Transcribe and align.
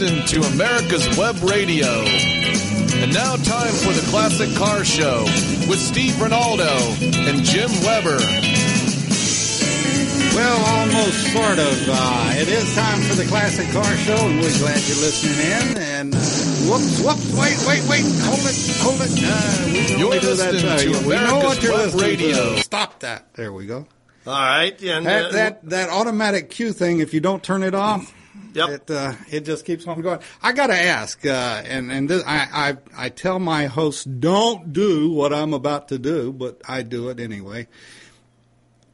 listening 0.00 0.24
to 0.24 0.40
America's 0.54 1.18
Web 1.18 1.36
Radio. 1.42 1.86
And 3.04 3.12
now, 3.12 3.36
time 3.36 3.72
for 3.84 3.92
the 3.92 4.06
Classic 4.08 4.48
Car 4.56 4.82
Show 4.82 5.24
with 5.68 5.78
Steve 5.78 6.12
Ronaldo 6.14 6.72
and 7.28 7.44
Jim 7.44 7.68
Weber. 7.84 8.16
Well, 10.34 10.56
almost 10.64 11.32
sort 11.32 11.58
of. 11.58 11.88
Uh, 11.88 12.32
it 12.36 12.48
is 12.48 12.74
time 12.74 13.00
for 13.02 13.14
the 13.14 13.26
Classic 13.26 13.68
Car 13.72 13.84
Show, 13.98 14.16
and 14.16 14.40
we're 14.40 14.56
glad 14.58 14.80
you're 14.88 15.04
listening 15.04 15.36
in. 15.36 15.78
And 15.78 16.14
uh, 16.14 16.18
whoops, 16.18 17.00
whoops, 17.04 17.36
wait, 17.36 17.58
wait, 17.68 17.86
wait, 17.86 18.04
hold 18.24 18.40
it, 18.48 18.56
hold 18.80 19.00
it. 19.02 19.12
Uh, 19.22 19.66
we 19.66 19.88
You're 19.90 19.98
normally 19.98 20.20
do 20.20 20.34
that 20.34 20.54
listening 20.54 20.78
to 20.78 20.82
to 20.82 20.88
you. 20.88 20.92
Know 20.92 21.06
America's 21.08 21.44
what 21.44 21.62
you're 21.62 21.74
Web 21.74 21.94
Radio. 22.00 22.54
to. 22.54 22.62
Stop 22.62 23.00
that. 23.00 23.34
There 23.34 23.52
we 23.52 23.66
go. 23.66 23.86
All 24.26 24.32
right. 24.32 24.80
And, 24.82 25.04
That 25.04 25.24
uh, 25.26 25.32
that 25.32 25.68
that 25.68 25.88
automatic 25.90 26.48
cue 26.48 26.72
thing. 26.72 27.00
If 27.00 27.12
you 27.12 27.20
don't 27.20 27.42
turn 27.42 27.62
it 27.62 27.74
off, 27.74 28.14
Yep. 28.54 28.68
it 28.70 28.90
uh, 28.90 29.14
it 29.30 29.40
just 29.40 29.64
keeps 29.64 29.86
on 29.86 30.00
going. 30.00 30.20
I 30.42 30.52
got 30.52 30.68
to 30.68 30.76
ask, 30.78 31.24
uh, 31.26 31.62
and 31.64 31.90
and 31.90 32.08
this, 32.08 32.22
I, 32.26 32.76
I 32.96 33.06
I 33.06 33.08
tell 33.08 33.38
my 33.38 33.66
hosts 33.66 34.04
don't 34.04 34.72
do 34.72 35.10
what 35.12 35.32
I'm 35.32 35.52
about 35.52 35.88
to 35.88 35.98
do, 35.98 36.32
but 36.32 36.60
I 36.68 36.82
do 36.82 37.08
it 37.08 37.18
anyway. 37.20 37.66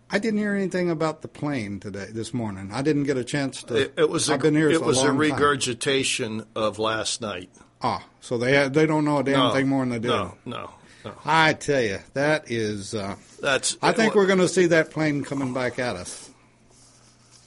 I 0.09 0.19
didn't 0.21 0.39
hear 0.39 0.55
anything 0.55 0.89
about 0.89 1.23
the 1.23 1.29
plane 1.29 1.81
today, 1.81 2.07
this 2.13 2.33
morning. 2.33 2.71
I 2.73 2.81
didn't 2.83 3.05
get 3.05 3.17
a 3.17 3.25
chance 3.25 3.63
to. 3.65 3.75
it, 3.75 3.95
it 3.97 4.09
was 4.09 4.29
a, 4.31 4.35
I've 4.35 4.41
been 4.41 4.55
here 4.55 4.71
it 4.71 4.81
was 4.81 5.03
a 5.03 5.07
time. 5.07 5.17
regurgitation 5.19 6.47
of 6.55 6.79
last 6.79 7.21
night. 7.21 7.51
Ah, 7.83 8.05
so 8.21 8.39
they 8.39 8.69
they 8.69 8.87
don't 8.87 9.05
know 9.05 9.19
a 9.19 9.25
damn 9.25 9.49
No, 9.49 9.53
thing 9.53 9.69
more 9.69 9.81
than 9.81 9.91
they 9.91 9.99
do. 9.99 10.09
No, 10.09 10.35
no, 10.47 10.71
no. 11.05 11.13
I 11.25 11.53
tell 11.55 11.83
you, 11.83 11.99
that 12.15 12.51
is. 12.51 12.95
Uh, 12.95 13.17
That's. 13.41 13.77
I 13.83 13.93
think 13.93 14.15
we're 14.15 14.27
going 14.27 14.39
to 14.39 14.49
see 14.49 14.67
that 14.67 14.91
plane 14.93 15.25
coming 15.25 15.53
back 15.53 15.79
at 15.79 15.97
us. 15.97 16.26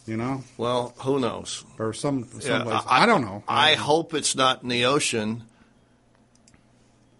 You 0.09 0.17
know, 0.17 0.43
Well, 0.57 0.95
who 0.97 1.19
knows? 1.19 1.63
or 1.77 1.93
some 1.93 2.27
Yeah, 2.33 2.39
someplace. 2.39 2.81
I, 2.87 3.05
don't 3.05 3.21
know. 3.21 3.43
I 3.47 3.75
hope 3.75 4.15
it's 4.15 4.35
not 4.35 4.63
in 4.63 4.69
the 4.69 4.85
ocean, 4.85 5.43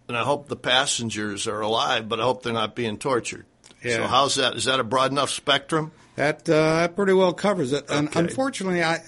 and 0.08 0.18
I 0.18 0.24
hope 0.24 0.48
the 0.48 0.56
passengers 0.56 1.48
are 1.48 1.62
alive, 1.62 2.10
but 2.10 2.20
I 2.20 2.24
hope 2.24 2.42
they're 2.42 2.52
not 2.52 2.74
being 2.74 2.98
tortured. 2.98 3.46
Yeah. 3.84 3.98
So 3.98 4.08
how's 4.08 4.36
that? 4.36 4.56
Is 4.56 4.66
that 4.66 4.80
a 4.80 4.84
broad 4.84 5.12
enough 5.12 5.30
spectrum? 5.30 5.92
That 6.16 6.50
uh, 6.50 6.78
that 6.78 6.96
pretty 6.96 7.14
well 7.14 7.32
covers 7.32 7.74
it. 7.74 7.86
And 7.92 8.08
Okay. 8.08 8.22
unfortunately, 8.22 8.82
I 8.84 9.04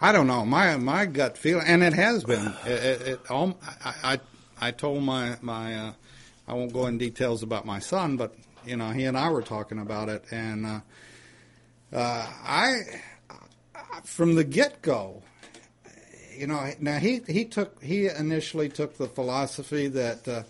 I 0.00 0.12
don't 0.12 0.26
know 0.26 0.46
my 0.46 0.78
my 0.78 1.04
gut 1.04 1.36
feeling, 1.36 1.66
and 1.66 1.82
it 1.82 1.92
has 1.92 2.24
been. 2.24 2.54
It, 2.64 2.70
it, 2.72 3.00
it 3.08 3.30
all, 3.30 3.58
I, 3.84 3.94
I 4.14 4.20
I 4.68 4.70
told 4.70 5.02
my 5.04 5.36
my 5.42 5.74
uh, 5.76 5.92
I 6.48 6.54
won't 6.54 6.72
go 6.72 6.86
in 6.86 6.96
details 6.96 7.42
about 7.42 7.66
my 7.66 7.78
son, 7.78 8.16
but 8.16 8.34
you 8.64 8.76
know 8.78 8.88
he 8.90 9.04
and 9.04 9.18
I 9.18 9.28
were 9.28 9.42
talking 9.42 9.78
about 9.78 10.08
it, 10.08 10.24
and 10.30 10.64
uh, 10.64 10.80
uh, 11.92 12.26
I 12.44 12.80
from 14.04 14.34
the 14.34 14.44
get 14.44 14.82
go. 14.82 15.22
You 16.36 16.46
know, 16.46 16.70
now 16.80 16.98
he 16.98 17.20
he 17.26 17.44
took 17.44 17.82
he 17.82 18.08
initially 18.08 18.68
took 18.68 18.96
the 18.96 19.08
philosophy 19.08 19.88
that 19.88 20.28
uh, 20.28 20.42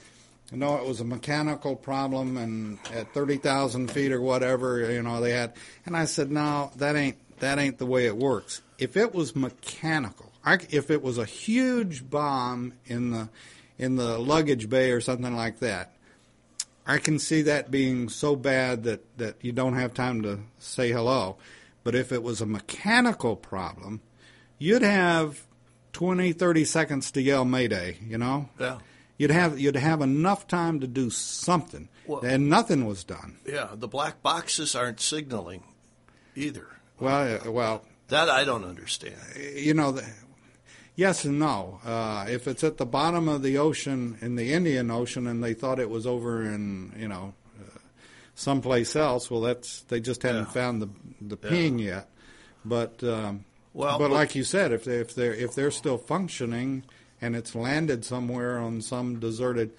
no, 0.52 0.76
it 0.76 0.86
was 0.86 1.00
a 1.00 1.04
mechanical 1.04 1.76
problem, 1.76 2.36
and 2.36 2.78
at 2.92 3.12
thirty 3.12 3.36
thousand 3.36 3.90
feet 3.90 4.12
or 4.12 4.20
whatever, 4.20 4.90
you 4.90 5.02
know, 5.02 5.20
they 5.20 5.32
had. 5.32 5.54
And 5.86 5.96
I 5.96 6.04
said, 6.06 6.30
no, 6.30 6.70
that 6.76 6.96
ain't 6.96 7.16
that 7.40 7.58
ain't 7.58 7.78
the 7.78 7.86
way 7.86 8.06
it 8.06 8.16
works. 8.16 8.62
If 8.78 8.96
it 8.96 9.14
was 9.14 9.34
mechanical, 9.34 10.32
I, 10.44 10.58
if 10.70 10.90
it 10.90 11.02
was 11.02 11.18
a 11.18 11.24
huge 11.24 12.08
bomb 12.08 12.74
in 12.86 13.10
the 13.10 13.28
in 13.78 13.96
the 13.96 14.18
luggage 14.18 14.68
bay 14.68 14.90
or 14.90 15.00
something 15.00 15.34
like 15.34 15.60
that, 15.60 15.92
I 16.88 16.98
can 16.98 17.18
see 17.18 17.42
that 17.42 17.70
being 17.70 18.08
so 18.08 18.34
bad 18.34 18.82
that 18.84 19.04
that 19.18 19.36
you 19.42 19.52
don't 19.52 19.74
have 19.74 19.92
time 19.94 20.22
to 20.22 20.40
say 20.58 20.90
hello. 20.90 21.36
But 21.84 21.94
if 21.94 22.10
it 22.12 22.22
was 22.22 22.40
a 22.40 22.46
mechanical 22.46 23.36
problem, 23.36 24.00
you'd 24.58 24.82
have 24.82 25.46
20, 25.92 26.32
30 26.32 26.64
seconds 26.64 27.10
to 27.12 27.22
yell 27.22 27.44
Mayday. 27.44 27.98
You 28.06 28.18
know. 28.18 28.48
Yeah. 28.58 28.78
You'd 29.18 29.30
have 29.30 29.58
you'd 29.58 29.76
have 29.76 30.00
enough 30.00 30.46
time 30.46 30.80
to 30.80 30.86
do 30.86 31.10
something, 31.10 31.88
Well- 32.06 32.20
and 32.24 32.48
nothing 32.48 32.86
was 32.86 33.04
done. 33.04 33.36
Yeah. 33.46 33.68
The 33.74 33.88
black 33.88 34.22
boxes 34.22 34.74
aren't 34.74 35.00
signaling 35.00 35.62
either. 36.36 36.68
Well, 37.00 37.40
uh, 37.46 37.50
well, 37.50 37.84
That 38.08 38.28
I 38.30 38.44
don't 38.44 38.64
understand. 38.64 39.16
you 39.54 39.74
know, 39.74 39.92
the, 39.92 40.04
yes 40.98 41.24
and 41.24 41.38
no. 41.38 41.80
Uh, 41.84 42.26
if 42.28 42.46
it's 42.48 42.62
at 42.64 42.76
the 42.76 42.84
bottom 42.84 43.28
of 43.28 43.42
the 43.42 43.56
ocean 43.56 44.18
in 44.20 44.34
the 44.34 44.52
Indian 44.52 44.90
Ocean, 44.90 45.26
and 45.26 45.42
they 45.42 45.54
thought 45.54 45.78
it 45.78 45.88
was 45.88 46.06
over 46.06 46.42
in 46.42 46.92
you 46.98 47.06
know 47.08 47.32
uh, 47.60 47.78
someplace 48.34 48.94
else, 48.96 49.30
well, 49.30 49.40
that's 49.40 49.82
they 49.82 50.00
just 50.00 50.22
hadn't 50.22 50.46
Yeah. 50.48 50.52
found 50.60 50.82
the 50.82 50.88
the 51.22 51.36
ping 51.36 51.78
yet. 51.78 52.08
But 52.64 53.02
um, 53.04 53.44
Well, 53.72 53.98
but 53.98 54.08
but- 54.08 54.14
like 54.14 54.34
you 54.34 54.44
said, 54.44 54.72
if 54.72 54.84
they 54.84 54.96
if 54.98 55.14
they're 55.14 55.34
if 55.34 55.54
they're 55.54 55.70
still 55.70 55.98
functioning 55.98 56.82
and 57.20 57.34
it's 57.36 57.54
landed 57.54 58.04
somewhere 58.04 58.58
on 58.58 58.80
some 58.82 59.18
deserted 59.20 59.70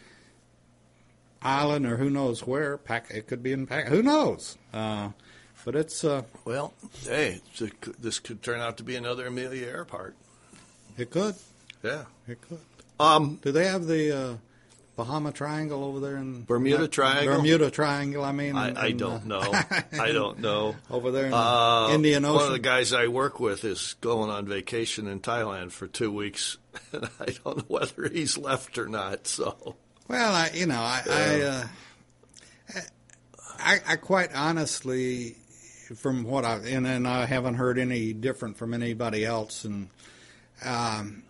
island 1.41 1.85
or 1.85 1.97
who 1.97 2.09
knows 2.09 2.45
where, 2.45 2.77
pack 2.77 3.09
it 3.11 3.27
could 3.27 3.41
be 3.43 3.51
in 3.53 3.65
pack. 3.67 3.87
Who 3.87 4.01
knows? 4.03 4.57
Uh, 4.73 5.11
but 5.65 5.75
it's 5.75 6.03
uh, 6.03 6.23
Well, 6.45 6.73
hey, 7.03 7.41
this 7.99 8.19
could 8.19 8.41
turn 8.41 8.59
out 8.59 8.77
to 8.77 8.83
be 8.83 8.95
another 8.95 9.27
Amelia 9.27 9.67
Earhart. 9.67 10.15
It 10.99 11.09
could 11.11 11.35
Yeah. 11.83 12.03
it 12.27 12.39
could. 12.41 12.59
Um. 12.99 13.39
Do 13.41 13.51
they 13.53 13.65
have 13.67 13.85
the 13.87 14.11
uh, 14.17 14.33
Bahama 14.97 15.31
Triangle 15.31 15.85
over 15.85 16.01
there 16.01 16.17
in 16.17 16.43
Bermuda 16.43 16.79
not- 16.79 16.91
Triangle? 16.91 17.37
Bermuda 17.37 17.71
Triangle. 17.71 18.25
I 18.25 18.33
mean, 18.33 18.49
in- 18.49 18.57
I, 18.57 18.87
I 18.87 18.91
don't 18.91 19.31
uh, 19.31 19.39
know. 19.39 19.53
I 20.03 20.11
don't 20.11 20.39
know. 20.39 20.75
over 20.91 21.11
there 21.11 21.27
in 21.27 21.33
Uh, 21.33 21.87
the 21.87 21.93
Indian 21.93 22.23
One 22.23 22.43
of 22.45 22.51
the 22.51 22.59
guys 22.59 22.91
I 22.91 23.07
work 23.07 23.39
with 23.39 23.63
is 23.63 23.95
going 24.01 24.29
on 24.29 24.45
vacation 24.47 25.07
in 25.07 25.21
Thailand 25.21 25.71
for 25.71 25.87
two 25.87 26.11
weeks, 26.11 26.57
and 26.91 27.09
I 27.21 27.27
don't 27.43 27.57
know 27.59 27.63
whether 27.69 28.09
he's 28.09 28.37
left 28.37 28.77
or 28.77 28.87
not. 28.89 29.25
So, 29.27 29.77
Well, 30.09 30.33
I 30.35 30.51
you 30.53 30.65
know 30.65 30.81
I 30.81 31.01
I, 31.09 31.41
uh, 31.41 31.67
I 33.59 33.79
I 33.87 33.95
quite 33.95 34.31
honestly, 34.35 35.35
from 35.95 36.23
what 36.23 36.45
I 36.45 36.55
and, 36.57 36.85
and 36.85 37.07
I 37.07 37.25
haven't 37.25 37.55
heard 37.55 37.77
any 37.79 38.13
different 38.13 38.57
from 38.57 38.73
anybody 38.73 39.25
else, 39.25 39.65
and 39.65 39.89
um, 40.63 41.23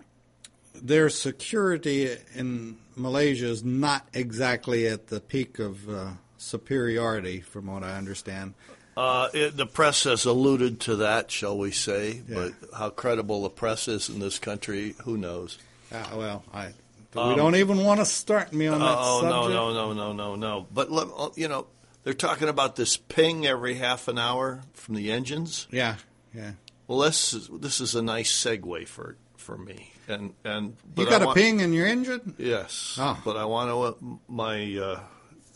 their 0.74 1.10
security 1.10 2.16
in 2.36 2.78
Malaysia 2.96 3.48
is 3.48 3.64
not 3.64 4.08
exactly 4.14 4.88
at 4.88 5.08
the 5.08 5.20
peak 5.20 5.60
of 5.60 5.90
uh, 5.90 6.12
superiority, 6.38 7.42
from 7.42 7.68
what 7.68 7.84
I 7.84 7.98
understand. 7.98 8.54
uh, 8.98 9.30
it, 9.34 9.56
the 9.58 9.66
press 9.66 10.04
has 10.04 10.26
alluded 10.26 10.80
to 10.82 10.98
that, 10.98 11.32
shall 11.32 11.58
we 11.58 11.72
say? 11.72 12.22
Yeah. 12.28 12.36
But 12.36 12.54
how 12.78 12.90
credible 12.90 13.44
the 13.44 13.50
press 13.50 13.88
is 13.88 14.10
in 14.10 14.20
this 14.20 14.40
country, 14.40 14.96
who 15.04 15.18
knows? 15.18 15.58
Uh, 15.92 16.06
well, 16.16 16.44
I 16.54 16.68
we 17.16 17.36
don't 17.36 17.56
even 17.56 17.84
want 17.84 18.00
to 18.02 18.06
start 18.06 18.54
me 18.54 18.68
on 18.68 18.80
that 18.80 18.96
Oh 19.00 19.22
no, 19.24 19.30
subject. 19.44 19.54
no, 19.56 19.74
no, 19.74 19.94
no, 19.94 20.14
no, 20.14 20.36
no! 20.36 20.68
But 20.72 20.92
let- 20.92 21.08
uh, 21.18 21.30
you 21.36 21.48
know, 21.48 21.66
they're 22.04 22.14
talking 22.14 22.48
about 22.50 22.76
this 22.76 22.98
ping 22.98 23.48
every 23.48 23.74
half 23.74 24.08
an 24.08 24.20
hour 24.20 24.62
from 24.74 24.94
the 24.94 25.12
engines. 25.12 25.68
Yeah, 25.72 25.96
yeah. 26.36 26.52
Well, 26.90 26.98
this 27.00 27.36
is, 27.36 27.48
this 27.54 27.82
is 27.82 27.94
a 27.94 28.02
nice 28.02 28.32
segue 28.34 28.88
for 28.88 29.16
for 29.38 29.56
me, 29.60 29.92
and 30.08 30.34
and 30.44 30.76
You 30.98 31.06
got 31.06 31.22
a 31.22 31.28
want- 31.28 31.38
ping 31.38 31.60
in 31.60 31.72
your 31.72 31.86
engine? 31.86 32.34
Yes, 32.40 32.98
Oh. 33.00 33.16
but 33.24 33.38
I 33.38 33.46
want 33.46 33.70
to. 34.00 34.20
My 34.28 34.76
uh, 34.76 35.00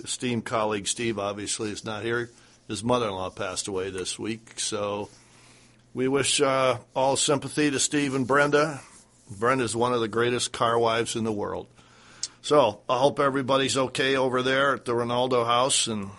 esteemed 0.04 0.46
colleague 0.46 0.88
Steve 0.88 1.18
obviously 1.18 1.72
is 1.72 1.84
not 1.84 2.04
here. 2.04 2.30
His 2.68 2.84
mother-in-law 2.84 3.32
passed 3.32 3.68
away 3.68 3.90
this 3.90 4.20
week, 4.20 4.60
so 4.60 5.10
we 5.96 6.08
wish 6.08 6.40
uh, 6.40 6.78
all 6.96 7.16
sympathy 7.16 7.72
to 7.72 7.80
Steve 7.80 8.14
and 8.14 8.28
Brenda. 8.28 8.80
Brenda 9.40 9.64
is 9.64 9.76
one 9.76 9.92
of 9.92 10.02
the 10.02 10.08
greatest 10.08 10.52
car 10.54 10.78
wives 10.78 11.16
in 11.16 11.24
the 11.24 11.32
world. 11.32 11.66
So 12.44 12.82
I 12.88 13.00
hope 13.00 13.20
everybody's 13.20 13.76
okay 13.76 14.16
over 14.18 14.44
there 14.44 14.76
at 14.76 14.86
the 14.86 14.92
Ronaldo 14.94 15.46
house. 15.48 15.88
And 15.88 16.12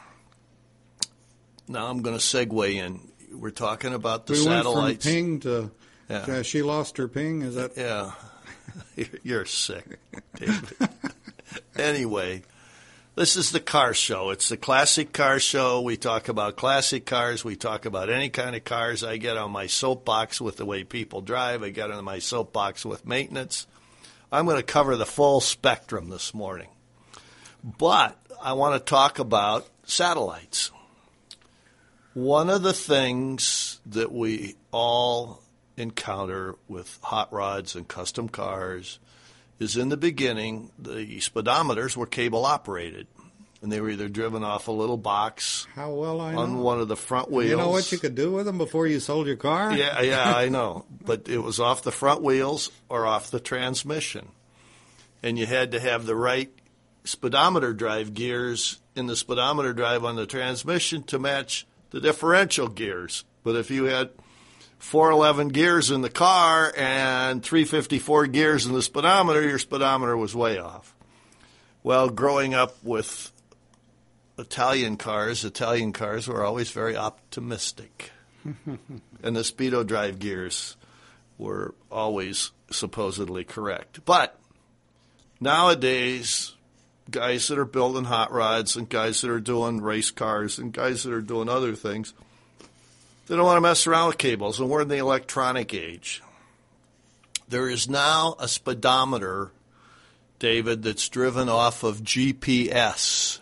now 1.69 1.87
I'm 1.87 2.03
going 2.03 2.17
to 2.19 2.23
segue 2.23 2.75
in. 2.75 3.01
We're 3.35 3.51
talking 3.51 3.93
about 3.95 4.27
the 4.27 4.35
we 4.35 4.47
went 4.47 4.65
from 4.65 4.97
ping 4.97 5.41
to 5.41 5.71
Yeah. 6.09 6.17
uh, 6.19 6.43
she 6.43 6.63
lost 6.63 6.97
her 6.99 7.09
ping. 7.09 7.43
Is 7.43 7.55
that? 7.57 7.77
Yeah. 7.77 8.13
You're- 8.97 9.19
You're 9.23 9.45
sick, 9.47 9.99
David. 10.37 10.77
anyway, 11.77 12.43
this 13.15 13.37
is 13.37 13.51
the 13.53 13.61
car 13.61 13.95
show. 13.95 14.31
It's 14.31 14.49
the 14.49 14.57
classic 14.57 15.13
car 15.13 15.39
show. 15.39 15.81
We 15.81 15.97
talk 15.97 16.29
about 16.29 16.57
classic 16.57 17.07
cars. 17.07 17.45
We 17.45 17.57
talk 17.57 17.85
about 17.87 18.11
any 18.11 18.29
kind 18.31 18.57
of 18.57 18.65
cars. 18.65 19.05
I 19.05 19.17
get 19.19 19.37
on 19.37 19.51
my 19.53 19.67
soapbox 19.67 20.41
with 20.41 20.57
the 20.57 20.65
way 20.67 20.83
people 20.85 21.21
drive. 21.21 21.63
I 21.63 21.71
get 21.71 21.91
on 21.91 22.05
my 22.05 22.19
soapbox 22.19 22.85
with 22.85 23.07
maintenance. 23.07 23.67
I'm 24.33 24.47
going 24.47 24.57
to 24.57 24.63
cover 24.65 24.97
the 24.97 25.07
full 25.07 25.41
spectrum 25.41 26.09
this 26.09 26.35
morning. 26.35 26.69
But 27.63 28.19
I 28.43 28.55
want 28.55 28.75
to 28.75 28.91
talk 28.91 29.19
about 29.21 29.67
satellites. 29.85 30.73
One 32.15 32.49
of 32.49 32.63
the 32.63 32.73
things 32.73 33.81
that 33.87 34.13
we 34.13 34.55
all 34.71 35.41
encounter 35.77 36.55
with 36.69 36.99
hot 37.03 37.33
rods 37.33 37.75
and 37.75 37.87
custom 37.89 38.29
cars 38.29 38.99
is 39.59 39.77
in 39.77 39.89
the 39.89 39.97
beginning, 39.97 40.71
the 40.79 41.19
speedometers 41.21 41.97
were 41.97 42.07
cable 42.07 42.47
operated. 42.47 43.09
and 43.63 43.73
they 43.73 43.81
were 43.81 43.89
either 43.91 44.09
driven 44.09 44.45
off 44.45 44.69
a 44.69 44.73
little 44.73 44.97
box 44.99 45.67
How 45.75 45.91
well 45.91 46.21
I 46.21 46.33
know. 46.35 46.39
on 46.41 46.59
one 46.59 46.81
of 46.81 46.87
the 46.89 46.97
front 46.97 47.31
wheels. 47.31 47.51
you 47.51 47.57
know 47.57 47.71
what 47.71 47.91
you 47.91 47.99
could 47.99 48.15
do 48.15 48.31
with 48.31 48.45
them 48.47 48.59
before 48.59 48.87
you 48.87 49.01
sold 49.01 49.27
your 49.27 49.37
car? 49.37 49.73
Yeah, 49.73 50.01
yeah, 50.03 50.35
I 50.37 50.49
know. 50.51 50.85
But 51.05 51.29
it 51.29 51.39
was 51.39 51.59
off 51.61 51.83
the 51.83 51.91
front 51.91 52.23
wheels 52.23 52.71
or 52.91 53.07
off 53.07 53.31
the 53.31 53.41
transmission. 53.41 54.29
And 55.23 55.39
you 55.39 55.47
had 55.47 55.73
to 55.73 55.81
have 55.81 56.05
the 56.05 56.15
right 56.15 56.53
speedometer 57.05 57.73
drive 57.73 58.13
gears 58.15 58.79
in 58.95 59.07
the 59.07 59.17
speedometer 59.17 59.73
drive 59.73 60.05
on 60.05 60.15
the 60.17 60.27
transmission 60.27 61.03
to 61.05 61.19
match 61.19 61.67
the 61.95 62.01
differential 62.01 62.67
gears. 62.67 63.25
But 63.45 63.55
if 63.55 63.71
you 63.71 63.85
had 63.85 64.11
411 64.79 65.49
gears 65.51 65.93
in 65.93 66.03
the 66.03 66.11
car 66.11 66.73
and 66.77 67.41
354 67.41 68.27
gears 68.27 68.67
in 68.67 68.73
the 68.73 68.83
speedometer, 68.83 69.41
your 69.41 69.61
speedometer 69.61 70.17
was 70.17 70.35
way 70.35 70.59
off. 70.59 70.97
Well, 71.85 72.09
growing 72.11 72.53
up 72.53 72.83
with 72.83 73.31
Italian 74.37 74.97
cars, 74.97 75.45
Italian 75.45 75.93
cars 75.93 76.27
were 76.27 76.45
always 76.45 76.73
very 76.73 76.97
optimistic. 76.97 78.11
and 78.45 79.37
the 79.37 79.43
speedo 79.43 79.87
drive 79.87 80.19
gears 80.19 80.77
were 81.39 81.77
always 81.93 82.51
supposedly 82.73 83.45
correct. 83.45 84.05
But 84.05 84.37
nowadays, 85.41 86.54
guys 87.11 87.49
that 87.49 87.59
are 87.59 87.65
building 87.65 88.05
hot 88.05 88.33
rods 88.33 88.77
and 88.77 88.89
guys 88.89 89.21
that 89.21 89.31
are 89.31 89.41
doing 89.41 89.81
race 89.81 90.11
cars 90.11 90.59
and 90.59 90.73
guys 90.73 91.03
that 91.03 91.13
are 91.13 91.21
doing 91.21 91.49
other 91.49 91.75
things, 91.75 92.13
they 93.27 93.37
don't 93.37 93.45
want 93.45 93.57
to 93.57 93.61
mess 93.61 93.87
around 93.87 94.09
with 94.09 94.19
cables. 94.19 94.59
And 94.61 94.69
we're 94.69 94.83
in 94.83 94.89
the 94.89 94.99
electronic 94.99 95.73
age. 95.75 96.23
There 97.49 97.69
is 97.69 97.89
now 97.89 98.37
a 98.39 98.49
speedometer, 98.49 99.51
David, 100.39 100.83
that's 100.83 101.09
driven 101.09 101.49
off 101.49 101.83
of 101.85 101.99
GPS. 102.03 103.39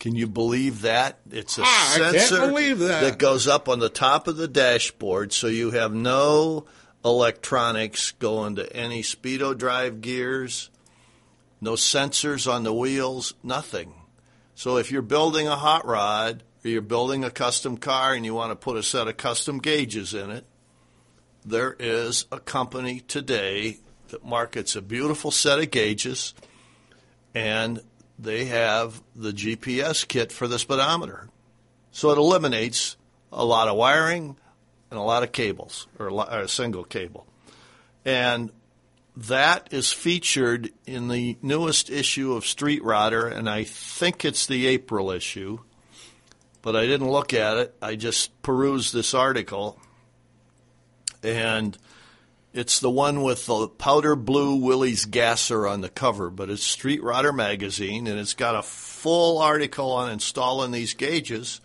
Can 0.00 0.16
you 0.16 0.26
believe 0.26 0.82
that? 0.82 1.20
It's 1.30 1.58
a 1.58 1.62
Ah, 1.64 1.94
sensor 1.96 2.46
that. 2.74 3.00
that 3.02 3.18
goes 3.18 3.46
up 3.46 3.68
on 3.68 3.78
the 3.78 3.88
top 3.88 4.26
of 4.26 4.36
the 4.36 4.48
dashboard, 4.48 5.32
so 5.32 5.46
you 5.46 5.70
have 5.70 5.94
no 5.94 6.64
electronics 7.04 8.10
going 8.12 8.56
to 8.56 8.76
any 8.76 9.02
speedo 9.02 9.56
drive 9.56 10.00
gears, 10.00 10.70
no 11.62 11.74
sensors 11.74 12.52
on 12.52 12.64
the 12.64 12.74
wheels, 12.74 13.34
nothing. 13.42 13.94
So 14.56 14.76
if 14.78 14.90
you're 14.90 15.00
building 15.00 15.46
a 15.46 15.56
hot 15.56 15.86
rod 15.86 16.42
or 16.64 16.68
you're 16.68 16.82
building 16.82 17.22
a 17.22 17.30
custom 17.30 17.76
car 17.76 18.14
and 18.14 18.26
you 18.26 18.34
want 18.34 18.50
to 18.50 18.56
put 18.56 18.76
a 18.76 18.82
set 18.82 19.06
of 19.06 19.16
custom 19.16 19.60
gauges 19.60 20.12
in 20.12 20.30
it, 20.30 20.44
there 21.46 21.76
is 21.78 22.26
a 22.32 22.40
company 22.40 22.98
today 23.00 23.78
that 24.08 24.24
markets 24.24 24.74
a 24.74 24.82
beautiful 24.82 25.30
set 25.30 25.60
of 25.60 25.70
gauges 25.70 26.34
and 27.32 27.80
they 28.18 28.46
have 28.46 29.00
the 29.14 29.32
GPS 29.32 30.06
kit 30.06 30.32
for 30.32 30.48
the 30.48 30.58
speedometer. 30.58 31.28
So 31.92 32.10
it 32.10 32.18
eliminates 32.18 32.96
a 33.32 33.44
lot 33.44 33.68
of 33.68 33.76
wiring 33.76 34.36
and 34.90 34.98
a 34.98 35.02
lot 35.02 35.22
of 35.22 35.30
cables, 35.30 35.86
or 35.98 36.08
a, 36.28 36.48
single 36.48 36.84
cable. 36.84 37.26
And 38.04 38.50
that 39.16 39.68
is 39.72 39.92
featured 39.92 40.70
in 40.86 41.08
the 41.08 41.36
newest 41.42 41.90
issue 41.90 42.32
of 42.32 42.46
Street 42.46 42.82
Rodder, 42.82 43.30
and 43.30 43.48
I 43.48 43.64
think 43.64 44.24
it's 44.24 44.46
the 44.46 44.66
April 44.66 45.10
issue, 45.10 45.58
but 46.62 46.76
I 46.76 46.86
didn't 46.86 47.10
look 47.10 47.34
at 47.34 47.58
it. 47.58 47.74
I 47.82 47.96
just 47.96 48.40
perused 48.42 48.94
this 48.94 49.12
article, 49.12 49.78
and 51.22 51.76
it's 52.54 52.80
the 52.80 52.90
one 52.90 53.22
with 53.22 53.46
the 53.46 53.68
powder 53.68 54.16
blue 54.16 54.56
Willys 54.56 55.04
gasser 55.04 55.66
on 55.66 55.82
the 55.82 55.88
cover, 55.88 56.30
but 56.30 56.50
it's 56.50 56.62
Street 56.62 57.02
Rodder 57.02 57.34
magazine, 57.34 58.06
and 58.06 58.18
it's 58.18 58.34
got 58.34 58.56
a 58.56 58.62
full 58.62 59.38
article 59.38 59.92
on 59.92 60.10
installing 60.10 60.70
these 60.70 60.94
gauges. 60.94 61.60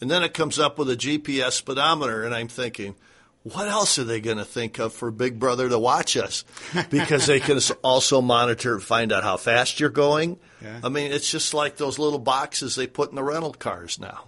And 0.00 0.10
then 0.10 0.22
it 0.22 0.32
comes 0.32 0.58
up 0.58 0.78
with 0.78 0.88
a 0.90 0.96
GPS 0.96 1.52
speedometer, 1.52 2.24
and 2.24 2.34
I'm 2.34 2.48
thinking, 2.48 2.94
what 3.42 3.68
else 3.68 3.98
are 3.98 4.04
they 4.04 4.20
going 4.20 4.38
to 4.38 4.44
think 4.44 4.78
of 4.78 4.92
for 4.92 5.10
Big 5.10 5.38
Brother 5.38 5.68
to 5.68 5.78
watch 5.78 6.16
us? 6.16 6.44
Because 6.90 7.26
they 7.26 7.40
can 7.40 7.58
also 7.82 8.20
monitor, 8.20 8.74
and 8.74 8.82
find 8.82 9.12
out 9.12 9.22
how 9.22 9.36
fast 9.36 9.80
you're 9.80 9.90
going. 9.90 10.38
Yeah. 10.62 10.80
I 10.82 10.88
mean, 10.88 11.12
it's 11.12 11.30
just 11.30 11.54
like 11.54 11.76
those 11.76 11.98
little 11.98 12.18
boxes 12.18 12.74
they 12.74 12.86
put 12.86 13.10
in 13.10 13.16
the 13.16 13.22
rental 13.22 13.52
cars 13.52 13.98
now. 13.98 14.24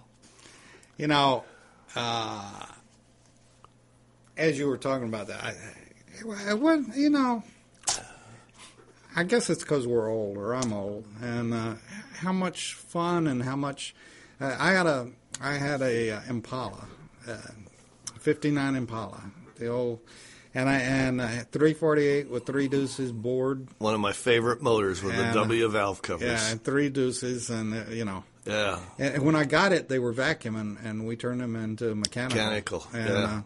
You 0.97 1.07
know, 1.07 1.43
uh, 1.95 2.65
as 4.37 4.57
you 4.57 4.67
were 4.67 4.77
talking 4.77 5.07
about 5.07 5.27
that, 5.27 5.43
I, 5.43 5.53
I, 6.49 6.53
well, 6.53 6.81
you 6.95 7.09
know, 7.09 7.43
I 9.15 9.23
guess 9.23 9.49
it's 9.49 9.63
because 9.63 9.85
we're 9.85 10.09
old, 10.09 10.37
or 10.37 10.55
I'm 10.55 10.71
old, 10.71 11.05
and 11.21 11.53
uh, 11.53 11.75
how 12.15 12.31
much 12.31 12.75
fun 12.75 13.27
and 13.27 13.43
how 13.43 13.55
much 13.55 13.93
uh, 14.39 14.55
I 14.57 14.71
had 14.71 14.85
a 14.85 15.09
I 15.41 15.53
had 15.53 15.81
a 15.81 16.11
uh, 16.11 16.21
Impala, 16.29 16.87
uh, 17.27 17.37
'59 18.21 18.75
Impala, 18.75 19.21
the 19.57 19.67
old, 19.67 19.99
and 20.53 20.67
I 20.69 20.75
and 20.79 21.21
uh, 21.21 21.27
348 21.51 22.29
with 22.29 22.45
three 22.45 22.67
deuces 22.67 23.11
board, 23.11 23.67
One 23.79 23.93
of 23.93 23.99
my 23.99 24.13
favorite 24.13 24.61
motors 24.61 25.03
with 25.03 25.15
And, 25.15 25.29
the 25.29 25.39
W 25.39 25.67
valve 25.69 26.01
covers. 26.01 26.27
yeah, 26.27 26.51
and 26.51 26.63
three 26.63 26.89
deuces, 26.89 27.49
and 27.49 27.73
uh, 27.73 27.91
you 27.91 28.05
know. 28.05 28.23
yeah. 28.45 28.79
And 28.97 29.23
when 29.23 29.35
I 29.35 29.45
got 29.45 29.71
it, 29.73 29.89
they 29.89 29.99
were 29.99 30.13
vacuuming, 30.13 30.77
and 30.83 31.05
we 31.05 31.15
turned 31.15 31.41
them 31.41 31.55
into 31.55 31.93
mechanical. 31.95 32.37
Mechanical, 32.37 32.85
And, 32.93 33.09
yeah. 33.09 33.41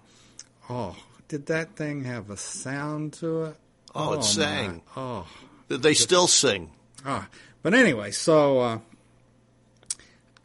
uh, 0.70 0.74
oh, 0.74 0.96
did 1.28 1.48
that 1.48 1.76
thing 1.76 2.04
have 2.06 2.30
a 2.30 2.38
sound 2.38 3.14
to 3.14 3.44
it? 3.46 3.56
Oh, 3.96 4.14
it 4.14 4.18
my. 4.18 4.22
sang. 4.24 4.82
Oh, 4.98 5.26
They 5.68 5.94
still 5.96 6.28
sing. 6.28 6.72
ah. 7.06 7.28
But 7.64 7.74
anyway, 7.74 8.12
so 8.12 8.60
uh, 8.60 8.80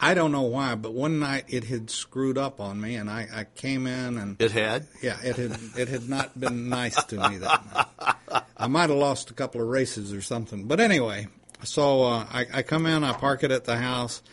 I 0.03 0.15
don't 0.15 0.31
know 0.31 0.41
why, 0.41 0.73
but 0.75 0.93
one 0.93 1.19
night 1.19 1.45
it 1.47 1.65
had 1.65 1.91
screwed 1.91 2.37
up 2.37 2.59
on 2.59 2.81
me, 2.81 2.95
and 2.95 3.07
I, 3.09 3.27
I 3.31 3.43
came 3.55 3.85
in 3.85 4.17
and 4.17 4.41
It 4.41 4.51
had. 4.51 4.87
yeah, 5.01 5.17
it 5.23 5.35
had 5.35 5.59
it 5.77 5.87
had 5.89 6.09
not 6.09 6.37
been 6.39 6.69
nice 6.69 7.01
to 7.05 7.29
me 7.29 7.37
that 7.37 7.61
night. 7.73 8.43
I 8.57 8.67
might 8.67 8.89
have 8.89 8.97
lost 8.97 9.29
a 9.29 9.33
couple 9.33 9.61
of 9.61 9.67
races 9.67 10.11
or 10.11 10.21
something. 10.23 10.65
But 10.65 10.79
anyway, 10.79 11.27
so 11.63 12.03
uh, 12.03 12.25
I, 12.31 12.45
I 12.51 12.61
come 12.63 12.85
in, 12.87 13.03
I 13.03 13.13
park 13.13 13.43
it 13.43 13.51
at 13.51 13.65
the 13.65 13.77
house, 13.77 14.23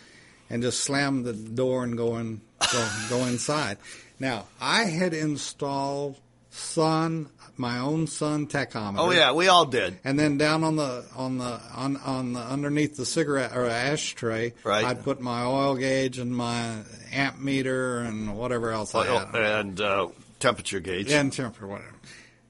and 0.49 0.63
just 0.63 0.81
slam 0.81 1.23
the 1.23 1.35
door 1.35 1.85
and 1.85 1.97
go 1.99 2.17
in 2.17 2.41
go, 2.73 2.89
go 3.11 3.25
inside. 3.27 3.77
Now 4.19 4.47
I 4.61 4.85
had 4.85 5.13
installed 5.13 6.19
Sun, 6.59 7.29
my 7.57 7.79
own 7.79 8.07
Sun 8.07 8.47
tachometer. 8.49 8.99
Oh 8.99 9.11
yeah, 9.11 9.33
we 9.33 9.49
all 9.49 9.65
did. 9.65 9.99
And 10.05 10.19
then 10.19 10.39
down 10.39 10.65
on 10.65 10.77
the 10.77 11.05
on 11.17 11.39
the 11.39 11.61
on 11.75 11.97
on 11.99 12.33
the 12.35 12.41
underneath 12.41 12.97
the 12.97 13.07
cigarette 13.07 13.57
or 13.57 13.67
ashtray, 13.67 14.55
Right. 14.65 14.85
I'd 14.85 15.03
put 15.05 15.21
my 15.21 15.45
oil 15.45 15.77
gauge 15.77 16.19
and 16.19 16.37
my 16.37 16.79
amp 17.13 17.39
meter 17.39 17.99
and 18.01 18.37
whatever 18.37 18.71
else 18.73 18.95
I 18.95 19.09
Oil 19.09 19.19
had 19.19 19.35
and 19.35 19.81
uh, 19.81 20.09
temperature 20.41 20.81
gauge. 20.81 21.11
and 21.11 21.33
temperature, 21.33 21.67
whatever. 21.67 21.95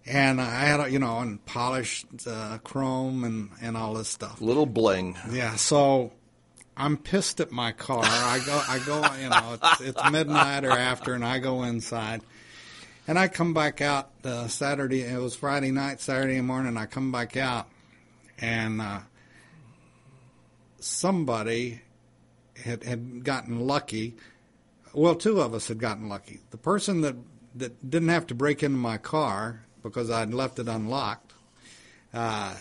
And 0.07 0.41
I 0.41 0.61
had, 0.65 0.91
you 0.91 0.99
know, 0.99 1.19
and 1.19 1.45
polished 1.45 2.07
uh, 2.27 2.57
chrome 2.65 3.25
and, 3.25 3.51
and 3.61 3.77
all 3.77 3.93
this 3.93 4.09
stuff. 4.09 4.41
Little 4.41 4.65
bling. 4.65 5.19
Yeah, 5.31 5.57
so 5.57 6.13
I'm 6.79 6.97
pissed 6.97 7.41
at 7.41 7.51
my 7.53 7.73
car. 7.73 8.01
I 8.03 8.41
go, 8.47 8.63
I 8.67 8.79
go, 8.87 9.05
you 9.23 9.29
know, 9.29 9.59
it's, 9.61 9.81
it's 9.83 10.11
midnight 10.11 10.65
or 10.65 10.71
after, 10.71 11.13
and 11.13 11.23
I 11.23 11.41
go 11.41 11.63
inside. 11.63 12.23
And 13.09 13.19
I 13.19 13.27
come 13.27 13.55
back 13.55 13.81
out 13.81 14.11
uh, 14.23 14.49
Saturday. 14.49 15.01
It 15.01 15.19
was 15.19 15.35
Friday 15.35 15.71
night, 15.71 15.99
Saturday 16.03 16.43
morning. 16.43 16.77
I 16.77 16.85
come 16.85 17.11
back 17.11 17.39
out, 17.39 17.67
and 18.39 18.83
uh, 18.83 19.01
somebody 20.79 21.81
had 22.63 22.85
had 22.85 23.25
gotten 23.25 23.61
lucky. 23.61 24.15
Well, 24.93 25.15
two 25.15 25.41
of 25.41 25.55
us 25.55 25.69
had 25.69 25.79
gotten 25.79 26.11
lucky. 26.11 26.41
The 26.51 26.59
person 26.59 27.01
that 27.01 27.17
that 27.55 27.91
didn't 27.91 28.11
have 28.11 28.27
to 28.27 28.35
break 28.35 28.63
into 28.63 28.77
my 28.77 28.99
car 28.99 29.65
because 29.83 30.11
I'd 30.11 30.35
left 30.35 30.59
it 30.59 30.69
unlocked 30.69 31.33
uh, 32.13 32.57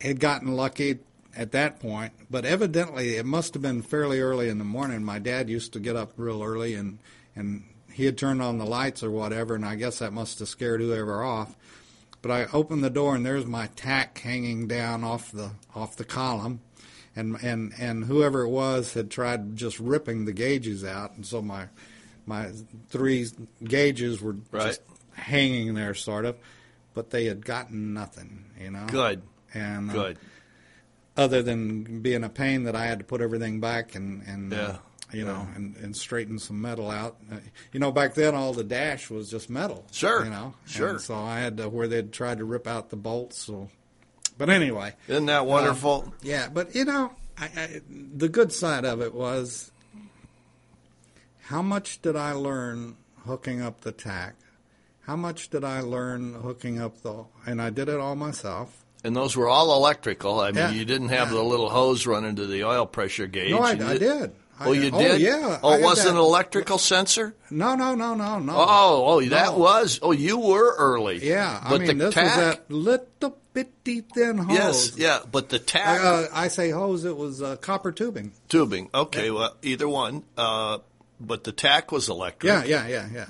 had 0.00 0.20
gotten 0.20 0.54
lucky 0.54 1.00
at 1.36 1.50
that 1.50 1.80
point. 1.80 2.12
But 2.30 2.44
evidently, 2.44 3.16
it 3.16 3.26
must 3.26 3.54
have 3.54 3.62
been 3.62 3.82
fairly 3.82 4.20
early 4.20 4.48
in 4.48 4.58
the 4.58 4.64
morning. 4.64 5.02
My 5.02 5.18
dad 5.18 5.50
used 5.50 5.72
to 5.72 5.80
get 5.80 5.96
up 5.96 6.12
real 6.16 6.44
early, 6.44 6.74
and 6.74 7.00
and 7.34 7.64
he 7.92 8.04
had 8.06 8.16
turned 8.18 8.42
on 8.42 8.58
the 8.58 8.64
lights 8.66 9.02
or 9.02 9.10
whatever, 9.10 9.54
and 9.54 9.64
I 9.64 9.74
guess 9.76 9.98
that 9.98 10.12
must 10.12 10.38
have 10.40 10.48
scared 10.48 10.80
whoever 10.80 11.22
off. 11.22 11.54
But 12.22 12.30
I 12.30 12.44
opened 12.52 12.84
the 12.84 12.90
door, 12.90 13.14
and 13.16 13.26
there's 13.26 13.46
my 13.46 13.66
tach 13.74 14.18
hanging 14.18 14.68
down 14.68 15.02
off 15.04 15.32
the 15.32 15.50
off 15.74 15.96
the 15.96 16.04
column, 16.04 16.60
and 17.16 17.36
and 17.42 17.72
and 17.78 18.04
whoever 18.04 18.42
it 18.42 18.48
was 18.48 18.94
had 18.94 19.10
tried 19.10 19.56
just 19.56 19.78
ripping 19.80 20.24
the 20.24 20.32
gauges 20.32 20.84
out, 20.84 21.14
and 21.16 21.26
so 21.26 21.42
my 21.42 21.66
my 22.26 22.50
three 22.88 23.26
gauges 23.64 24.20
were 24.22 24.36
Right. 24.52 24.66
just 24.68 24.82
hanging 25.14 25.74
there, 25.74 25.94
sort 25.94 26.24
of, 26.24 26.36
but 26.94 27.10
they 27.10 27.24
had 27.24 27.44
gotten 27.44 27.92
nothing, 27.92 28.44
you 28.60 28.70
know. 28.70 28.86
Good. 28.86 29.22
And 29.52 29.90
uh, 29.90 29.92
Good. 29.94 30.18
other 31.16 31.42
than 31.42 32.00
being 32.00 32.24
a 32.24 32.28
pain 32.28 32.62
that 32.64 32.74
I 32.76 32.86
had 32.86 33.00
to 33.00 33.04
put 33.04 33.20
everything 33.20 33.60
back 33.60 33.94
and 33.94 34.22
and 34.26 34.52
uh, 34.54 34.56
Yeah. 34.56 34.76
You 35.12 35.24
know 35.26 35.46
and, 35.56 35.76
and 35.76 35.94
straighten 35.96 36.38
some 36.38 36.60
metal 36.60 36.90
out. 36.90 37.16
Uh, 37.30 37.36
you 37.72 37.80
know, 37.80 37.92
back 37.92 38.14
then 38.14 38.34
all 38.34 38.52
the 38.52 38.64
dash 38.64 39.10
was 39.10 39.30
just 39.30 39.50
metal. 39.50 39.84
Sure. 39.92 40.24
You 40.24 40.30
know. 40.30 40.54
Sure. 40.66 40.90
And 40.90 41.00
so 41.00 41.14
I 41.14 41.40
had 41.40 41.56
to, 41.58 41.68
where 41.68 41.86
they'd 41.88 42.12
tried 42.12 42.38
to 42.38 42.44
rip 42.44 42.66
out 42.66 42.90
the 42.90 42.96
bolts. 42.96 43.38
So, 43.38 43.68
but 44.38 44.48
anyway, 44.48 44.94
Isn't 45.08 45.26
that 45.26 45.44
wonderful? 45.46 46.12
yeah. 46.22 46.48
But 46.52 46.74
you 46.74 46.84
know, 46.84 47.12
I, 47.38 47.44
I, 47.56 47.80
the 47.88 48.28
good 48.28 48.52
side 48.52 48.84
of 48.84 49.00
it 49.02 49.14
was 49.14 49.70
how 51.42 51.62
much 51.62 52.00
did 52.02 52.16
I 52.16 52.32
learn 52.32 52.96
hooking 53.26 53.60
up 53.60 53.82
the 53.82 53.92
tach? 53.92 54.34
How 55.02 55.16
much 55.16 55.50
did 55.50 55.64
I 55.64 55.80
learn 55.80 56.34
hooking 56.34 56.80
up 56.80 57.02
the? 57.02 57.24
And 57.46 57.60
I 57.60 57.70
did 57.70 57.88
it 57.88 57.98
all 57.98 58.14
myself. 58.14 58.84
And 59.04 59.16
those 59.16 59.36
were 59.36 59.48
all 59.48 59.74
electrical. 59.76 60.38
I 60.40 60.46
mean, 60.52 60.56
Yeah, 60.58 60.70
you 60.70 60.84
didn't 60.84 61.08
have 61.08 61.28
yeah. 61.28 61.34
the 61.38 61.42
little 61.42 61.68
hose 61.68 62.06
running 62.06 62.36
to 62.36 62.46
the 62.46 62.62
oil 62.64 62.86
pressure 62.86 63.26
gauge. 63.26 63.50
No, 63.50 63.58
I, 63.58 63.70
I 63.72 63.98
did. 63.98 64.32
I 64.62 64.66
Oh, 64.68 64.72
you 64.72 64.90
did. 64.90 64.94
did? 64.98 65.20
yeah. 65.20 65.58
Oh, 65.62 65.72
it 65.74 65.82
wasn't 65.82 66.08
that- 66.08 66.12
an 66.14 66.18
electrical 66.18 66.78
sensor? 66.78 67.34
No, 67.50 67.74
no, 67.74 67.94
no, 67.94 68.14
no, 68.14 68.38
no. 68.38 68.52
Oh, 68.56 69.04
oh, 69.06 69.20
that 69.28 69.52
No. 69.52 69.58
was. 69.58 69.98
Oh, 70.02 70.12
you 70.12 70.38
were 70.38 70.74
early. 70.76 71.18
Yeah, 71.26 71.60
I 71.62 71.70
but 71.70 71.80
mean, 71.80 71.98
the 71.98 72.04
this 72.06 72.14
tach, 72.14 72.24
was 72.24 72.36
that 72.36 72.70
little 72.70 73.38
bitty 73.52 74.00
thin 74.14 74.38
hose. 74.38 74.56
Yes, 74.56 74.92
yeah, 74.96 75.18
but 75.30 75.48
the 75.50 75.58
tach 75.58 76.00
Uh, 76.00 76.26
I 76.32 76.48
say 76.48 76.70
hose. 76.70 77.04
It 77.04 77.16
was 77.16 77.42
uh, 77.42 77.56
copper 77.56 77.92
tubing. 77.92 78.32
tubing. 78.48 78.88
Okay, 78.94 79.30
well, 79.30 79.54
either 79.62 79.88
one. 79.88 80.22
Uh, 80.38 80.78
but 81.20 81.44
the 81.44 81.52
tach 81.52 81.92
was 81.92 82.08
electric. 82.08 82.48
Yeah, 82.50 82.64
yeah, 82.64 82.86
yeah, 82.88 83.06
yeah. 83.12 83.26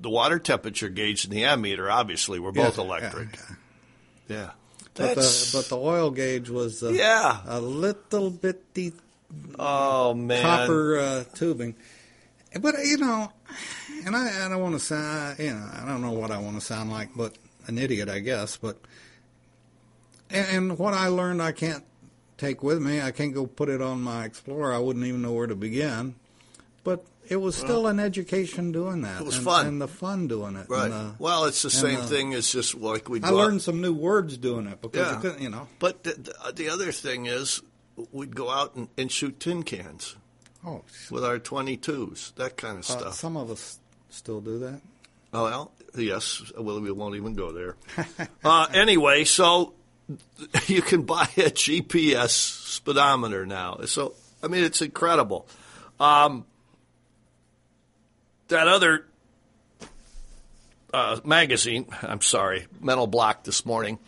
The 0.00 0.08
water 0.08 0.38
temperature 0.38 0.88
gauge 0.88 1.24
and 1.24 1.32
the 1.32 1.42
ammeter 1.42 1.92
obviously 1.92 2.38
were 2.38 2.52
both 2.52 2.78
Yeah, 2.78 2.84
electric. 2.84 3.28
yeah, 4.28 4.36
Yeah. 4.36 4.50
But 4.94 5.14
the 5.14 5.50
but 5.52 5.68
the 5.68 5.76
oil 5.76 6.10
gauge 6.10 6.48
was 6.50 6.82
uh, 6.82 6.88
yeah. 6.90 7.40
a 7.46 7.60
little 7.60 8.30
bitty 8.30 8.92
Oh 9.58 10.14
man. 10.14 10.42
copper 10.42 10.98
uh, 10.98 11.24
tubing. 11.34 11.74
But 12.60 12.76
you 12.84 12.96
know, 12.96 13.30
and 14.06 14.16
I, 14.16 14.46
I 14.46 14.48
don't 14.48 14.62
want 14.62 14.74
to 14.74 14.80
sound, 14.80 15.38
you 15.38 15.52
know, 15.52 15.68
I 15.72 15.84
don't 15.84 16.00
know 16.00 16.12
what 16.12 16.30
I 16.30 16.38
want 16.38 16.58
to 16.58 16.64
sound 16.64 16.90
like, 16.90 17.10
but 17.14 17.36
an 17.66 17.78
idiot, 17.78 18.08
I 18.08 18.20
guess. 18.20 18.56
But 18.56 18.78
and, 20.30 20.46
and 20.48 20.78
what 20.78 20.94
I 20.94 21.08
learned, 21.08 21.42
I 21.42 21.52
can't 21.52 21.84
take 22.38 22.62
with 22.62 22.80
me. 22.80 23.00
I 23.00 23.10
can't 23.10 23.34
go 23.34 23.46
put 23.46 23.68
it 23.68 23.82
on 23.82 24.00
my 24.00 24.24
Explorer. 24.24 24.72
I 24.72 24.78
wouldn't 24.78 25.04
even 25.04 25.22
know 25.22 25.32
where 25.32 25.46
to 25.46 25.56
begin. 25.56 26.14
But 26.84 27.04
it 27.28 27.36
was 27.36 27.54
still 27.54 27.86
an 27.86 28.00
education 28.00 28.72
doing 28.72 29.02
that. 29.02 29.20
It 29.20 29.26
was 29.26 29.36
and, 29.36 29.44
fun. 29.44 29.66
and 29.66 29.80
the 29.80 29.88
fun 29.88 30.28
doing 30.28 30.56
it. 30.56 30.70
Right. 30.70 30.90
Uh, 30.90 31.10
well, 31.18 31.44
it's 31.44 31.60
the 31.62 31.70
same 31.70 32.00
uh, 32.00 32.06
thing 32.06 32.32
as 32.32 32.50
just 32.50 32.74
like 32.74 33.08
we. 33.10 33.22
I 33.22 33.28
learned 33.30 33.60
some 33.60 33.82
new 33.82 33.92
words 33.92 34.38
doing 34.38 34.66
it 34.66 34.80
because 34.80 35.22
Yeah. 35.22 35.36
You 35.36 35.50
know. 35.50 35.68
But 35.78 36.04
the, 36.04 36.12
the, 36.12 36.52
the 36.52 36.68
other 36.70 36.92
thing 36.92 37.26
is, 37.26 37.60
we'd 38.12 38.34
go 38.34 38.50
out 38.50 38.74
and, 38.76 38.88
and 38.96 39.10
shoot 39.10 39.38
tin 39.40 39.62
cans 39.62 40.16
Oh, 40.66 40.82
with 41.10 41.24
our 41.24 41.38
22s, 41.38 42.34
that 42.34 42.56
kind 42.56 42.78
of 42.78 42.80
uh, 42.80 42.98
stuff. 42.98 43.14
some 43.14 43.36
of 43.36 43.50
us 43.50 43.78
still 44.10 44.40
do 44.40 44.58
that. 44.58 44.80
Oh, 45.32 45.44
well, 45.44 45.72
yes. 45.96 46.50
Well, 46.58 46.80
we 46.80 46.90
won't 46.90 47.14
even 47.14 47.34
go 47.34 47.52
there. 47.52 47.76
uh, 48.44 48.66
anyway, 48.74 49.24
so 49.24 49.74
you 50.66 50.82
can 50.82 51.02
buy 51.02 51.28
a 51.36 51.50
GPS 51.50 52.30
speedometer 52.30 53.46
now. 53.46 53.78
So, 53.86 54.14
I 54.42 54.48
mean, 54.48 54.64
it's 54.64 54.82
incredible. 54.82 55.46
Um, 56.00 56.44
that 58.48 58.66
other 58.66 59.06
uh, 60.92 61.20
magazine, 61.24 61.86
I'm 62.02 62.20
sorry, 62.22 62.66
Mental 62.80 63.06
Block 63.06 63.44
this 63.44 63.64
morning, 63.64 63.98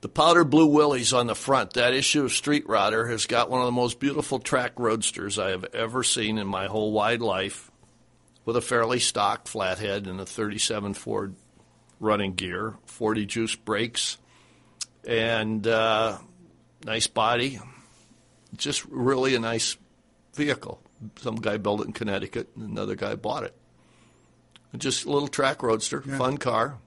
the 0.00 0.08
powder 0.08 0.44
blue 0.44 0.66
Willys 0.66 1.12
on 1.12 1.26
the 1.26 1.34
front, 1.34 1.74
that 1.74 1.92
issue 1.92 2.24
of 2.24 2.32
Street 2.32 2.66
Rodder 2.66 3.10
has 3.10 3.26
got 3.26 3.50
one 3.50 3.60
of 3.60 3.66
the 3.66 3.72
most 3.72 4.00
beautiful 4.00 4.38
track 4.38 4.72
roadsters 4.76 5.38
I 5.38 5.50
have 5.50 5.66
ever 5.74 6.02
seen 6.02 6.38
in 6.38 6.46
my 6.46 6.66
whole 6.66 6.92
wide 6.92 7.20
life 7.20 7.70
with 8.44 8.56
a 8.56 8.62
fairly 8.62 8.98
stock 8.98 9.46
flathead 9.46 10.06
and 10.06 10.20
a 10.20 10.26
37 10.26 10.94
Ford 10.94 11.34
running 11.98 12.34
gear, 12.34 12.76
40 12.86 13.26
juice 13.26 13.54
brakes, 13.54 14.16
and 15.06 15.66
uh, 15.66 16.18
nice 16.84 17.06
body. 17.06 17.60
Just 18.56 18.84
really 18.86 19.34
a 19.34 19.38
nice 19.38 19.76
vehicle. 20.34 20.80
Some 21.16 21.36
guy 21.36 21.58
built 21.58 21.82
it 21.82 21.88
in 21.88 21.92
Connecticut, 21.92 22.48
and 22.56 22.70
another 22.70 22.94
guy 22.94 23.14
bought 23.16 23.44
it. 23.44 23.54
Just 24.76 25.04
a 25.04 25.10
little 25.10 25.28
track 25.28 25.62
roadster, 25.62 26.00
fun 26.00 26.38
car. 26.38 26.78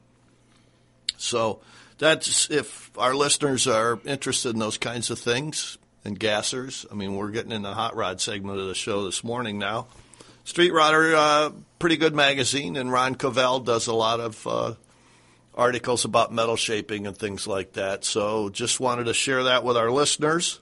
So 1.17 1.61
that's 1.97 2.49
if 2.49 2.91
our 2.97 3.13
listeners 3.13 3.67
are 3.67 3.99
interested 4.05 4.49
in 4.49 4.59
those 4.59 4.77
kinds 4.77 5.09
of 5.09 5.19
things 5.19 5.77
and 6.05 6.19
gassers. 6.19 6.85
I 6.91 6.95
mean, 6.95 7.15
we're 7.15 7.31
getting 7.31 7.51
in 7.51 7.61
the 7.61 7.73
hot 7.73 7.95
rod 7.95 8.21
segment 8.21 8.59
of 8.59 8.67
the 8.67 8.75
show 8.75 9.05
this 9.05 9.23
morning 9.23 9.57
now. 9.59 9.87
Street 10.43 10.71
Rodder, 10.71 11.13
uh, 11.15 11.51
pretty 11.79 11.97
good 11.97 12.13
magazine, 12.13 12.75
and 12.75 12.91
Ron 12.91 13.15
Covell 13.15 13.63
does 13.63 13.87
a 13.87 13.93
lot 13.93 14.19
of 14.19 14.45
uh, 14.45 14.73
articles 15.55 16.03
about 16.03 16.33
metal 16.33 16.57
shaping 16.57 17.07
and 17.07 17.17
things 17.17 17.47
like 17.47 17.73
that. 17.73 18.03
So 18.03 18.49
just 18.49 18.79
wanted 18.79 19.05
to 19.05 19.13
share 19.13 19.43
that 19.45 19.63
with 19.63 19.77
our 19.77 19.89
listeners. 19.89 20.59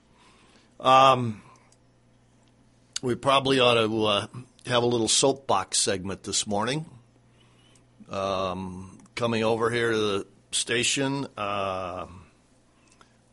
Um, 0.78 1.42
we 3.02 3.16
probably 3.16 3.58
ought 3.58 3.74
to 3.74 4.04
uh, 4.04 4.26
have 4.66 4.82
a 4.84 4.86
little 4.86 5.08
soapbox 5.08 5.78
segment 5.78 6.22
this 6.22 6.46
morning. 6.46 6.86
Um, 8.08 8.98
coming 9.14 9.42
over 9.42 9.70
here 9.70 9.90
to 9.90 9.98
the 9.98 10.26
station, 10.54 11.26
uh, 11.36 12.06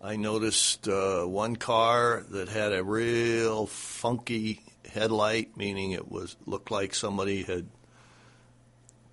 I 0.01 0.15
noticed 0.15 0.87
uh, 0.87 1.23
one 1.25 1.55
car 1.55 2.23
that 2.29 2.49
had 2.49 2.73
a 2.73 2.83
real 2.83 3.65
funky 3.65 4.61
headlight, 4.89 5.57
meaning 5.57 5.91
it 5.91 6.09
was 6.11 6.35
looked 6.45 6.71
like 6.71 6.95
somebody 6.95 7.43
had 7.43 7.67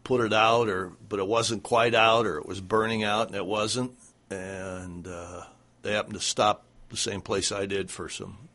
put 0.04 0.20
it 0.20 0.32
out, 0.32 0.68
or 0.68 0.92
but 1.08 1.18
it 1.18 1.26
wasn't 1.26 1.62
quite 1.62 1.94
out, 1.94 2.26
or 2.26 2.38
it 2.38 2.46
was 2.46 2.60
burning 2.60 3.02
out, 3.02 3.26
and 3.26 3.36
it 3.36 3.46
wasn't. 3.46 3.92
And 4.30 5.06
uh, 5.06 5.42
they 5.82 5.92
happened 5.92 6.14
to 6.14 6.20
stop 6.20 6.64
the 6.88 6.96
same 6.96 7.20
place 7.20 7.50
I 7.50 7.66
did 7.66 7.90
for 7.90 8.08
some 8.08 8.48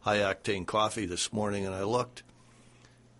high 0.00 0.18
octane 0.18 0.66
coffee 0.66 1.06
this 1.06 1.32
morning, 1.32 1.66
and 1.66 1.74
I 1.74 1.82
looked, 1.84 2.22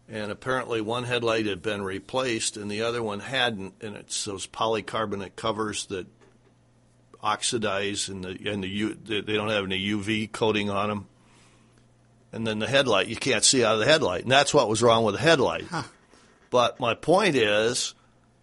and 0.08 0.30
apparently 0.30 0.80
one 0.80 1.04
headlight 1.04 1.46
had 1.46 1.62
been 1.62 1.82
replaced, 1.82 2.56
and 2.56 2.70
the 2.70 2.82
other 2.82 3.02
one 3.02 3.20
hadn't, 3.20 3.74
and 3.80 3.96
it's 3.96 4.24
those 4.24 4.46
polycarbonate 4.46 5.36
covers 5.36 5.86
that 5.86 6.06
oxidize, 7.22 8.08
and 8.08 8.24
the 8.24 8.50
and 8.50 8.62
the 8.62 8.68
U, 8.68 8.98
they 9.04 9.20
they 9.20 9.34
don't 9.34 9.48
have 9.48 9.64
any 9.64 9.80
UV 9.80 10.30
coating 10.30 10.70
on 10.70 10.88
them. 10.88 11.06
And 12.32 12.46
then 12.46 12.58
the 12.58 12.66
headlight, 12.66 13.06
you 13.06 13.16
can't 13.16 13.44
see 13.44 13.64
out 13.64 13.74
of 13.74 13.80
the 13.80 13.86
headlight, 13.86 14.24
and 14.24 14.32
that's 14.32 14.52
what 14.52 14.68
was 14.68 14.82
wrong 14.82 15.04
with 15.04 15.14
the 15.14 15.20
headlight. 15.20 15.64
But 16.50 16.80
my 16.80 16.94
point 16.94 17.36
is, 17.36 17.94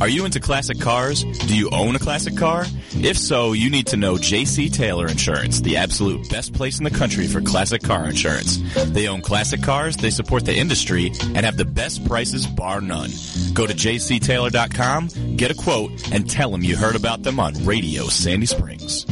Are 0.00 0.08
you 0.08 0.24
into 0.24 0.38
classic 0.38 0.78
cars? 0.78 1.24
Do 1.24 1.56
you 1.56 1.70
own 1.70 1.96
a 1.96 1.98
classic 1.98 2.36
car? 2.36 2.64
If 2.92 3.18
so, 3.18 3.52
you 3.52 3.68
need 3.68 3.88
to 3.88 3.96
know 3.96 4.14
JC 4.14 4.72
Taylor 4.72 5.08
Insurance, 5.08 5.60
the 5.60 5.76
absolute 5.76 6.30
best 6.30 6.54
place 6.54 6.78
in 6.78 6.84
the 6.84 6.90
country 6.90 7.26
for 7.26 7.40
classic 7.40 7.82
car 7.82 8.06
insurance. 8.06 8.58
They 8.92 9.08
own 9.08 9.22
classic 9.22 9.60
cars, 9.60 9.96
they 9.96 10.10
support 10.10 10.44
the 10.44 10.54
industry, 10.54 11.10
and 11.34 11.38
have 11.38 11.56
the 11.56 11.64
best 11.64 12.06
prices 12.06 12.46
bar 12.46 12.80
none. 12.80 13.10
Go 13.54 13.66
to 13.66 13.74
jctaylor.com, 13.74 15.36
get 15.36 15.50
a 15.50 15.54
quote, 15.54 16.12
and 16.12 16.30
tell 16.30 16.52
them 16.52 16.62
you 16.62 16.76
heard 16.76 16.94
about 16.94 17.24
them 17.24 17.40
on 17.40 17.54
Radio 17.64 18.04
Sandy 18.04 18.46
Springs. 18.46 19.04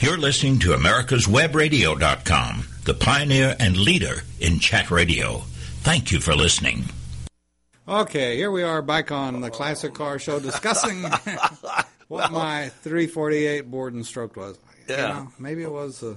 You're 0.00 0.18
listening 0.18 0.60
to 0.60 0.68
americaswebradio.com, 0.68 2.64
the 2.84 2.94
pioneer 2.94 3.56
and 3.58 3.76
leader 3.76 4.22
in 4.38 4.60
chat 4.60 4.92
radio. 4.92 5.42
Thank 5.86 6.10
you 6.10 6.18
for 6.20 6.34
listening. 6.34 6.84
Okay, 7.86 8.36
here 8.36 8.50
we 8.50 8.64
are 8.64 8.82
back 8.82 9.12
on 9.12 9.40
the 9.40 9.50
Classic 9.50 9.94
Car 9.94 10.18
Show 10.18 10.40
discussing 10.40 11.02
what 12.08 12.32
my 12.32 12.70
348 12.82 13.70
Borden 13.70 14.02
stroke 14.02 14.36
was. 14.36 14.58
You 14.88 14.94
Yeah. 14.96 15.06
know, 15.06 15.32
maybe 15.38 15.62
it 15.62 15.70
was 15.70 16.02
a 16.02 16.16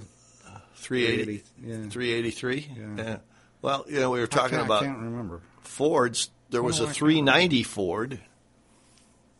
380, 0.74 1.44
380, 1.62 1.84
yeah. 1.84 1.88
383? 1.88 2.68
Yeah. 2.98 3.18
Well, 3.62 3.84
you 3.88 4.00
know, 4.00 4.10
we 4.10 4.18
were 4.18 4.24
I 4.24 4.28
talking 4.28 4.56
can't, 4.56 4.66
about 4.66 4.82
I 4.82 4.86
can't 4.86 4.98
remember. 4.98 5.40
Fords. 5.62 6.30
There 6.50 6.64
was 6.64 6.80
Oh, 6.80 6.86
a 6.86 6.88
I 6.88 6.92
390 6.92 7.62
Ford. 7.62 8.20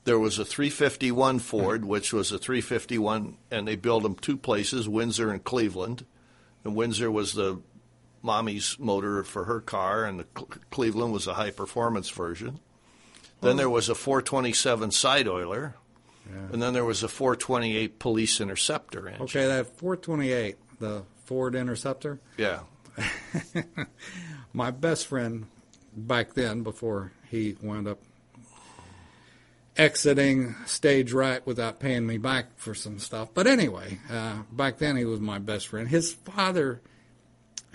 There 0.04 0.18
was 0.20 0.38
a 0.38 0.44
351 0.44 1.40
Ford, 1.40 1.84
which 1.84 2.12
was 2.12 2.30
a 2.30 2.38
351, 2.38 3.36
and 3.50 3.66
they 3.66 3.74
built 3.74 4.04
them 4.04 4.14
two 4.14 4.36
places, 4.36 4.88
Windsor 4.88 5.32
and 5.32 5.42
Cleveland. 5.42 6.04
And 6.62 6.76
Windsor 6.76 7.10
was 7.10 7.32
the 7.32 7.60
mommy's 8.22 8.76
motor 8.78 9.22
for 9.22 9.44
her 9.44 9.60
car, 9.60 10.04
and 10.04 10.20
the 10.20 10.24
Cleveland 10.70 11.12
was 11.12 11.26
a 11.26 11.34
high 11.34 11.50
performance 11.50 12.10
version. 12.10 12.60
Then 13.40 13.56
there 13.56 13.70
was 13.70 13.88
a 13.88 13.94
427 13.94 14.90
side 14.90 15.26
oiler, 15.26 15.74
and 16.52 16.62
then 16.62 16.74
there 16.74 16.84
was 16.84 17.02
a 17.02 17.08
428 17.08 17.98
police 17.98 18.40
interceptor 18.40 19.08
engine. 19.08 19.22
Okay, 19.22 19.46
that 19.46 19.78
428, 19.78 20.56
the 20.78 21.04
Ford 21.24 21.54
Interceptor. 21.54 22.20
Yeah. 22.36 22.60
My 24.52 24.70
best 24.70 25.06
friend 25.06 25.46
back 25.96 26.34
then, 26.34 26.62
before 26.62 27.12
he 27.30 27.56
wound 27.62 27.88
up 27.88 28.00
exiting 29.76 30.54
stage 30.66 31.12
right 31.12 31.46
without 31.46 31.80
paying 31.80 32.06
me 32.06 32.18
back 32.18 32.58
for 32.58 32.74
some 32.74 32.98
stuff. 32.98 33.30
But 33.32 33.46
anyway, 33.46 33.98
uh, 34.10 34.42
back 34.52 34.78
then 34.78 34.96
he 34.96 35.04
was 35.04 35.20
my 35.20 35.38
best 35.38 35.68
friend. 35.68 35.88
His 35.88 36.12
father 36.12 36.82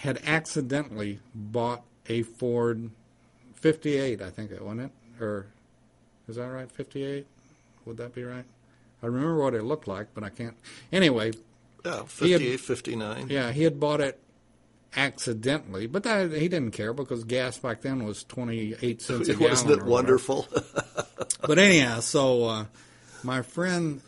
had 0.05 0.21
accidentally 0.25 1.19
bought 1.33 1.83
a 2.07 2.21
Ford 2.23 2.89
58, 3.55 4.21
I 4.21 4.29
think 4.29 4.51
it 4.51 4.61
wasn't 4.61 4.81
it, 4.81 5.23
or 5.23 5.47
is 6.27 6.35
that 6.37 6.45
right? 6.47 6.71
58? 6.71 7.25
Would 7.85 7.97
that 7.97 8.13
be 8.15 8.23
right? 8.23 8.45
I 9.03 9.05
remember 9.07 9.35
what 9.37 9.53
it 9.53 9.63
looked 9.63 9.87
like, 9.87 10.07
but 10.13 10.23
I 10.23 10.29
can't. 10.29 10.55
Anyway, 10.91 11.33
Yeah, 11.83 12.03
He 12.19 12.31
had- 12.31 12.41
58, 12.41 12.59
59. 12.59 13.27
yeah, 13.29 13.51
he 13.51 13.63
had 13.63 13.79
bought 13.79 14.01
it 14.01 14.19
accidentally, 14.95 15.87
but 15.87 16.03
that, 16.03 16.31
he 16.31 16.47
didn't 16.47 16.71
care 16.71 16.93
because 16.93 17.23
gas 17.23 17.57
back 17.57 17.81
then 17.81 18.03
was 18.05 18.23
28 18.23 19.01
cents 19.01 19.27
a 19.29 19.33
gallon. 19.33 19.49
Wasn't 19.51 19.71
it 19.71 19.83
wonderful? 19.83 20.47
But 21.47 21.59
anyhow, 21.59 21.99
so 21.99 22.45
uh, 22.45 22.65
my 23.21 23.43
friend, 23.43 24.01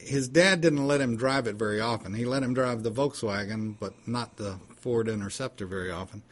his 0.00 0.26
dad 0.28 0.60
didn't 0.60 0.84
let 0.88 1.00
him 1.00 1.16
drive 1.16 1.46
it 1.46 1.54
very 1.54 1.80
often. 1.80 2.14
He 2.14 2.24
let 2.24 2.42
him 2.42 2.52
drive 2.52 2.82
the 2.82 2.90
Volkswagen, 2.90 3.76
but 3.78 3.92
not 4.08 4.36
the 4.36 4.56
Ford 4.84 5.08
Interceptor 5.08 5.66
very 5.66 5.90
often. 5.90 6.22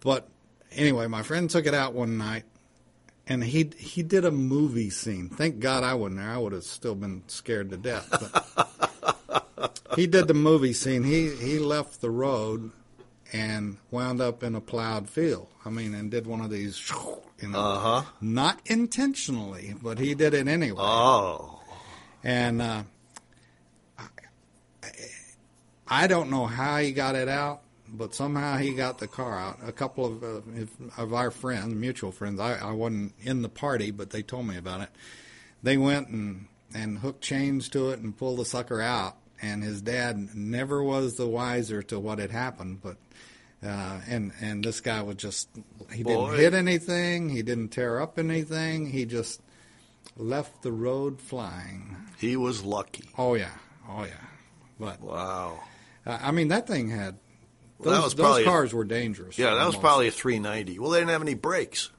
But 0.00 0.28
anyway, 0.70 1.08
my 1.08 1.24
friend 1.24 1.50
took 1.50 1.66
it 1.66 1.74
out 1.74 1.92
one 1.92 2.16
night, 2.16 2.44
and 3.26 3.42
he 3.42 3.70
he 3.76 4.04
did 4.04 4.24
a 4.24 4.30
movie 4.30 4.90
scene. 4.90 5.28
Thank 5.28 5.58
God 5.58 5.82
I 5.82 5.94
wasn't 5.94 6.20
there. 6.20 6.30
I 6.30 6.38
would 6.38 6.52
have 6.52 6.62
still 6.62 6.94
been 6.94 7.24
scared 7.26 7.70
to 7.70 7.76
death. 7.76 8.08
But 9.56 9.80
he 9.96 10.06
did 10.06 10.28
the 10.28 10.34
movie 10.34 10.72
scene. 10.72 11.02
He 11.02 11.34
he 11.34 11.58
left 11.58 12.00
the 12.00 12.10
road 12.10 12.70
and 13.32 13.78
wound 13.90 14.20
up 14.20 14.44
in 14.44 14.54
a 14.54 14.60
plowed 14.60 15.08
field. 15.08 15.48
I 15.64 15.70
mean, 15.70 15.94
and 15.94 16.12
did 16.12 16.28
one 16.28 16.40
of 16.40 16.50
these, 16.50 16.80
you 17.42 17.48
know, 17.48 17.58
Uh 17.58 17.78
huh. 18.02 18.02
not 18.20 18.60
intentionally, 18.66 19.74
but 19.82 19.98
he 19.98 20.14
did 20.14 20.32
it 20.32 20.46
anyway. 20.46 20.78
Oh. 20.80 21.60
And 22.22 22.62
uh, 22.62 22.82
I 25.88 26.06
don't 26.06 26.30
know 26.30 26.46
how 26.46 26.78
he 26.78 26.92
got 26.92 27.14
it 27.16 27.28
out, 27.28 27.62
but 27.88 28.14
somehow 28.14 28.56
he 28.58 28.74
got 28.74 28.98
the 28.98 29.08
car 29.08 29.38
out. 29.38 29.58
A 29.66 29.72
couple 29.72 30.04
of 30.06 30.22
uh, 30.22 30.40
of 30.96 31.14
our 31.14 31.30
friends, 31.30 31.74
mutual 31.74 32.12
friends, 32.12 32.40
I, 32.40 32.54
I 32.58 32.72
wasn't 32.72 33.14
in 33.20 33.42
the 33.42 33.48
party, 33.48 33.90
but 33.90 34.10
they 34.10 34.22
told 34.22 34.46
me 34.46 34.56
about 34.56 34.82
it. 34.82 34.90
They 35.62 35.76
went 35.76 36.08
and 36.08 36.46
and 36.74 36.98
hooked 36.98 37.22
chains 37.22 37.68
to 37.70 37.90
it 37.90 38.00
and 38.00 38.16
pulled 38.16 38.38
the 38.38 38.44
sucker 38.44 38.80
out. 38.80 39.16
And 39.40 39.62
his 39.62 39.80
dad 39.80 40.34
never 40.34 40.82
was 40.82 41.14
the 41.16 41.28
wiser 41.28 41.82
to 41.84 41.98
what 41.98 42.18
had 42.18 42.30
happened, 42.30 42.82
but. 42.82 42.96
Uh, 43.60 44.00
and 44.06 44.30
and 44.40 44.64
this 44.64 44.80
guy 44.80 45.02
was 45.02 45.16
just 45.16 45.48
he 45.92 46.04
Boy. 46.04 46.30
didn't 46.30 46.38
hit 46.38 46.54
anything 46.54 47.28
he 47.28 47.42
didn't 47.42 47.70
tear 47.70 48.00
up 48.00 48.16
anything 48.16 48.86
he 48.86 49.04
just 49.04 49.40
left 50.16 50.62
the 50.62 50.70
road 50.70 51.20
flying 51.20 51.96
He 52.18 52.36
was 52.36 52.62
lucky. 52.62 53.10
Oh 53.18 53.34
yeah, 53.34 53.50
oh 53.90 54.04
yeah. 54.04 54.12
But 54.78 55.00
Wow. 55.00 55.58
I 56.06 56.30
mean, 56.30 56.48
that 56.48 56.66
thing 56.66 56.88
had 56.88 57.18
those, 57.78 57.86
Well, 57.86 57.94
that 57.94 58.04
was 58.04 58.14
those 58.14 58.44
cars 58.44 58.74
were 58.74 58.84
dangerous. 58.84 59.38
Yeah, 59.38 59.54
that 59.54 59.66
was 59.66 59.76
probably 59.76 60.08
a 60.08 60.10
390. 60.10 60.78
Well, 60.78 60.90
they 60.90 60.98
didn't 60.98 61.10
have 61.10 61.22
any 61.22 61.34
brakes. 61.34 61.90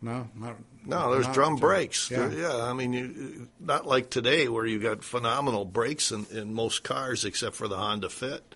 no, 0.00 0.28
not, 0.36 0.56
No, 0.84 1.12
there's 1.12 1.26
drum 1.28 1.56
brakes. 1.56 2.10
Yeah. 2.10 2.30
Yeah. 2.30 2.56
I 2.56 2.72
mean, 2.74 2.92
you, 2.92 3.48
not 3.58 3.86
like 3.86 4.10
today 4.10 4.48
where 4.48 4.64
you 4.64 4.78
got 4.78 5.02
phenomenal 5.02 5.64
brakes 5.64 6.12
in, 6.12 6.26
in 6.30 6.54
most 6.54 6.84
cars 6.84 7.24
except 7.24 7.56
for 7.56 7.66
the 7.66 7.76
Honda 7.76 8.08
Fit. 8.08 8.54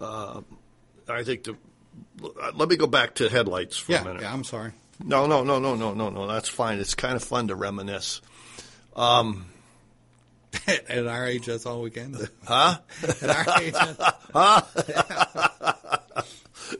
Uh, 0.00 0.40
I 1.08 1.22
think 1.22 1.44
the. 1.44 1.56
Let 2.54 2.68
me 2.68 2.76
go 2.76 2.86
back 2.86 3.14
to 3.16 3.28
headlights 3.28 3.78
for 3.78 3.92
yeah, 3.92 4.02
a 4.02 4.04
minute. 4.04 4.22
yeah. 4.22 4.32
I'm 4.32 4.44
sorry. 4.44 4.72
No, 5.02 5.26
no, 5.26 5.44
no, 5.44 5.58
no, 5.58 5.74
no, 5.74 5.94
no, 5.94 6.10
no. 6.10 6.26
That's 6.26 6.48
fine. 6.48 6.78
It's 6.78 6.94
kind 6.94 7.14
of 7.14 7.22
fun 7.22 7.48
to 7.48 7.54
reminisce. 7.54 8.20
Um, 8.96 9.46
At 10.88 11.06
our 11.06 11.26
age, 11.26 11.46
that's 11.46 11.66
all 11.66 11.82
we 11.82 11.90
can 11.90 12.12
do. 12.12 12.26
huh? 12.46 12.78
At 13.22 13.48
our 13.48 13.62
age, 13.62 13.72
that's- 13.72 15.26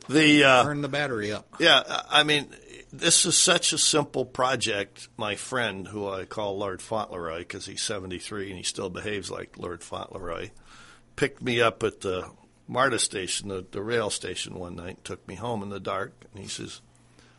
The 0.09 0.45
uh, 0.45 0.65
turn 0.65 0.81
the 0.83 0.89
battery 0.89 1.33
up. 1.33 1.47
Yeah, 1.61 1.83
I 2.11 2.23
mean, 2.25 2.49
this 2.93 3.25
is 3.25 3.37
such 3.37 3.73
a 3.73 3.79
simple 3.79 4.25
project. 4.25 5.09
My 5.17 5.37
friend, 5.37 5.87
who 5.87 6.09
I 6.09 6.25
call 6.25 6.59
Lord 6.59 6.83
Fauntleroy 6.83 7.39
because 7.41 7.67
he's 7.67 7.83
73 7.83 8.49
and 8.49 8.57
he 8.57 8.63
still 8.65 8.91
behaves 8.91 9.31
like 9.31 9.57
Lord 9.59 9.83
Fauntleroy, 9.85 10.51
picked 11.15 11.41
me 11.43 11.61
up 11.61 11.83
at 11.85 12.01
the 12.01 12.29
MARTA 12.69 12.99
station, 12.99 13.49
the, 13.49 13.65
the 13.71 13.83
rail 13.83 14.11
station, 14.11 14.55
one 14.59 14.75
night, 14.75 15.05
took 15.05 15.27
me 15.29 15.37
home 15.37 15.63
in 15.63 15.69
the 15.69 15.79
dark, 15.81 16.25
and 16.33 16.43
he 16.43 16.49
says, 16.49 16.81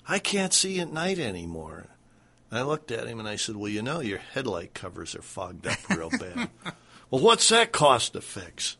I 0.08 0.19
can't 0.19 0.54
see 0.54 0.80
at 0.80 0.91
night 0.91 1.19
anymore. 1.19 1.88
I 2.51 2.62
looked 2.62 2.91
at 2.91 3.07
him 3.07 3.19
and 3.19 3.27
I 3.27 3.36
said, 3.36 3.55
Well, 3.57 3.69
you 3.69 3.81
know, 3.81 3.99
your 3.99 4.19
headlight 4.19 4.73
covers 4.73 5.15
are 5.15 5.21
fogged 5.21 5.67
up 5.67 5.89
real 5.89 6.10
bad. 6.10 6.49
well, 7.10 7.21
what's 7.21 7.49
that 7.49 7.71
cost 7.71 8.13
to 8.13 8.21
fix? 8.21 8.77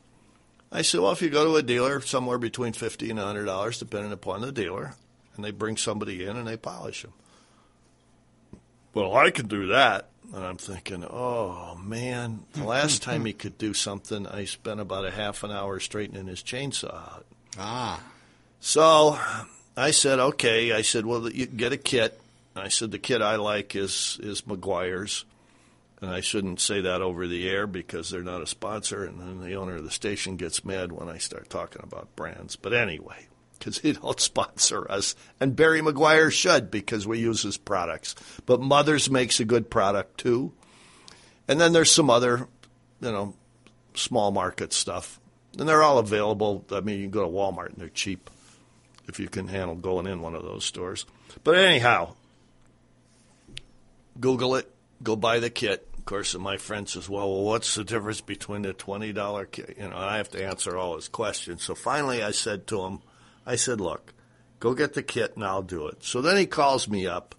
I 0.72 0.82
said, 0.82 1.00
well, 1.00 1.12
if 1.14 1.22
you 1.22 1.30
go 1.30 1.46
to 1.46 1.56
a 1.56 1.64
dealer, 1.64 2.02
somewhere 2.02 2.38
between 2.38 2.74
fifty 2.74 3.10
and 3.10 3.20
hundred 3.20 3.46
dollars, 3.46 3.80
depending 3.80 4.12
upon 4.12 4.42
the 4.42 4.52
dealer, 4.52 4.96
and 5.36 5.46
they 5.46 5.52
bring 5.52 5.78
somebody 5.78 6.26
in 6.26 6.36
and 6.36 6.46
they 6.48 6.58
polish 6.58 7.04
them. 7.04 7.14
Well, 8.94 9.16
I 9.16 9.30
can 9.32 9.48
do 9.48 9.68
that, 9.68 10.10
and 10.34 10.44
I'm 10.44 10.58
thinking, 10.58 11.06
oh 11.10 11.76
man, 11.82 12.44
the 12.54 12.64
last 12.66 13.02
time 13.02 13.26
he 13.26 13.34
could 13.34 13.58
do 13.58 13.74
something, 13.74 14.28
I 14.28 14.46
spent 14.46 14.80
about 14.80 15.06
a 15.06 15.12
half 15.12 15.44
an 15.44 15.52
hour 15.52 15.80
straightening 15.80 16.28
his 16.28 16.44
chainsaw 16.44 16.94
out. 16.94 17.26
Ah, 17.58 18.02
So 18.60 19.18
I 19.76 19.92
said, 19.92 20.20
okay. 20.20 20.74
I 20.74 20.82
said, 20.82 21.06
well, 21.06 21.30
you 21.32 21.46
get 21.46 21.72
a 21.72 21.78
kit. 21.78 22.20
I 22.60 22.70
said 22.70 22.92
the 22.92 23.00
kid 23.00 23.22
I 23.22 23.36
like 23.36 23.76
is 23.76 24.20
is 24.22 24.42
Meguiar's, 24.44 25.26
and 26.02 26.10
I 26.10 26.22
shouldn't 26.22 26.60
say 26.60 26.82
that 26.82 27.02
over 27.02 27.28
the 27.28 27.50
air 27.50 27.68
because 27.68 28.10
they're 28.10 28.22
not 28.22 28.42
a 28.42 28.48
sponsor, 28.48 29.04
and 29.04 29.20
then 29.20 29.42
the 29.42 29.56
owner 29.56 29.76
of 29.76 29.84
the 29.84 29.92
station 29.92 30.38
gets 30.38 30.66
mad 30.66 30.92
when 30.92 31.10
I 31.10 31.18
start 31.18 31.50
talking 31.50 31.82
about 31.84 32.16
brands. 32.16 32.56
But 32.56 32.74
anyway, 32.74 33.28
because 33.58 33.80
he 33.80 33.94
don't 33.94 34.20
sponsor 34.20 34.90
us, 34.92 35.16
and 35.40 35.56
Barry 35.56 35.82
Meguiar 35.82 36.32
should 36.32 36.72
because 36.72 37.08
we 37.08 37.20
use 37.20 37.44
his 37.44 37.58
products. 37.58 38.16
But 38.46 38.62
Mothers 38.62 39.10
makes 39.10 39.40
a 39.40 39.46
good 39.46 39.70
product 39.70 40.20
too, 40.20 40.54
and 41.48 41.60
then 41.60 41.74
there's 41.74 41.92
some 41.92 42.10
other, 42.10 42.48
you 43.02 43.12
know, 43.12 43.36
small 43.94 44.32
market 44.32 44.74
stuff, 44.74 45.20
and 45.58 45.68
they're 45.68 45.84
all 45.84 45.98
available. 45.98 46.66
I 46.72 46.82
mean, 46.82 46.98
you 46.98 47.04
can 47.04 47.12
go 47.12 47.24
to 47.24 47.28
Walmart 47.28 47.70
and 47.70 47.78
they're 47.78 47.90
cheap 47.90 48.30
if 49.08 49.20
you 49.20 49.30
can 49.30 49.48
handle 49.48 49.76
going 49.76 50.06
in 50.06 50.22
one 50.22 50.36
of 50.36 50.44
those 50.44 50.66
stores. 50.66 51.06
But 51.44 51.56
anyhow, 51.56 52.16
Google 54.20 54.56
it, 54.56 54.72
go 55.04 55.16
buy 55.16 55.40
the 55.40 55.50
kit. 55.50 55.88
Of 55.98 56.06
course, 56.06 56.36
my 56.36 56.58
friend 56.58 56.88
says, 56.88 57.10
well, 57.10 57.30
well, 57.30 57.44
what's 57.44 57.76
the 57.76 57.84
difference 57.84 58.22
between 58.22 58.62
the 58.62 58.74
$20 58.74 59.52
kit? 59.52 59.78
You 59.78 59.90
know, 59.90 59.98
I 59.98 60.18
have 60.18 60.30
to 60.32 60.46
answer 60.46 60.78
all 60.78 60.96
his 60.96 61.08
questions. 61.08 61.64
So 61.64 61.76
finally 61.76 62.24
I 62.24 62.32
said 62.32 62.68
to 62.68 62.82
him, 62.82 63.00
I 63.46 63.56
said, 63.56 63.82
look, 63.82 64.14
go 64.60 64.74
get 64.74 64.94
the 64.94 65.04
kit 65.04 65.36
and 65.36 65.44
I'll 65.44 65.62
do 65.62 65.88
it. 65.88 66.04
So 66.04 66.22
then 66.22 66.38
he 66.38 66.46
calls 66.46 66.88
me 66.88 67.08
up. 67.08 67.36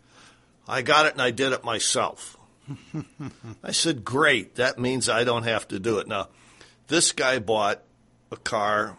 I 0.66 0.82
got 0.82 1.06
it 1.06 1.12
and 1.12 1.22
I 1.22 1.30
did 1.30 1.52
it 1.52 1.64
myself. 1.64 2.36
I 3.64 3.72
said, 3.72 4.04
great. 4.04 4.56
That 4.56 4.78
means 4.78 5.08
I 5.08 5.24
don't 5.24 5.44
have 5.44 5.66
to 5.68 5.78
do 5.78 5.98
it. 5.98 6.06
Now, 6.06 6.28
this 6.88 7.12
guy 7.12 7.38
bought 7.38 7.82
a 8.30 8.36
car 8.36 8.96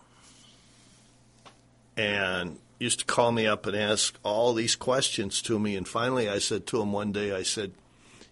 and 1.96 2.58
used 2.80 3.00
to 3.00 3.06
call 3.06 3.32
me 3.32 3.46
up 3.46 3.68
and 3.68 3.76
ask 3.76 4.18
all 4.24 4.54
these 4.54 4.76
questions 4.76 5.42
to 5.44 5.60
me. 5.60 5.76
And 5.76 5.88
finally, 5.88 6.30
I 6.30 6.40
said 6.40 6.66
to 6.68 6.82
him 6.82 6.92
one 6.92 7.12
day, 7.12 7.34
I 7.34 7.44
said, 7.44 7.74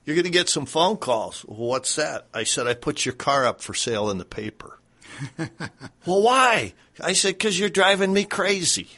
You're 0.06 0.16
going 0.16 0.24
to 0.24 0.32
get 0.32 0.50
some 0.50 0.66
phone 0.66 0.98
calls. 0.98 1.46
Well, 1.46 1.68
what's 1.68 1.96
that? 1.98 2.28
I 2.34 2.44
said, 2.44 2.66
I 2.66 2.74
put 2.74 3.06
your 3.06 3.14
car 3.14 3.46
up 3.46 3.62
for 3.62 3.74
sale 3.74 4.10
in 4.10 4.18
the 4.18 4.26
paper. 4.26 4.80
well, 5.38 6.22
why? 6.22 6.74
I 7.02 7.14
said, 7.14 7.34
Because 7.34 7.60
you're 7.60 7.70
driving 7.70 8.14
me 8.14 8.24
crazy. 8.24 8.90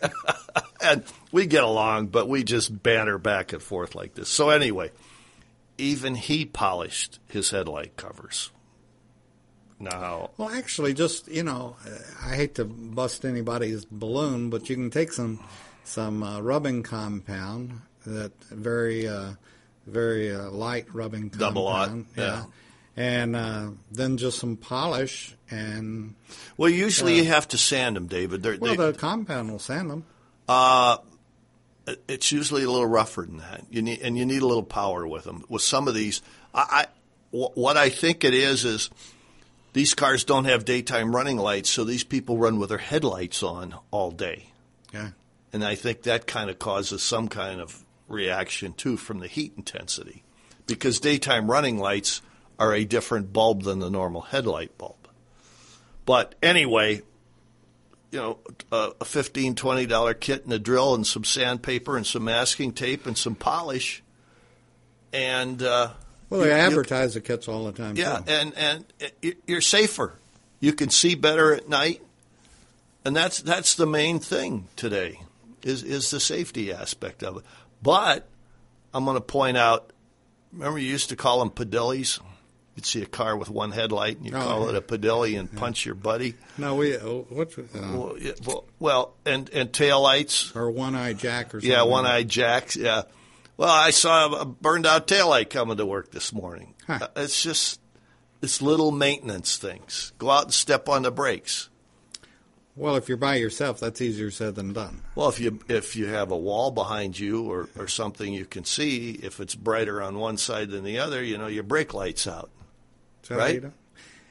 and 0.82 1.02
we 1.32 1.46
get 1.46 1.64
along, 1.64 2.08
but 2.08 2.28
we 2.28 2.44
just 2.44 2.82
banter 2.82 3.18
back 3.18 3.52
and 3.52 3.62
forth 3.62 3.94
like 3.94 4.14
this. 4.14 4.28
So, 4.28 4.50
anyway, 4.50 4.90
even 5.78 6.14
he 6.14 6.44
polished 6.44 7.18
his 7.28 7.50
headlight 7.50 7.96
covers. 7.96 8.50
Now, 9.80 10.30
Well, 10.36 10.50
actually, 10.50 10.94
just 10.94 11.28
you 11.28 11.42
know, 11.42 11.76
uh, 11.86 11.90
I 12.24 12.34
hate 12.34 12.56
to 12.56 12.64
bust 12.64 13.24
anybody's 13.24 13.84
balloon, 13.84 14.50
but 14.50 14.68
you 14.68 14.76
can 14.76 14.90
take 14.90 15.12
some 15.12 15.40
some 15.84 16.22
uh, 16.22 16.40
rubbing 16.40 16.82
compound 16.82 17.80
that 18.06 18.32
very 18.50 19.06
uh, 19.06 19.32
very 19.86 20.34
uh, 20.34 20.50
light 20.50 20.92
rubbing 20.92 21.30
compound, 21.30 21.54
Double 21.54 21.66
aught, 21.66 21.90
yeah. 22.16 22.44
and 22.96 23.36
uh, 23.36 23.68
then 23.92 24.16
just 24.16 24.38
some 24.38 24.56
polish, 24.56 25.36
and 25.50 26.14
well, 26.56 26.70
usually 26.70 27.16
you 27.16 27.24
have 27.24 27.46
to 27.48 27.58
sand 27.58 27.96
them, 27.96 28.06
David. 28.06 28.42
They're, 28.42 28.58
well, 28.58 28.74
they, 28.74 28.90
the 28.90 28.98
compound 28.98 29.50
will 29.50 29.60
sand 29.60 29.90
them. 29.90 30.04
it's 32.08 32.32
usually 32.32 32.64
a 32.64 32.70
little 32.70 32.86
rougher 32.86 33.22
than 33.22 33.38
that. 33.38 33.64
You 33.70 33.82
need 33.82 34.00
and 34.00 34.18
you 34.18 34.26
need 34.26 34.42
a 34.42 34.46
little 34.46 34.64
power 34.64 35.06
with 35.06 35.24
them. 35.24 35.44
With 35.48 35.62
some 35.62 35.86
of 35.86 35.94
these, 35.94 36.20
I, 36.52 36.64
I 36.70 36.86
what 37.30 37.76
I 37.76 37.90
think 37.90 38.24
it 38.24 38.34
is 38.34 38.64
is 38.64 38.90
these 39.72 39.94
cars 39.94 40.24
don't 40.24 40.46
have 40.46 40.64
daytime 40.64 41.14
running 41.14 41.36
lights, 41.36 41.70
so 41.70 41.84
these 41.84 42.04
people 42.04 42.38
run 42.38 42.58
with 42.58 42.70
their 42.70 42.78
headlights 42.78 43.42
on 43.42 43.74
all 43.90 44.10
day, 44.10 44.50
Yeah. 44.92 45.10
and 45.52 45.64
I 45.64 45.74
think 45.74 46.02
that 46.02 46.26
kind 46.26 46.50
of 46.50 46.58
causes 46.58 47.02
some 47.02 47.28
kind 47.28 47.60
of 47.60 47.84
reaction 48.08 48.72
too 48.72 48.96
from 48.96 49.18
the 49.20 49.26
heat 49.28 49.52
intensity, 49.56 50.22
because 50.66 51.00
daytime 51.00 51.50
running 51.50 51.78
lights 51.78 52.22
are 52.58 52.74
a 52.74 52.84
different 52.84 53.32
bulb 53.32 53.62
than 53.62 53.78
the 53.78 53.90
normal 53.90 54.22
headlight 54.22 54.76
bulb. 54.78 54.96
But 56.06 56.34
anyway, 56.42 57.02
you 58.10 58.18
know, 58.18 58.38
a, 58.72 58.92
a 59.02 59.04
fifteen, 59.04 59.54
twenty 59.54 59.84
dollar 59.84 60.14
kit 60.14 60.44
and 60.44 60.52
a 60.54 60.58
drill 60.58 60.94
and 60.94 61.06
some 61.06 61.24
sandpaper 61.24 61.96
and 61.96 62.06
some 62.06 62.24
masking 62.24 62.72
tape 62.72 63.06
and 63.06 63.16
some 63.18 63.34
polish, 63.34 64.02
and 65.12 65.62
uh, 65.62 65.90
Well, 66.30 66.40
they 66.40 66.48
you- 66.48 66.52
you- 66.54 66.60
advertise 66.60 67.14
the 67.14 67.20
kits 67.20 67.48
all 67.48 67.64
the 67.64 67.72
time. 67.72 67.96
yeah, 67.96 68.18
too. 68.18 68.24
and 68.32 68.54
and 68.56 68.84
it- 69.22 69.38
you're 69.46 69.60
safer. 69.60 70.14
You 70.60 70.72
can 70.72 70.90
see 70.90 71.14
better 71.14 71.54
at 71.54 71.68
night, 71.68 72.02
and 73.04 73.16
that's 73.16 73.40
that's 73.40 73.74
the 73.74 73.86
main 73.86 74.18
thing 74.18 74.66
today 74.76 75.20
is 75.62 75.82
is 75.82 76.10
the 76.10 76.20
safety 76.20 76.72
aspect 76.72 77.22
of 77.22 77.38
it. 77.38 77.44
But 77.82 78.26
I'm 78.92 79.04
going 79.04 79.16
to 79.16 79.20
point 79.20 79.56
out. 79.56 79.92
Remember, 80.52 80.78
you 80.78 80.88
used 80.88 81.10
to 81.10 81.16
call 81.16 81.38
them 81.40 81.50
padilles. 81.50 82.20
You'd 82.74 82.86
see 82.86 83.02
a 83.02 83.06
car 83.06 83.36
with 83.36 83.50
one 83.50 83.72
headlight, 83.72 84.16
and 84.18 84.26
you 84.26 84.32
Oh, 84.34 84.40
call 84.40 84.62
yeah. 84.62 84.68
it 84.70 84.74
a 84.76 84.80
padilli 84.80 85.38
and 85.38 85.52
punch 85.54 85.84
your 85.84 85.94
buddy. 85.96 86.34
No, 86.56 86.76
we 86.76 86.96
uh, 86.96 87.00
what 87.06 87.52
uh, 87.58 87.62
Well, 87.74 88.14
yeah, 88.20 88.32
well, 88.46 88.64
well, 88.78 89.14
and 89.26 89.48
and 89.50 89.72
tail 89.72 90.00
lights. 90.00 90.52
or 90.54 90.70
one 90.70 90.94
eye 90.94 91.12
jack 91.12 91.48
or 91.54 91.60
something. 91.60 91.70
Yeah, 91.70 91.82
one 91.82 92.06
eyed 92.06 92.28
jacks. 92.28 92.76
Yeah. 92.76 93.02
Well, 93.58 93.68
I 93.68 93.90
saw 93.90 94.40
a 94.40 94.44
burned 94.46 94.86
out 94.86 95.06
taillight 95.08 95.50
coming 95.50 95.76
to 95.76 95.84
work 95.84 96.10
this 96.12 96.32
morning. 96.32 96.74
Huh. 96.86 97.00
Uh, 97.02 97.08
It's 97.16 97.42
just 97.42 97.80
it's 98.40 98.62
little 98.62 98.92
maintenance 98.92 99.56
things. 99.58 100.12
Go 100.18 100.30
out 100.30 100.44
and 100.44 100.54
step 100.54 100.88
on 100.88 101.02
the 101.02 101.10
brakes. 101.10 101.68
Well, 102.76 102.94
if 102.94 103.08
you're 103.08 103.16
by 103.18 103.34
yourself, 103.34 103.80
that's 103.80 104.00
easier 104.00 104.30
said 104.30 104.54
than 104.54 104.72
done. 104.72 105.02
Well, 105.16 105.28
if 105.28 105.40
you 105.40 105.58
if 105.68 105.96
you 105.96 106.06
have 106.06 106.30
a 106.30 106.36
wall 106.36 106.70
behind 106.70 107.18
you 107.18 107.50
or, 107.50 107.68
or 107.76 107.88
something 107.88 108.32
you 108.32 108.44
can 108.46 108.64
see, 108.64 109.10
if 109.20 109.40
it's 109.40 109.56
brighter 109.56 110.00
on 110.00 110.18
one 110.20 110.36
side 110.36 110.70
than 110.70 110.84
the 110.84 111.00
other, 111.00 111.20
you 111.22 111.36
know 111.36 111.48
your 111.48 111.64
brake 111.64 111.92
lights 111.92 112.26
out. 112.28 112.50
How 113.28 113.36
Right. 113.36 113.62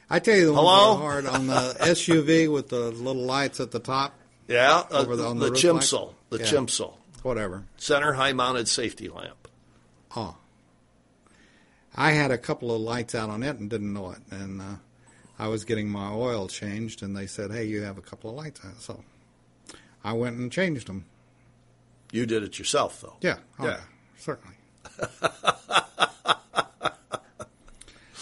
I 0.10 0.20
tell 0.20 0.38
you 0.38 0.46
the 0.46 0.54
one 0.54 0.64
Hello? 0.64 0.94
that 0.94 1.02
hard 1.02 1.26
on 1.28 1.48
the 1.48 1.76
SUV 1.82 2.50
with 2.52 2.70
the 2.70 2.92
little 2.92 3.24
lights 3.24 3.60
at 3.60 3.72
the 3.72 3.80
top, 3.80 4.14
Yeah, 4.48 4.84
uh, 4.90 5.00
Over 5.02 5.18
the- 5.18 5.26
on 5.28 5.38
the, 5.40 5.50
the 5.50 5.56
chimsel, 5.58 6.16
the? 6.30 6.38
Yeah. 6.40 6.46
chimsel, 6.46 6.98
whatever. 7.28 7.66
center 7.78 8.14
high 8.14 8.34
mounted 8.34 8.68
safety 8.68 9.10
lamp. 9.10 9.48
Oh, 10.16 10.38
I 11.96 12.12
had 12.12 12.32
a 12.32 12.38
couple 12.38 12.74
of 12.74 12.82
lights 12.82 13.14
out 13.16 13.30
on 13.30 13.44
it 13.44 13.58
and 13.58 13.70
didn't 13.70 13.94
know 13.94 14.12
it, 14.12 14.20
and 14.32 14.62
uh, 14.62 14.76
I 15.40 15.48
was 15.48 15.64
getting 15.66 15.90
my 15.90 16.12
oil 16.12 16.48
changed, 16.48 17.04
and 17.04 17.16
they 17.16 17.28
said, 17.28 17.52
"Hey, 17.52 17.66
you 17.66 17.82
have 17.84 17.98
a 17.98 18.02
couple 18.02 18.30
of 18.30 18.36
lights 18.36 18.62
out." 18.66 18.80
So 18.82 19.04
I 20.04 20.14
went 20.14 20.38
and 20.38 20.52
changed 20.52 20.88
them. 20.88 21.06
You 22.12 22.26
did 22.26 22.42
it 22.44 22.58
yourself, 22.58 23.02
though. 23.02 23.18
Yeah, 23.22 23.38
oh, 23.60 23.66
Yeah. 23.66 23.80
certainly. 24.18 24.56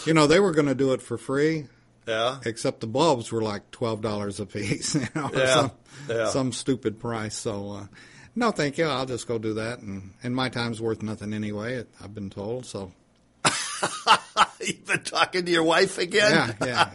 you 0.05 0.13
know, 0.13 0.27
they 0.27 0.39
were 0.39 0.51
going 0.51 0.67
to 0.67 0.75
do 0.75 0.93
it 0.93 1.01
for 1.01 1.17
free, 1.17 1.67
Yeah. 2.07 2.39
except 2.45 2.79
the 2.79 2.87
bulbs 2.87 3.31
were 3.31 3.41
like 3.41 3.69
twelve 3.71 4.01
dollars 4.01 4.39
a 4.39 4.45
piece, 4.45 4.95
you 4.95 5.07
know, 5.15 5.29
Yeah, 5.33 5.53
some 5.55 5.71
yeah. 6.09 6.29
some 6.29 6.51
stupid 6.51 6.99
price. 6.99 7.35
So, 7.35 7.71
uh, 7.71 7.85
no, 8.35 8.51
thank 8.51 8.77
you. 8.77 8.85
I'll 8.85 9.05
just 9.05 9.27
go 9.27 9.37
do 9.37 9.53
that, 9.55 9.79
and 9.79 10.11
and 10.23 10.35
my 10.35 10.49
time's 10.49 10.81
worth 10.81 11.01
nothing 11.01 11.33
anyway. 11.33 11.83
I've 12.03 12.13
been 12.13 12.29
told. 12.29 12.65
So, 12.65 12.91
You've 14.61 14.85
been 14.85 15.03
talking 15.03 15.45
to 15.45 15.51
your 15.51 15.63
wife 15.63 15.97
again. 15.97 16.55
yeah, 16.61 16.89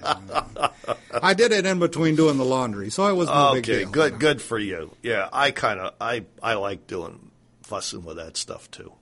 yeah. 0.57 0.69
I 1.23 1.35
did 1.35 1.53
it 1.53 1.67
in 1.67 1.79
between 1.79 2.17
doing 2.17 2.37
the 2.37 2.45
laundry, 2.45 2.91
so 2.91 3.07
it 3.07 3.15
was 3.15 3.29
no 3.29 3.55
big 3.55 3.65
okay, 3.69 3.79
deal. 3.81 3.91
good, 3.91 4.05
you 4.05 4.11
know. 4.13 4.19
good 4.19 4.43
for 4.43 4.59
you. 4.59 4.97
Yeah, 5.03 5.29
I 5.33 5.51
kind 5.51 5.81
of 5.81 5.95
I 6.01 6.25
I 6.43 6.55
like 6.55 6.87
doing 6.87 7.31
fussing 7.63 8.05
with 8.05 8.17
that 8.17 8.37
stuff 8.37 8.71
too. 8.71 8.93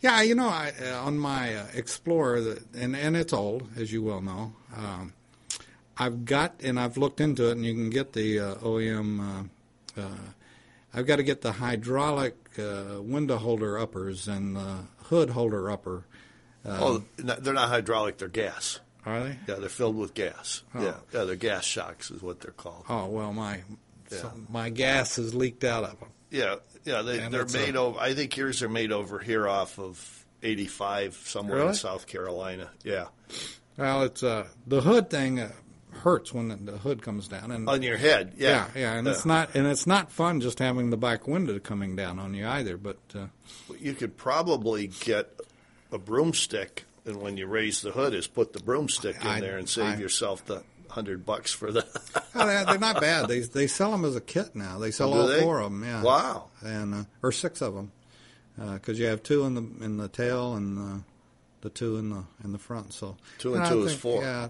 Yeah, 0.00 0.22
you 0.22 0.36
know, 0.36 0.48
I, 0.48 0.72
uh, 0.80 1.02
on 1.02 1.18
my 1.18 1.56
uh, 1.56 1.66
Explorer, 1.74 2.56
and 2.74 2.96
and 2.96 3.16
it's 3.16 3.32
old, 3.32 3.68
as 3.76 3.92
you 3.92 4.02
well 4.02 4.20
know. 4.20 4.52
Um, 4.76 5.12
I've 5.96 6.24
got 6.24 6.60
and 6.62 6.78
I've 6.78 6.96
looked 6.96 7.20
into 7.20 7.48
it, 7.48 7.52
and 7.52 7.66
you 7.66 7.74
can 7.74 7.90
get 7.90 8.12
the 8.12 8.38
uh, 8.38 8.54
OEM. 8.56 9.48
I've 10.98 11.06
got 11.06 11.16
to 11.16 11.22
get 11.22 11.40
the 11.42 11.52
hydraulic 11.52 12.34
uh, 12.58 13.00
window 13.00 13.36
holder 13.36 13.78
uppers 13.78 14.26
and 14.28 14.56
the 14.56 14.78
hood 15.04 15.30
holder 15.30 15.70
upper. 15.70 16.04
oh, 16.64 17.04
no, 17.22 17.34
they're 17.36 17.54
not 17.54 17.68
hydraulic; 17.68 18.18
they're 18.18 18.28
gas. 18.28 18.80
Are 19.06 19.20
they? 19.22 19.38
Yeah, 19.46 19.54
they're 19.54 19.68
filled 19.68 19.96
with 19.96 20.12
gas. 20.12 20.62
Oh. 20.74 20.82
Yeah, 20.82 20.94
yeah, 21.14 21.24
they're 21.24 21.36
gas 21.36 21.64
shocks 21.64 22.10
is 22.10 22.20
what 22.20 22.40
they're 22.40 22.50
called. 22.52 22.84
Oh 22.88 23.06
well, 23.06 23.32
my 23.32 23.62
Yeah. 24.10 24.18
so 24.18 24.32
my 24.50 24.70
gas 24.70 25.16
has 25.16 25.34
leaked 25.34 25.64
out 25.64 25.84
of 25.84 25.98
them. 26.00 26.08
Yeah, 26.30 26.56
yeah, 26.84 27.02
they, 27.02 27.20
And 27.20 27.32
they're 27.32 27.42
it's 27.42 27.54
a- 27.54 27.58
made 27.58 27.76
over. 27.76 27.98
I 27.98 28.12
think 28.14 28.36
yours 28.36 28.62
are 28.62 28.68
made 28.68 28.92
over 28.92 29.18
here 29.18 29.48
off 29.48 29.78
of 29.78 30.26
85 30.42 31.14
somewhere 31.24 31.68
in 31.68 31.74
South 31.74 32.06
Carolina. 32.06 32.70
Yeah, 32.84 33.06
Well, 33.78 34.02
it's 34.02 34.22
uh, 34.22 34.48
the 34.66 34.80
hood 34.82 35.08
thing 35.10 35.40
uh, 35.40 35.52
hurts 35.98 36.32
when 36.32 36.48
the, 36.48 36.56
the 36.56 36.78
hood 36.78 37.02
comes 37.02 37.28
down, 37.28 37.50
and 37.50 37.68
on 37.68 37.82
your 37.82 37.96
head. 37.96 38.32
Yeah, 38.36 38.66
yeah, 38.74 38.80
yeah, 38.80 38.92
and 38.94 39.06
it's 39.08 39.24
not 39.26 39.54
and 39.54 39.66
it's 39.66 39.86
not 39.86 40.10
fun 40.10 40.40
just 40.40 40.58
having 40.58 40.90
the 40.90 40.96
back 40.96 41.28
window 41.28 41.58
coming 41.58 41.94
down 41.96 42.18
on 42.18 42.34
you 42.34 42.46
either. 42.46 42.76
But 42.76 42.98
uh, 43.14 43.26
You 43.78 43.94
could 43.94 44.16
probably 44.16 44.86
get 44.88 45.28
a 45.92 45.98
broomstick, 45.98 46.84
and 47.04 47.20
when 47.22 47.36
you 47.36 47.46
raise 47.46 47.80
the 47.82 47.90
hood, 47.92 48.14
is 48.14 48.26
put 48.26 48.52
the 48.52 48.60
broomstick 48.60 49.16
in 49.20 49.26
I- 49.26 49.40
there 49.40 49.58
and 49.58 49.68
save 49.68 49.96
I- 49.98 50.00
yourself 50.00 50.44
the 50.46 50.62
hundred 50.90 51.26
bucks 51.26 51.52
for 51.52 51.70
the. 51.70 51.86
oh, 52.34 52.46
they're, 52.46 52.64
they're 52.64 52.78
not 52.78 53.00
bad. 53.00 53.28
They 53.28 53.40
they 53.40 53.66
sell 53.66 53.90
them 53.92 54.04
as 54.04 54.16
a 54.16 54.20
kit 54.22 54.56
now. 54.56 54.78
They 54.78 54.90
sell 54.90 55.12
Do 55.12 55.18
all 55.20 55.26
they? 55.26 55.40
four 55.40 55.58
of 55.60 55.70
them. 55.70 55.84
Yeah. 55.84 56.02
Wow. 56.02 56.48
And 56.62 56.94
uh, 56.94 57.04
or 57.22 57.30
six 57.32 57.60
of 57.60 57.74
them, 57.74 57.92
because 58.56 58.98
you 58.98 59.06
have 59.06 59.22
two 59.22 59.44
in 59.44 59.54
the 59.54 59.84
in 59.84 59.96
the 59.98 60.08
tail 60.08 60.54
and 60.54 60.78
uh, 60.78 61.02
the 61.60 61.68
two 61.70 61.96
in 61.98 62.08
the 62.10 62.24
in 62.42 62.52
the 62.52 62.58
front. 62.58 62.92
So 62.94 63.16
Two 63.38 63.54
and 63.54 63.64
I 63.64 63.68
two 63.68 63.82
is 63.84 63.94
four. 63.94 64.22
Yeah, 64.22 64.48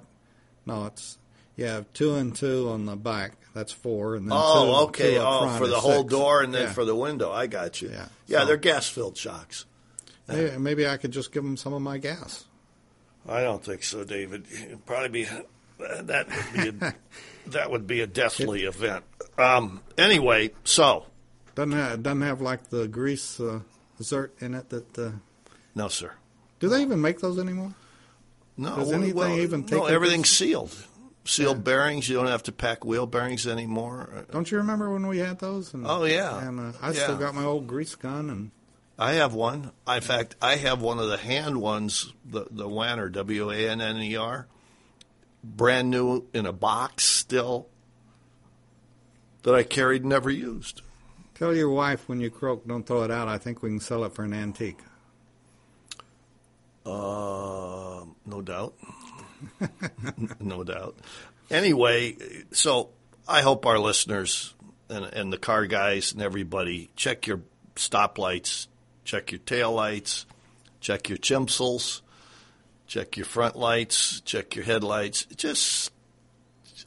no, 0.67 0.87
it's 0.87 1.19
yeah 1.59 1.83
two 1.93 2.15
and 2.15 2.35
two 2.35 2.71
on 2.71 2.87
the 2.87 2.97
back. 2.97 3.33
That's 3.55 3.73
four, 3.73 4.15
and 4.15 4.31
then 4.31 4.39
Oh, 4.41 4.65
two, 4.65 4.89
okay. 4.89 5.15
two 5.17 5.21
Oh, 5.21 5.49
for 5.59 5.67
the 5.67 5.79
whole 5.81 6.03
six. 6.03 6.11
door 6.11 6.43
and 6.43 6.55
then 6.55 6.63
Yeah. 6.69 6.73
for 6.73 6.85
the 6.87 6.95
window. 6.95 7.31
I 7.33 7.47
got 7.49 7.83
you. 7.83 7.91
Yeah. 7.91 8.07
Yeah, 8.27 8.41
So- 8.41 8.47
they're 8.47 8.57
gas 8.57 8.89
filled 8.89 9.17
shocks. 9.19 9.65
Maybe, 10.29 10.57
maybe 10.59 10.87
I 10.89 10.97
could 10.99 11.11
just 11.11 11.33
give 11.33 11.43
them 11.43 11.57
some 11.57 11.73
of 11.73 11.83
my 11.83 11.99
gas. 11.99 12.45
I 13.29 13.41
don't 13.43 13.65
think 13.65 13.83
so, 13.83 14.05
David. 14.05 14.45
It'd 14.53 14.87
probably 14.87 15.09
be 15.09 15.25
that 15.79 16.29
would 16.29 16.53
be 16.79 16.87
a, 16.87 16.95
that 17.51 17.71
would 17.71 17.87
be 17.87 18.01
a 18.01 18.07
deathly 18.07 18.65
event. 18.65 19.05
Um, 19.39 19.81
anyway, 19.97 20.53
so 20.65 21.07
Doesn't 21.55 21.73
have, 21.73 22.03
doesn't 22.03 22.21
have 22.23 22.41
like 22.41 22.69
the 22.71 22.87
grease 22.89 23.41
uh, 23.41 23.61
zerk 24.01 24.31
in 24.41 24.55
it. 24.55 24.69
That 24.71 24.99
uh, 24.99 25.11
no, 25.75 25.89
sir. 25.89 26.13
do 26.61 26.69
they 26.69 26.83
even 26.83 27.01
make 27.01 27.21
those 27.21 27.39
anymore? 27.39 27.75
No, 28.57 28.77
Does 28.77 28.93
anything 28.93 29.15
well, 29.17 29.39
even 29.39 29.65
take 29.65 29.79
no? 29.79 29.87
Everything's 29.87 30.29
grease- 30.39 30.88
sealed. 31.29 31.49
Sealed 31.57 31.65
bearings. 31.65 32.09
You 32.09 32.17
don't 32.17 32.27
have 32.27 32.43
to 32.45 32.53
pack 32.53 32.85
wheel 32.85 33.07
bearings 33.07 33.47
anymore. 33.47 34.25
Don't 34.33 34.51
you 34.51 34.59
remember 34.59 34.91
when 34.93 35.07
we 35.07 35.19
had 35.19 35.39
those? 35.39 35.75
And, 35.75 35.87
Oh, 35.87 36.05
yeah. 36.05 36.47
and 36.47 36.59
uh, 36.59 36.73
I 36.83 36.89
Yeah. 36.93 37.05
still 37.05 37.17
got 37.19 37.35
my 37.35 37.45
old 37.45 37.67
grease 37.67 37.95
gun 37.95 38.31
and 38.31 38.51
I 38.99 39.13
have 39.13 39.33
one. 39.35 39.71
In 39.87 40.01
fact, 40.01 40.35
I 40.43 40.57
have 40.57 40.81
one 40.83 40.99
of 40.99 41.09
the 41.09 41.19
hand 41.19 41.61
ones, 41.61 42.13
the 42.25 42.47
the 42.51 42.67
Wanner 42.69 43.09
W 43.09 43.51
A 43.51 43.69
N 43.69 43.81
N 43.81 43.97
E 43.99 44.17
R, 44.17 44.49
brand 45.45 45.89
new 45.91 46.25
in 46.35 46.47
a 46.47 46.53
box 46.53 47.05
still 47.05 47.69
that 49.45 49.55
I 49.55 49.63
carried 49.63 50.03
and 50.03 50.11
never 50.11 50.31
used. 50.31 50.83
tell 51.37 51.55
your 51.55 51.71
wife 51.71 52.09
when 52.09 52.21
you 52.21 52.29
croak, 52.31 52.67
don't 52.67 52.85
throw 52.85 53.05
it 53.05 53.11
out. 53.13 53.29
I 53.29 53.39
think 53.39 53.63
we 53.63 53.69
can 53.71 53.79
sell 53.79 54.03
it 54.03 54.13
for 54.15 54.25
an 54.25 54.33
antique. 54.35 54.81
Uh, 56.85 58.05
no 58.27 58.43
doubt. 58.43 58.75
no 60.41 60.65
doubt. 60.65 60.97
Anyway, 61.51 62.17
so 62.53 62.91
I 63.27 63.43
hope 63.43 63.67
our 63.67 63.79
listeners 63.79 64.55
and, 64.89 65.05
and 65.05 65.33
the 65.33 65.39
car 65.39 65.67
guys 65.67 66.13
and 66.13 66.23
everybody 66.23 66.91
check 66.97 67.27
your 67.27 67.41
stoplights, 67.77 68.67
check 69.05 69.33
your 69.33 69.41
tail 69.41 69.73
lights, 69.73 70.27
check 70.81 71.09
your 71.09 71.19
chimsels, 71.19 72.03
check 72.87 73.17
your 73.17 73.27
front 73.27 73.57
lights, 73.57 74.21
check 74.21 74.57
your 74.57 74.65
headlights. 74.65 75.25
Just, 75.37 75.93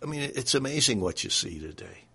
I 0.01 0.05
mean, 0.05 0.31
it's 0.35 0.55
amazing 0.55 0.99
what 1.01 1.23
you 1.23 1.29
see 1.29 1.59
today. 1.59 2.05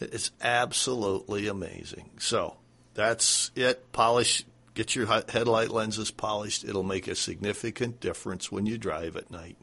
It's 0.00 0.30
absolutely 0.40 1.46
amazing. 1.46 2.10
So 2.18 2.56
that's 2.94 3.50
it. 3.54 3.92
Polish, 3.92 4.44
get 4.74 4.94
your 4.94 5.06
headlight 5.06 5.70
lenses 5.70 6.10
polished. 6.10 6.64
It'll 6.64 6.82
make 6.82 7.08
a 7.08 7.14
significant 7.14 8.00
difference 8.00 8.52
when 8.52 8.66
you 8.66 8.78
drive 8.78 9.16
at 9.16 9.30
night 9.30 9.56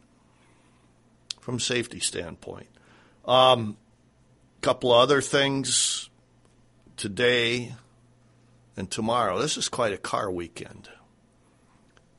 from 1.40 1.56
a 1.56 1.60
safety 1.60 2.00
standpoint. 2.00 2.68
Um, 3.26 3.78
couple 4.62 4.92
other 4.92 5.22
things 5.22 6.10
today 6.96 7.74
and 8.78 8.90
tomorrow. 8.90 9.40
This 9.40 9.58
is 9.58 9.70
quite 9.70 9.94
a 9.94 9.98
car 9.98 10.32
weekend. 10.32 10.90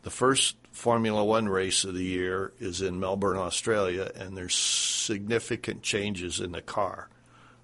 The 0.02 0.10
first 0.10 0.56
Formula 0.72 1.24
One 1.24 1.48
race 1.48 1.84
of 1.84 1.94
the 1.94 2.04
year 2.04 2.52
is 2.58 2.82
in 2.82 2.98
Melbourne, 2.98 3.36
Australia, 3.36 4.10
and 4.16 4.36
there's 4.36 4.54
significant 4.54 5.82
changes 5.82 6.40
in 6.40 6.52
the 6.52 6.62
car. 6.62 7.08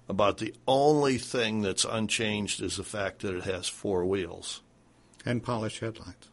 About 0.07 0.37
the 0.37 0.53
only 0.67 1.17
thing 1.17 1.61
that's 1.61 1.85
unchanged 1.85 2.61
is 2.61 2.77
the 2.77 2.83
fact 2.83 3.21
that 3.21 3.35
it 3.35 3.43
has 3.43 3.67
four 3.67 4.05
wheels. 4.05 4.61
And 5.29 5.43
polished 5.43 5.79
headlights. 5.79 6.29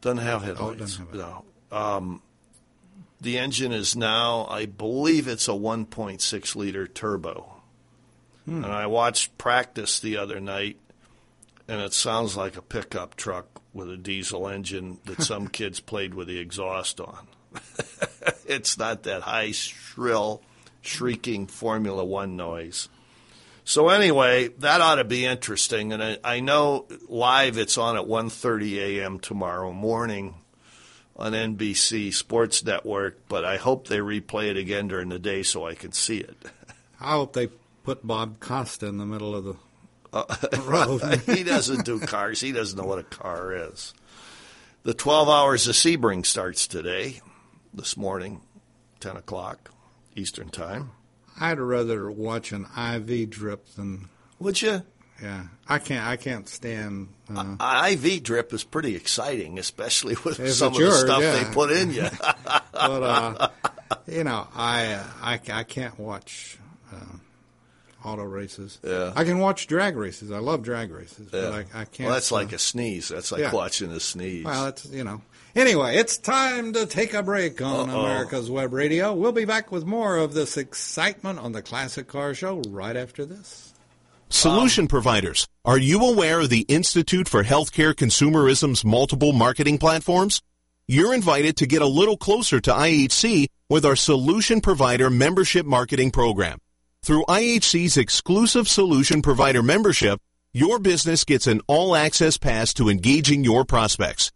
Doesn't 0.00 0.18
have 0.18 0.42
Oh, 0.42 0.46
headlights. 0.46 0.78
doesn't 0.78 1.06
have 1.06 1.14
no. 1.14 1.44
Um, 1.72 2.22
the 3.20 3.36
engine 3.38 3.72
is 3.72 3.96
now, 3.96 4.46
I 4.48 4.66
believe 4.66 5.26
it's 5.26 5.48
a 5.48 5.52
1.6 5.52 6.54
liter 6.56 6.86
turbo. 6.86 7.54
Hmm. 8.44 8.64
And 8.64 8.72
I 8.72 8.86
watched 8.86 9.36
practice 9.38 9.98
the 9.98 10.16
other 10.16 10.40
night, 10.40 10.76
and 11.66 11.80
it 11.80 11.92
sounds 11.92 12.36
like 12.36 12.56
a 12.56 12.62
pickup 12.62 13.16
truck 13.16 13.60
with 13.74 13.90
a 13.90 13.96
diesel 13.96 14.48
engine 14.48 14.98
that 15.06 15.22
some 15.22 15.48
kids 15.58 15.80
played 15.80 16.14
with 16.14 16.28
the 16.28 16.38
exhaust 16.38 17.00
on. 17.00 17.26
it's 18.46 18.78
not 18.78 19.02
that 19.02 19.22
high, 19.22 19.50
shrill, 19.50 20.42
shrieking 20.80 21.46
Formula 21.48 22.04
One 22.04 22.36
noise. 22.36 22.88
So 23.68 23.90
anyway, 23.90 24.48
that 24.60 24.80
ought 24.80 24.94
to 24.94 25.04
be 25.04 25.26
interesting, 25.26 25.92
and 25.92 26.02
I, 26.02 26.16
I 26.24 26.40
know 26.40 26.86
live 27.06 27.58
it's 27.58 27.76
on 27.76 27.98
at 27.98 28.04
1:30 28.06 28.78
a.m. 28.78 29.18
tomorrow 29.18 29.72
morning 29.72 30.36
on 31.14 31.32
NBC 31.32 32.14
Sports 32.14 32.64
Network, 32.64 33.28
but 33.28 33.44
I 33.44 33.58
hope 33.58 33.86
they 33.86 33.98
replay 33.98 34.48
it 34.48 34.56
again 34.56 34.88
during 34.88 35.10
the 35.10 35.18
day 35.18 35.42
so 35.42 35.66
I 35.66 35.74
can 35.74 35.92
see 35.92 36.16
it. 36.16 36.34
I 36.98 37.10
hope 37.10 37.34
they 37.34 37.48
put 37.84 38.06
Bob 38.06 38.40
Costa 38.40 38.86
in 38.86 38.96
the 38.96 39.04
middle 39.04 39.36
of 39.36 39.44
the 39.44 39.56
uh, 40.14 40.62
road. 40.62 41.20
he 41.26 41.44
doesn't 41.44 41.84
do 41.84 42.00
cars. 42.00 42.40
He 42.40 42.52
doesn't 42.52 42.78
know 42.78 42.88
what 42.88 43.00
a 43.00 43.02
car 43.02 43.52
is. 43.52 43.92
The 44.84 44.94
12 44.94 45.28
hours 45.28 45.68
of 45.68 45.74
Sebring 45.74 46.24
starts 46.24 46.66
today, 46.66 47.20
this 47.74 47.98
morning, 47.98 48.40
10 49.00 49.18
o'clock 49.18 49.70
Eastern 50.16 50.48
Time. 50.48 50.92
I'd 51.40 51.60
rather 51.60 52.10
watch 52.10 52.52
an 52.52 52.66
IV 52.76 53.30
drip 53.30 53.66
than 53.74 54.08
Would 54.38 54.60
you? 54.62 54.82
yeah. 55.22 55.44
I 55.68 55.78
can't. 55.78 56.06
I 56.06 56.16
can't 56.16 56.48
stand. 56.48 57.08
Uh, 57.34 57.88
IV 57.90 58.22
drip 58.22 58.52
is 58.52 58.64
pretty 58.64 58.96
exciting, 58.96 59.58
especially 59.58 60.16
with 60.24 60.36
some 60.52 60.74
of 60.74 60.78
the 60.78 60.92
stuff 60.92 61.22
yeah. 61.22 61.42
they 61.42 61.52
put 61.52 61.70
in 61.70 61.92
you. 61.92 62.08
but 62.72 63.02
uh, 63.02 63.48
you 64.06 64.24
know, 64.24 64.46
I, 64.54 64.92
uh, 64.92 65.04
I 65.20 65.40
I 65.52 65.64
can't 65.64 65.98
watch 65.98 66.58
uh, 66.92 68.08
auto 68.08 68.22
races. 68.22 68.78
Yeah. 68.82 69.12
I 69.14 69.24
can 69.24 69.38
watch 69.38 69.66
drag 69.66 69.96
races. 69.96 70.30
I 70.30 70.38
love 70.38 70.62
drag 70.62 70.90
races, 70.92 71.28
but 71.30 71.52
I, 71.52 71.58
I 71.74 71.84
can't. 71.84 72.06
well, 72.06 72.14
that's 72.14 72.32
like 72.32 72.52
uh, 72.52 72.56
a 72.56 72.58
sneeze. 72.58 73.08
That's 73.08 73.32
like 73.32 73.42
yeah. 73.42 73.52
watching 73.52 73.90
a 73.90 74.00
sneeze. 74.00 74.44
Well, 74.44 74.66
it's 74.68 74.86
you 74.86 75.04
know. 75.04 75.20
Anyway, 75.58 75.96
it's 75.96 76.18
time 76.18 76.72
to 76.72 76.86
take 76.86 77.14
a 77.14 77.22
break 77.22 77.60
on 77.60 77.90
Uh-oh. 77.90 78.04
America's 78.04 78.48
Web 78.48 78.72
Radio. 78.72 79.12
We'll 79.12 79.32
be 79.32 79.44
back 79.44 79.72
with 79.72 79.84
more 79.84 80.16
of 80.16 80.32
this 80.32 80.56
excitement 80.56 81.40
on 81.40 81.50
the 81.50 81.62
Classic 81.62 82.06
Car 82.06 82.32
Show 82.32 82.62
right 82.68 82.96
after 82.96 83.26
this. 83.26 83.74
Solution 84.28 84.86
providers, 84.86 85.48
are 85.64 85.76
you 85.76 86.00
aware 86.06 86.38
of 86.38 86.50
the 86.50 86.60
Institute 86.68 87.26
for 87.26 87.42
Healthcare 87.42 87.92
Consumerism's 87.92 88.84
multiple 88.84 89.32
marketing 89.32 89.78
platforms? 89.78 90.42
You're 90.86 91.12
invited 91.12 91.56
to 91.56 91.66
get 91.66 91.82
a 91.82 91.88
little 91.88 92.16
closer 92.16 92.60
to 92.60 92.70
IHC 92.70 93.48
with 93.68 93.84
our 93.84 93.96
Solution 93.96 94.60
Provider 94.60 95.10
Membership 95.10 95.66
Marketing 95.66 96.12
Program. 96.12 96.60
Through 97.02 97.24
IHC's 97.24 97.96
exclusive 97.96 98.68
Solution 98.68 99.22
Provider 99.22 99.64
membership, 99.64 100.20
your 100.52 100.78
business 100.78 101.24
gets 101.24 101.48
an 101.48 101.62
all-access 101.66 102.38
pass 102.38 102.72
to 102.74 102.88
engaging 102.88 103.42
your 103.42 103.64
prospects. 103.64 104.30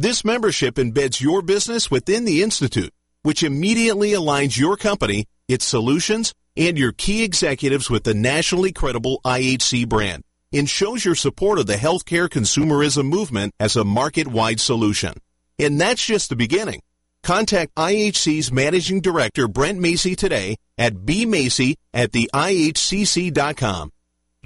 This 0.00 0.24
membership 0.24 0.76
embeds 0.76 1.20
your 1.20 1.42
business 1.42 1.90
within 1.90 2.24
the 2.24 2.40
Institute, 2.40 2.94
which 3.24 3.42
immediately 3.42 4.12
aligns 4.12 4.56
your 4.56 4.76
company, 4.76 5.24
its 5.48 5.64
solutions, 5.64 6.32
and 6.56 6.78
your 6.78 6.92
key 6.92 7.24
executives 7.24 7.90
with 7.90 8.04
the 8.04 8.14
nationally 8.14 8.70
credible 8.70 9.20
IHC 9.24 9.88
brand 9.88 10.22
and 10.52 10.70
shows 10.70 11.04
your 11.04 11.16
support 11.16 11.58
of 11.58 11.66
the 11.66 11.74
healthcare 11.74 12.28
consumerism 12.28 13.06
movement 13.06 13.52
as 13.58 13.74
a 13.74 13.82
market-wide 13.82 14.60
solution. 14.60 15.14
And 15.58 15.80
that's 15.80 16.06
just 16.06 16.28
the 16.28 16.36
beginning. 16.36 16.80
Contact 17.24 17.74
IHC's 17.74 18.52
Managing 18.52 19.00
Director 19.00 19.48
Brent 19.48 19.80
Macy 19.80 20.14
today 20.14 20.58
at 20.78 20.94
bmacy 20.94 21.74
at 21.92 22.12
theihcc.com. 22.12 23.90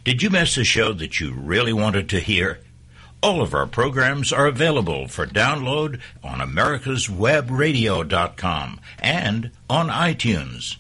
Did 0.03 0.23
you 0.23 0.31
miss 0.31 0.57
a 0.57 0.65
show 0.65 0.95
that 0.95 1.21
you 1.21 1.35
really 1.35 1.75
wanted 1.75 2.09
to 2.09 2.21
hear? 2.21 2.61
All 3.23 3.41
of 3.41 3.55
our 3.55 3.69
programs 3.69 4.33
are 4.33 4.49
available 4.49 5.07
for 5.07 5.29
download 5.29 6.01
on 6.25 6.41
americaswebradio.com 6.41 8.81
and 8.99 9.53
on 9.71 9.89
iTunes. 9.89 10.77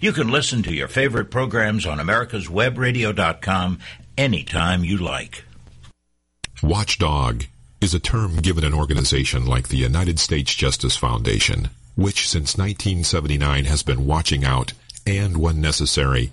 You 0.00 0.12
can 0.12 0.28
listen 0.28 0.64
to 0.64 0.74
your 0.74 0.88
favorite 0.88 1.30
programs 1.30 1.86
on 1.86 1.98
americaswebradio.com 1.98 3.78
anytime 4.18 4.82
you 4.82 4.98
like. 4.98 5.44
Watchdog 6.64 7.44
is 7.80 7.94
a 7.94 8.00
term 8.00 8.38
given 8.38 8.64
an 8.64 8.74
organization 8.74 9.46
like 9.46 9.68
the 9.68 9.76
United 9.76 10.18
States 10.18 10.52
Justice 10.52 10.96
Foundation, 10.96 11.70
which 11.94 12.28
since 12.28 12.58
1979 12.58 13.66
has 13.66 13.84
been 13.84 14.04
watching 14.04 14.44
out 14.44 14.72
and, 15.06 15.36
when 15.36 15.60
necessary, 15.60 16.32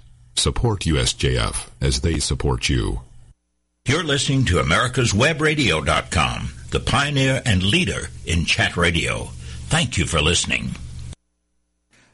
Support 0.35 0.81
USJF 0.81 1.69
as 1.81 2.01
they 2.01 2.19
support 2.19 2.69
you. 2.69 3.01
You're 3.87 4.03
listening 4.03 4.45
to 4.45 4.59
America's 4.59 5.11
America'sWebRadio.com, 5.13 6.49
the 6.71 6.79
pioneer 6.79 7.41
and 7.45 7.61
leader 7.63 8.09
in 8.25 8.45
chat 8.45 8.77
radio. 8.77 9.25
Thank 9.67 9.97
you 9.97 10.05
for 10.05 10.21
listening. 10.21 10.71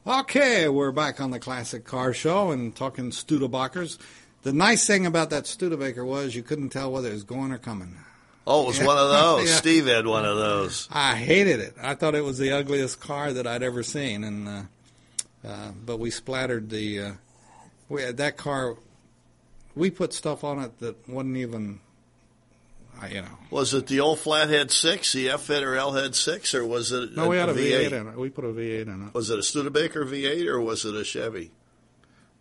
Okay, 0.05 0.67
we're 0.69 0.91
back 0.91 1.19
on 1.21 1.31
the 1.31 1.39
Classic 1.39 1.83
Car 1.83 2.13
Show 2.13 2.51
and 2.51 2.75
talking 2.75 3.11
Studebakers. 3.11 3.97
The 4.43 4.53
nice 4.53 4.87
thing 4.87 5.05
about 5.05 5.29
that 5.31 5.45
Studebaker 5.45 6.05
was 6.05 6.33
you 6.35 6.43
couldn't 6.43 6.69
tell 6.69 6.91
whether 6.91 7.09
it 7.09 7.13
was 7.13 7.23
going 7.23 7.51
or 7.51 7.57
coming. 7.57 7.95
Oh, 8.45 8.63
it 8.63 8.67
was 8.67 8.79
Yeah. 8.79 8.85
one 8.85 8.97
of 8.97 9.09
those. 9.11 9.49
Yeah. 9.49 9.55
Steve 9.57 9.85
had 9.87 10.05
one 10.07 10.25
of 10.25 10.37
those. 10.37 10.87
I 10.91 11.15
hated 11.15 11.59
it. 11.59 11.75
I 11.81 11.95
thought 11.95 12.15
it 12.15 12.23
was 12.23 12.37
the 12.37 12.51
ugliest 12.53 12.99
car 13.01 13.33
that 13.33 13.45
I'd 13.45 13.63
ever 13.63 13.83
seen, 13.83 14.23
and 14.23 14.47
uh, 14.47 14.61
uh, 15.45 15.71
but 15.85 15.99
we 15.99 16.09
splattered 16.11 16.69
the 16.69 16.99
uh, 17.01 17.11
we 17.89 18.01
had 18.03 18.17
that 18.17 18.37
car. 18.37 18.75
We 19.75 19.89
put 19.91 20.13
stuff 20.13 20.43
on 20.43 20.59
it 20.59 20.79
that 20.79 21.07
wasn't 21.07 21.37
even, 21.37 21.79
I 22.99 23.09
you 23.09 23.21
know. 23.21 23.37
Was 23.51 23.73
it 23.73 23.87
the 23.87 23.99
old 23.99 24.19
flathead 24.19 24.71
six, 24.71 25.13
the 25.13 25.29
F 25.29 25.47
head 25.47 25.63
or 25.63 25.75
L 25.75 25.93
head 25.93 26.15
six, 26.15 26.55
or 26.55 26.65
was 26.65 26.91
it 26.91 27.15
No, 27.15 27.27
we 27.29 27.37
had 27.37 27.49
a 27.49 27.53
V8? 27.53 27.89
V8 27.89 27.91
in 27.91 28.07
it. 28.07 28.17
We 28.17 28.29
put 28.29 28.43
a 28.45 28.47
V8 28.49 28.81
in 28.87 29.07
it. 29.07 29.13
Was 29.13 29.29
it 29.29 29.37
a 29.37 29.43
Studebaker 29.43 30.03
V8 30.05 30.47
or 30.47 30.59
was 30.61 30.83
it 30.85 30.95
a 30.95 31.03
Chevy? 31.03 31.51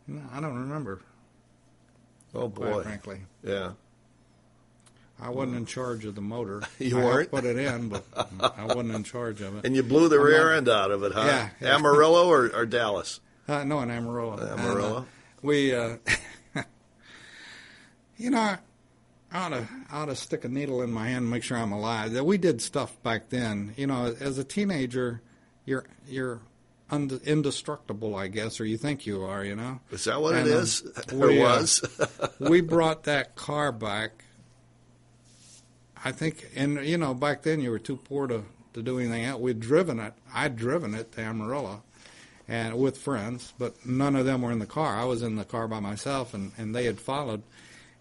No, 0.07 0.23
I 0.33 0.41
don't 0.41 0.59
remember. 0.59 1.01
Oh 2.35 2.49
Quite 2.49 2.73
boy, 2.73 2.83
frankly, 2.83 3.21
yeah. 3.43 3.73
I 5.21 5.31
wasn't 5.31 5.57
in 5.57 5.65
charge 5.67 6.05
of 6.05 6.15
the 6.15 6.21
motor. 6.21 6.63
You 6.79 7.01
I 7.01 7.05
weren't? 7.05 7.31
Put 7.31 7.45
it 7.45 7.57
in, 7.57 7.89
but 7.89 8.05
I 8.41 8.65
wasn't 8.65 8.93
in 8.95 9.03
charge 9.05 9.41
of 9.41 9.57
it. 9.57 9.65
And 9.67 9.75
you 9.75 9.83
blew 9.83 10.09
the 10.09 10.17
I'm 10.17 10.23
rear 10.25 10.49
not- 10.51 10.57
end 10.57 10.69
out 10.69 10.91
of 10.91 11.03
it, 11.05 11.13
huh? 11.13 11.25
Yeah, 11.27 11.49
yeah. 11.61 11.75
Amarillo 11.77 12.29
or, 12.29 12.51
or 12.55 12.67
Dallas? 12.67 13.21
Uh, 13.49 13.65
no, 13.65 13.81
in 13.81 13.91
Amarillo. 13.91 14.39
Amarillo. 14.39 14.97
And, 14.99 15.07
uh, 15.07 15.09
we, 15.47 15.75
uh, 15.75 15.97
you 18.17 18.31
know, 18.31 18.57
I 19.33 19.39
ought 19.39 19.49
to, 19.51 19.69
I 19.91 20.03
ought 20.03 20.07
to 20.07 20.17
stick 20.17 20.45
a 20.45 20.49
needle 20.49 20.83
in 20.83 20.93
my 20.93 21.09
hand 21.09 21.23
and 21.23 21.31
make 21.31 21.43
sure 21.43 21.57
I'm 21.57 21.73
alive. 21.73 22.13
That 22.13 22.25
We 22.25 22.39
did 22.39 22.61
stuff 22.61 23.01
back 23.03 23.31
then. 23.31 23.73
You 23.77 23.87
know, 23.87 24.15
as 24.21 24.39
a 24.39 24.45
teenager, 24.45 25.23
you're 25.65 25.87
you're 26.07 26.41
und- 26.91 27.21
indestructible, 27.25 28.15
I 28.15 28.29
guess, 28.29 28.61
or 28.61 28.65
you 28.65 28.77
think 28.77 29.07
you 29.07 29.23
are. 29.23 29.45
You 29.45 29.57
know. 29.57 29.81
Is 29.91 30.05
that 30.05 30.21
what 30.21 30.35
it 30.35 30.47
is? 30.47 30.83
it 30.83 31.13
um, 31.13 31.19
is? 31.19 31.23
or 31.23 31.27
we, 31.29 31.43
uh, 31.43 31.45
was? 31.45 32.01
we 32.39 32.61
brought 32.61 33.05
that 33.05 33.37
car 33.37 33.73
back. 33.73 34.25
I 36.05 36.13
think, 36.13 36.47
and 36.55 36.85
you 36.87 36.99
know, 36.99 37.15
back 37.15 37.43
then 37.43 37.61
you 37.61 37.71
were 37.71 37.81
too 37.81 37.97
poor 37.97 38.27
to, 38.29 38.45
to 38.75 38.83
do 38.83 38.99
anything 38.99 39.25
else. 39.25 39.41
We'd 39.41 39.61
driven 39.61 39.99
it. 39.99 40.15
I'd 40.33 40.57
driven 40.57 40.95
it 40.95 41.13
to 41.13 41.23
Amarillo, 41.23 41.83
and 42.49 42.79
with 42.79 42.97
friends, 42.99 43.53
but 43.59 43.85
none 43.85 44.15
of 44.17 44.25
them 44.27 44.43
were 44.43 44.53
in 44.53 44.59
the 44.61 44.67
car. 44.67 44.97
I 44.97 45.05
was 45.05 45.23
in 45.23 45.37
the 45.37 45.45
car 45.45 45.67
by 45.69 45.81
myself, 45.81 46.33
and, 46.35 46.53
and 46.57 46.75
they 46.75 46.85
had 46.85 47.01
followed, 47.01 47.43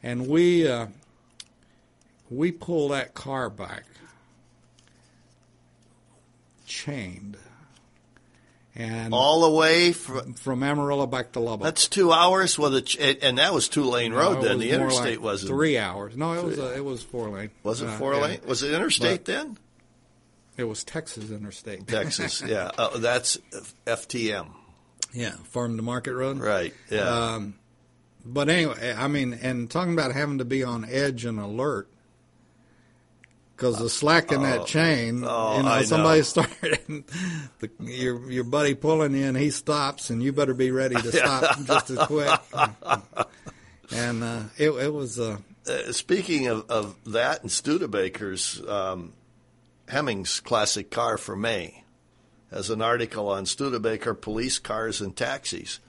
and 0.03 0.27
we 0.27 0.67
uh, 0.67 0.88
we 2.29 2.51
pulled 2.51 2.91
that 2.91 3.13
car 3.13 3.49
back, 3.49 3.84
chained, 6.65 7.38
and 8.75 9.13
All 9.13 9.41
the 9.49 9.55
way 9.58 9.93
from. 9.93 10.34
from 10.34 10.62
Amarillo 10.63 11.05
back 11.08 11.31
to 11.34 11.39
Lubbock. 11.39 11.63
That's 11.63 11.88
two 11.88 12.12
hours 12.12 12.60
with 12.60 12.75
a, 12.75 12.81
ch- 12.81 12.97
and 12.99 13.38
that 13.38 13.53
was 13.53 13.69
two 13.69 13.84
lane 13.86 14.12
road. 14.13 14.39
it 14.39 14.47
then 14.47 14.60
the 14.60 14.71
interstate 14.71 15.19
like 15.19 15.21
wasn't. 15.21 15.49
three 15.49 15.77
hours. 15.77 16.17
No, 16.17 16.34
it 16.34 16.43
was 16.43 16.60
uh, 16.60 16.73
it 16.75 16.84
was 16.84 17.01
four 17.01 17.29
lane. 17.29 17.51
Was 17.63 17.81
it 17.81 17.88
Uh, 17.88 17.97
four 17.97 18.13
yeah. 18.15 18.21
lane? 18.21 18.39
Was 18.45 18.63
it 18.63 18.73
interstate 18.73 19.25
then? 19.25 19.58
It 20.58 20.63
was 20.65 20.84
Texas 20.84 21.32
Interstate. 21.32 21.88
Texas, 21.88 22.41
yeah. 22.46 22.72
Oh, 22.78 22.98
that's 22.98 23.38
FTM, 23.86 24.48
yeah, 25.13 25.32
Farm 25.50 25.76
to 25.78 25.84
Market 25.84 26.13
Road. 26.15 26.39
right? 26.39 26.74
Yeah. 26.89 27.34
Um, 27.36 27.56
but 28.26 28.50
anyway, 28.50 28.96
I 28.98 29.08
mean, 29.08 29.34
and 29.34 29.70
talking 29.70 29.94
about 29.94 30.13
having 30.13 30.38
to 30.39 30.46
be 30.46 30.63
on 30.63 30.86
edge 30.86 31.26
and 31.26 31.39
alert 31.39 31.88
because 33.56 33.78
the 33.78 33.89
slack 33.89 34.32
in 34.32 34.41
that 34.44 34.65
chain, 34.65 35.24
oh, 35.26 35.58
you 35.58 35.63
know, 35.63 35.70
I 35.70 35.80
know. 35.80 35.86
somebody 35.86 36.22
started, 36.24 36.80
the, 37.60 37.70
your 37.80 38.30
your 38.32 38.44
buddy 38.44 38.74
pulling 38.76 39.13
in, 39.15 39.36
he 39.36 39.52
stops, 39.52 40.10
and 40.10 40.22
you 40.24 40.32
better 40.34 40.54
be 40.54 40.72
ready 40.72 40.96
to 40.96 41.12
stop 41.12 41.60
just 41.65 41.89
as 41.91 42.00
quick. 42.00 42.32
And 43.91 44.24
uh, 44.24 44.44
it 44.58 44.72
it 44.72 44.94
was 44.94 45.20
uh, 45.20 45.38
Uh, 45.68 45.91
speaking 45.91 46.48
of, 46.48 46.65
of 46.70 46.96
that 47.06 47.41
and 47.44 47.50
Studebakers, 47.52 48.68
um, 48.68 49.13
Hemmings' 49.88 50.39
classic 50.39 50.89
car 50.89 51.17
for 51.17 51.36
May 51.36 51.84
has 52.52 52.69
an 52.69 52.82
article 52.82 53.28
on 53.30 53.45
Studebaker 53.45 54.13
police 54.13 54.60
cars 54.60 55.02
and 55.02 55.15
taxis. 55.15 55.80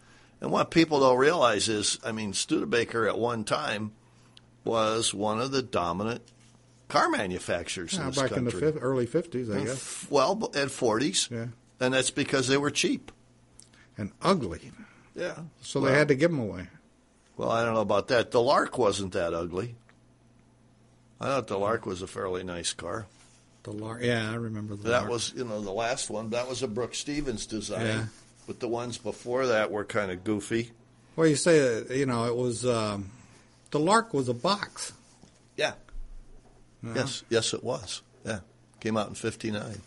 And 0.41 0.51
what 0.51 0.71
people 0.71 1.01
don't 1.01 1.19
realize 1.19 1.69
is, 1.69 1.99
I 2.05 2.13
mean, 2.13 2.33
Studebaker 2.33 3.09
at 3.09 3.19
one 3.19 3.45
time 3.45 3.93
was 4.65 5.15
one 5.15 5.41
of 5.41 5.51
the 5.51 5.63
dominant 5.63 6.23
car 6.89 7.09
manufacturers 7.09 7.95
yeah, 7.95 8.01
in 8.01 8.07
this 8.09 8.17
back 8.17 8.33
in 8.33 8.45
the 8.45 8.51
country. 8.51 8.81
early 8.81 9.07
fifties, 9.07 9.51
I 9.51 9.65
guess, 9.65 10.07
well, 10.11 10.51
at 10.55 10.69
40s. 10.69 11.31
Yeah. 11.31 11.47
And 11.81 11.95
that's 11.95 12.11
because 12.11 12.49
they 12.49 12.57
were 12.57 12.71
cheap. 12.71 13.13
and 13.99 14.13
ugly. 14.23 14.73
Yeah. 15.15 15.37
So 15.63 15.81
well, 15.81 15.91
they 15.91 15.99
had 15.99 16.09
to 16.09 16.15
give 16.15 16.31
them 16.31 16.41
away. 16.41 16.69
Well, 17.37 17.51
I 17.51 17.65
don't 17.65 17.75
know 17.75 17.81
about 17.81 18.09
that. 18.09 18.31
The 18.31 18.41
Lark 18.41 18.79
wasn't 18.79 19.13
that 19.13 19.35
ugly. 19.35 19.75
I 21.21 21.27
thought 21.27 21.47
the 21.47 21.59
Lark 21.59 21.87
was 21.87 22.03
a 22.03 22.07
fairly 22.07 22.45
nice 22.45 22.73
car. 22.73 23.07
The 23.67 23.73
lar- 23.73 24.01
yeah, 24.01 24.31
I 24.31 24.37
remember 24.37 24.77
the 24.77 24.85
That 24.91 25.01
Lark. 25.01 25.11
was, 25.11 25.33
you 25.37 25.45
know, 25.45 25.61
the 25.61 25.73
last 25.73 26.09
one. 26.09 26.31
That 26.31 26.49
was 26.49 26.63
a 26.63 26.69
Brooks 26.69 26.99
Stevens 26.99 27.47
design. 27.47 27.85
Yeah. 27.85 28.05
But 28.47 28.61
the 28.61 28.69
ones 28.69 28.97
before 28.97 29.49
that 29.49 29.73
were 29.73 29.85
kind 29.85 30.13
of 30.13 30.23
goofy. 30.23 30.71
Well, 31.17 31.27
you 31.27 31.35
say 31.35 31.59
that 31.59 31.97
you 31.97 32.07
know 32.07 32.27
it 32.27 32.37
was 32.37 32.65
um, 32.65 33.11
the 33.73 33.81
Lark 33.81 34.15
was 34.15 34.29
a 34.29 34.35
box. 34.35 34.93
Yeah. 35.57 35.73
you 36.81 36.91
know? 36.91 36.95
Yes, 36.95 37.25
yes, 37.29 37.55
it 37.55 37.65
was. 37.65 38.03
Yeah, 38.25 38.39
came 38.79 38.97
out 38.97 39.09
in 39.09 39.15
'59. 39.17 39.81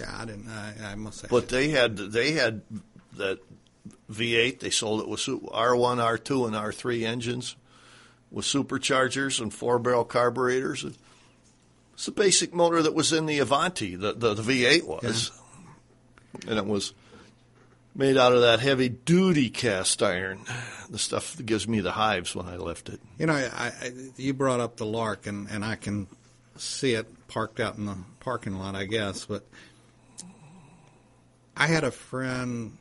Yeah, 0.00 0.12
I 0.12 0.24
didn't. 0.24 0.48
I, 0.48 0.74
I 0.90 0.94
must 0.96 1.20
say. 1.20 1.28
But 1.30 1.48
they 1.50 1.68
had 1.68 1.96
they 1.98 2.32
had 2.32 2.62
that 3.16 3.38
V8. 4.10 4.58
They 4.58 4.70
sold 4.70 5.02
it 5.02 5.08
with 5.08 5.20
R1, 5.20 5.48
R2, 5.52 6.46
and 6.48 6.56
R3 6.56 7.06
engines 7.06 7.54
with 8.32 8.44
superchargers 8.44 9.40
and 9.40 9.54
four 9.54 9.78
barrel 9.78 10.04
carburetors. 10.04 10.84
It's 12.00 12.06
the 12.06 12.12
basic 12.12 12.54
motor 12.54 12.80
that 12.82 12.94
was 12.94 13.12
in 13.12 13.26
the 13.26 13.40
Avanti. 13.40 13.94
The 13.94 14.14
the, 14.14 14.32
the 14.32 14.42
V8 14.42 14.84
was, 14.84 15.32
and 16.48 16.58
it 16.58 16.64
was 16.64 16.94
made 17.94 18.16
out 18.16 18.32
of 18.32 18.40
that 18.40 18.58
heavy 18.60 18.88
duty 18.88 19.50
cast 19.50 20.02
iron. 20.02 20.40
The 20.88 20.96
stuff 20.98 21.36
that 21.36 21.44
gives 21.44 21.68
me 21.68 21.80
the 21.80 21.92
hives 21.92 22.34
when 22.34 22.46
I 22.46 22.56
lift 22.56 22.88
it. 22.88 23.02
you 23.18 23.26
know, 23.26 23.34
I, 23.34 23.66
I, 23.66 23.92
you 24.16 24.32
brought 24.32 24.60
up 24.60 24.78
the 24.78 24.86
Lark, 24.86 25.26
and, 25.26 25.46
and 25.50 25.62
I 25.62 25.76
can 25.76 26.06
see 26.56 26.94
it 26.94 27.06
parked 27.28 27.60
out 27.60 27.76
in 27.76 27.84
the 27.84 27.98
parking 28.20 28.54
lot, 28.54 28.74
I 28.74 28.86
guess. 28.86 29.26
But 29.26 29.44
I 31.54 31.66
had 31.66 31.84
a 31.84 31.90
friend 31.90 32.78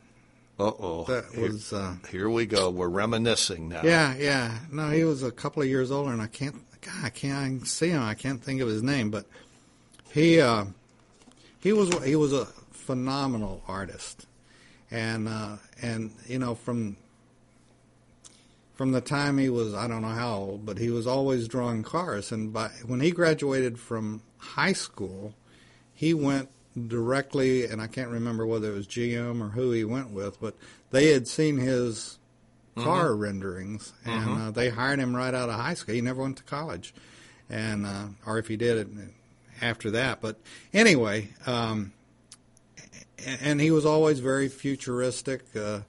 Uh 0.58 0.72
oh. 0.80 1.04
that 1.10 1.36
was. 1.38 1.74
Uh, 1.74 1.96
Here 2.10 2.30
we 2.30 2.46
go. 2.46 2.70
We're 2.70 2.88
reminiscing 2.88 3.68
now. 3.68 3.82
Yeah, 3.84 4.16
yeah. 4.16 4.58
No, 4.72 4.90
he 4.92 5.04
was 5.04 5.24
a 5.24 5.32
couple 5.32 5.62
of 5.62 5.68
years 5.68 5.92
older, 5.92 6.14
and 6.14 6.22
I 6.22 6.28
can't. 6.28 6.56
God, 6.82 6.96
I 7.04 7.10
can't 7.10 7.38
I 7.38 7.48
can 7.48 7.66
see 7.66 7.90
him. 7.90 8.02
I 8.02 8.14
can't 8.14 8.44
think 8.44 8.62
of 8.62 8.68
his 8.68 8.84
name, 8.84 9.12
but 9.12 9.26
he 10.14 10.40
uh, 10.40 10.66
he 11.60 11.74
was 11.74 11.94
he 12.04 12.16
was 12.16 12.34
a 12.34 12.46
phenomenal 12.72 13.64
artist, 13.68 14.26
and 14.90 15.28
uh, 15.28 15.58
and 15.82 16.12
you 16.26 16.40
know 16.40 16.56
from 16.56 16.98
from 18.76 18.92
the 18.92 19.02
time 19.02 19.38
he 19.38 19.50
was 19.50 19.74
I 19.74 19.88
don't 19.88 20.02
know 20.02 20.08
how 20.10 20.36
old, 20.36 20.66
but 20.66 20.78
he 20.78 20.90
was 20.90 21.06
always 21.06 21.48
drawing 21.48 21.84
cars, 21.84 22.32
and 22.32 22.54
by 22.54 22.70
when 22.86 23.02
he 23.02 23.12
graduated 23.12 23.78
from 23.80 24.22
high 24.38 24.74
school, 24.74 25.34
he 25.94 26.14
went 26.14 26.50
directly, 26.88 27.66
and 27.66 27.82
I 27.82 27.88
can't 27.88 28.10
remember 28.10 28.46
whether 28.46 28.72
it 28.72 28.76
was 28.76 28.88
GM 28.88 29.42
or 29.42 29.50
who 29.50 29.72
he 29.72 29.84
went 29.84 30.12
with, 30.12 30.40
but 30.40 30.56
they 30.92 31.12
had 31.12 31.28
seen 31.28 31.58
his 31.58 32.19
car 32.84 33.16
renderings, 33.16 33.94
and 34.06 34.42
uh, 34.42 34.52
they 34.52 34.70
hired 34.70 35.00
him 35.00 35.16
right 35.16 35.34
out 35.34 35.50
of 35.50 35.56
high 35.56 35.74
school. 35.74 35.96
He 35.96 36.02
never 36.02 36.22
went 36.22 36.38
to 36.38 36.44
college, 36.44 36.94
and 37.50 37.86
uh, 37.86 38.06
or 38.26 38.38
if 38.40 38.48
he 38.48 38.58
did 38.58 38.78
it 38.78 38.88
after 39.62 39.92
that. 39.92 40.22
But 40.22 40.40
anyway, 40.74 41.30
um, 41.46 41.92
and 43.42 43.60
he 43.60 43.72
was 43.72 43.86
always 43.86 44.20
very 44.20 44.48
futuristic. 44.50 45.44
Uh, 45.56 45.82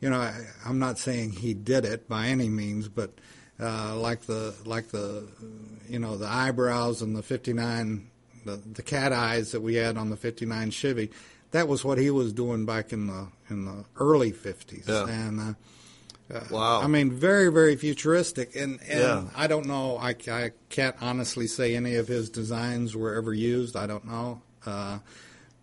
you 0.00 0.10
know, 0.10 0.18
I, 0.18 0.34
I'm 0.64 0.78
not 0.78 0.98
saying 0.98 1.32
he 1.32 1.54
did 1.54 1.84
it 1.84 2.08
by 2.08 2.26
any 2.26 2.48
means, 2.48 2.88
but 2.88 3.12
uh, 3.60 3.96
like 3.96 4.22
the 4.22 4.54
like 4.64 4.88
the 4.88 5.26
you 5.88 5.98
know 5.98 6.16
the 6.16 6.26
eyebrows 6.28 7.02
and 7.02 7.16
the 7.16 7.22
'59 7.22 8.08
the 8.44 8.56
the 8.74 8.82
cat 8.82 9.12
eyes 9.12 9.52
that 9.52 9.60
we 9.62 9.74
had 9.74 9.96
on 9.96 10.10
the 10.10 10.16
'59 10.16 10.70
Chevy. 10.70 11.10
That 11.52 11.68
was 11.68 11.84
what 11.84 11.96
he 11.98 12.10
was 12.10 12.32
doing 12.32 12.66
back 12.66 12.92
in 12.92 13.06
the 13.06 13.28
in 13.48 13.64
the 13.64 13.84
early 13.96 14.32
'50s, 14.32 14.86
Yeah. 14.88 15.06
and 15.08 15.40
uh, 15.40 15.54
Wow. 16.50 16.82
I 16.82 16.86
mean, 16.88 17.10
very, 17.12 17.52
very 17.52 17.76
futuristic. 17.76 18.56
And, 18.56 18.80
and 18.88 19.00
Yeah. 19.00 19.24
I 19.36 19.46
don't 19.46 19.66
know, 19.66 19.96
I, 19.98 20.16
I 20.30 20.50
can't 20.70 20.96
honestly 21.00 21.46
say 21.46 21.76
any 21.76 21.94
of 21.94 22.08
his 22.08 22.28
designs 22.30 22.96
were 22.96 23.14
ever 23.14 23.32
used. 23.32 23.76
I 23.76 23.86
don't 23.86 24.04
know. 24.04 24.42
Uh, 24.64 24.98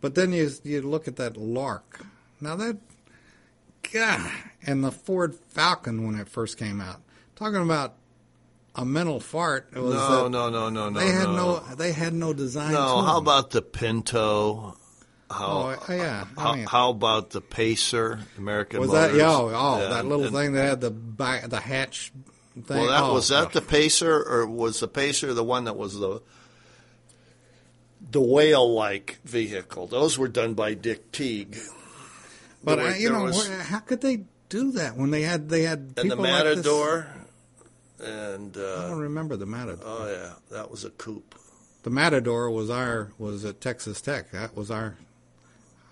But 0.01 0.15
then 0.15 0.31
you 0.33 0.49
you 0.63 0.81
look 0.81 1.07
at 1.07 1.15
that 1.17 1.35
Lark. 1.37 2.05
Now 2.41 2.55
that, 2.57 2.77
God, 3.91 4.31
and 4.65 4.83
the 4.83 4.91
Ford 4.91 5.35
Falcon 5.35 6.05
when 6.05 6.15
it 6.15 6.27
first 6.29 6.57
came 6.57 6.79
out. 6.81 7.01
Talking 7.35 7.61
about 7.61 7.95
a 8.75 8.85
mental 8.85 9.19
fart. 9.19 9.69
It 9.75 9.79
was 9.79 9.93
No, 9.95 10.27
no, 10.27 10.49
no, 10.49 10.69
no, 10.69 10.89
no. 10.89 10.99
They 10.99 11.11
had 11.11 11.27
no. 11.27 11.35
no. 11.67 11.75
They 11.75 11.91
had 11.91 12.13
no 12.13 12.33
design. 12.33 12.73
No, 12.73 13.01
how 13.01 13.17
about 13.17 13.51
the 13.51 13.61
Pinto? 13.61 14.77
How, 15.33 15.75
Oh, 15.87 15.93
yeah. 15.93 16.25
I 16.37 16.41
how, 16.41 16.53
mean- 16.55 16.65
how 16.65 16.89
about 16.91 17.31
the 17.31 17.41
Pacer, 17.41 18.19
American 18.37 18.79
Was 18.79 18.91
Motors? 18.91 19.11
that 19.11 19.17
yeah, 19.17 19.29
oh, 19.31 19.51
oh 19.53 19.89
that 19.89 20.05
little 20.05 20.25
and- 20.25 20.35
thing 20.35 20.53
that 20.53 20.69
had 20.69 20.81
the 20.81 20.91
back, 20.91 21.49
the 21.49 21.59
hatch 21.59 22.11
thing? 22.53 22.77
Well, 22.77 22.87
that 22.87 23.03
oh, 23.03 23.13
was 23.13 23.29
that 23.29 23.47
oh. 23.47 23.49
the 23.53 23.61
Pacer, 23.61 24.23
or 24.23 24.45
was 24.47 24.79
the 24.79 24.87
Pacer 24.87 25.33
the 25.33 25.43
one 25.43 25.65
that 25.65 25.75
was 25.75 25.99
the 25.99 26.21
the 28.11 28.21
whale-like 28.21 29.19
vehicle? 29.23 29.87
Those 29.87 30.17
were 30.17 30.27
done 30.27 30.53
by 30.53 30.73
Dick 30.73 31.11
Teague. 31.11 31.57
But 32.63 32.79
were- 32.79 32.87
uh, 32.89 32.95
you 32.95 33.09
know, 33.09 33.23
was- 33.23 33.47
how 33.47 33.79
could 33.79 34.01
they 34.01 34.25
do 34.49 34.71
that 34.73 34.95
when 34.97 35.11
they 35.11 35.21
had 35.23 35.49
they 35.49 35.63
had 35.63 35.79
and 35.79 35.95
the 35.95 36.01
people 36.03 36.17
like 36.17 36.43
this- 36.43 36.57
Matador, 36.57 37.07
and 37.99 38.55
I 38.57 38.61
uh, 38.61 38.87
don't 38.89 38.99
remember 38.99 39.35
the 39.35 39.45
Matador. 39.45 39.83
oh 39.85 40.07
yeah, 40.11 40.33
that 40.51 40.69
was 40.69 40.83
a 40.85 40.89
coupe. 40.91 41.35
The 41.83 41.89
Matador 41.89 42.49
was 42.49 42.69
our 42.69 43.11
was 43.17 43.43
at 43.45 43.59
Texas 43.59 43.99
Tech. 43.99 44.31
That 44.31 44.55
was 44.55 44.71
our 44.71 44.95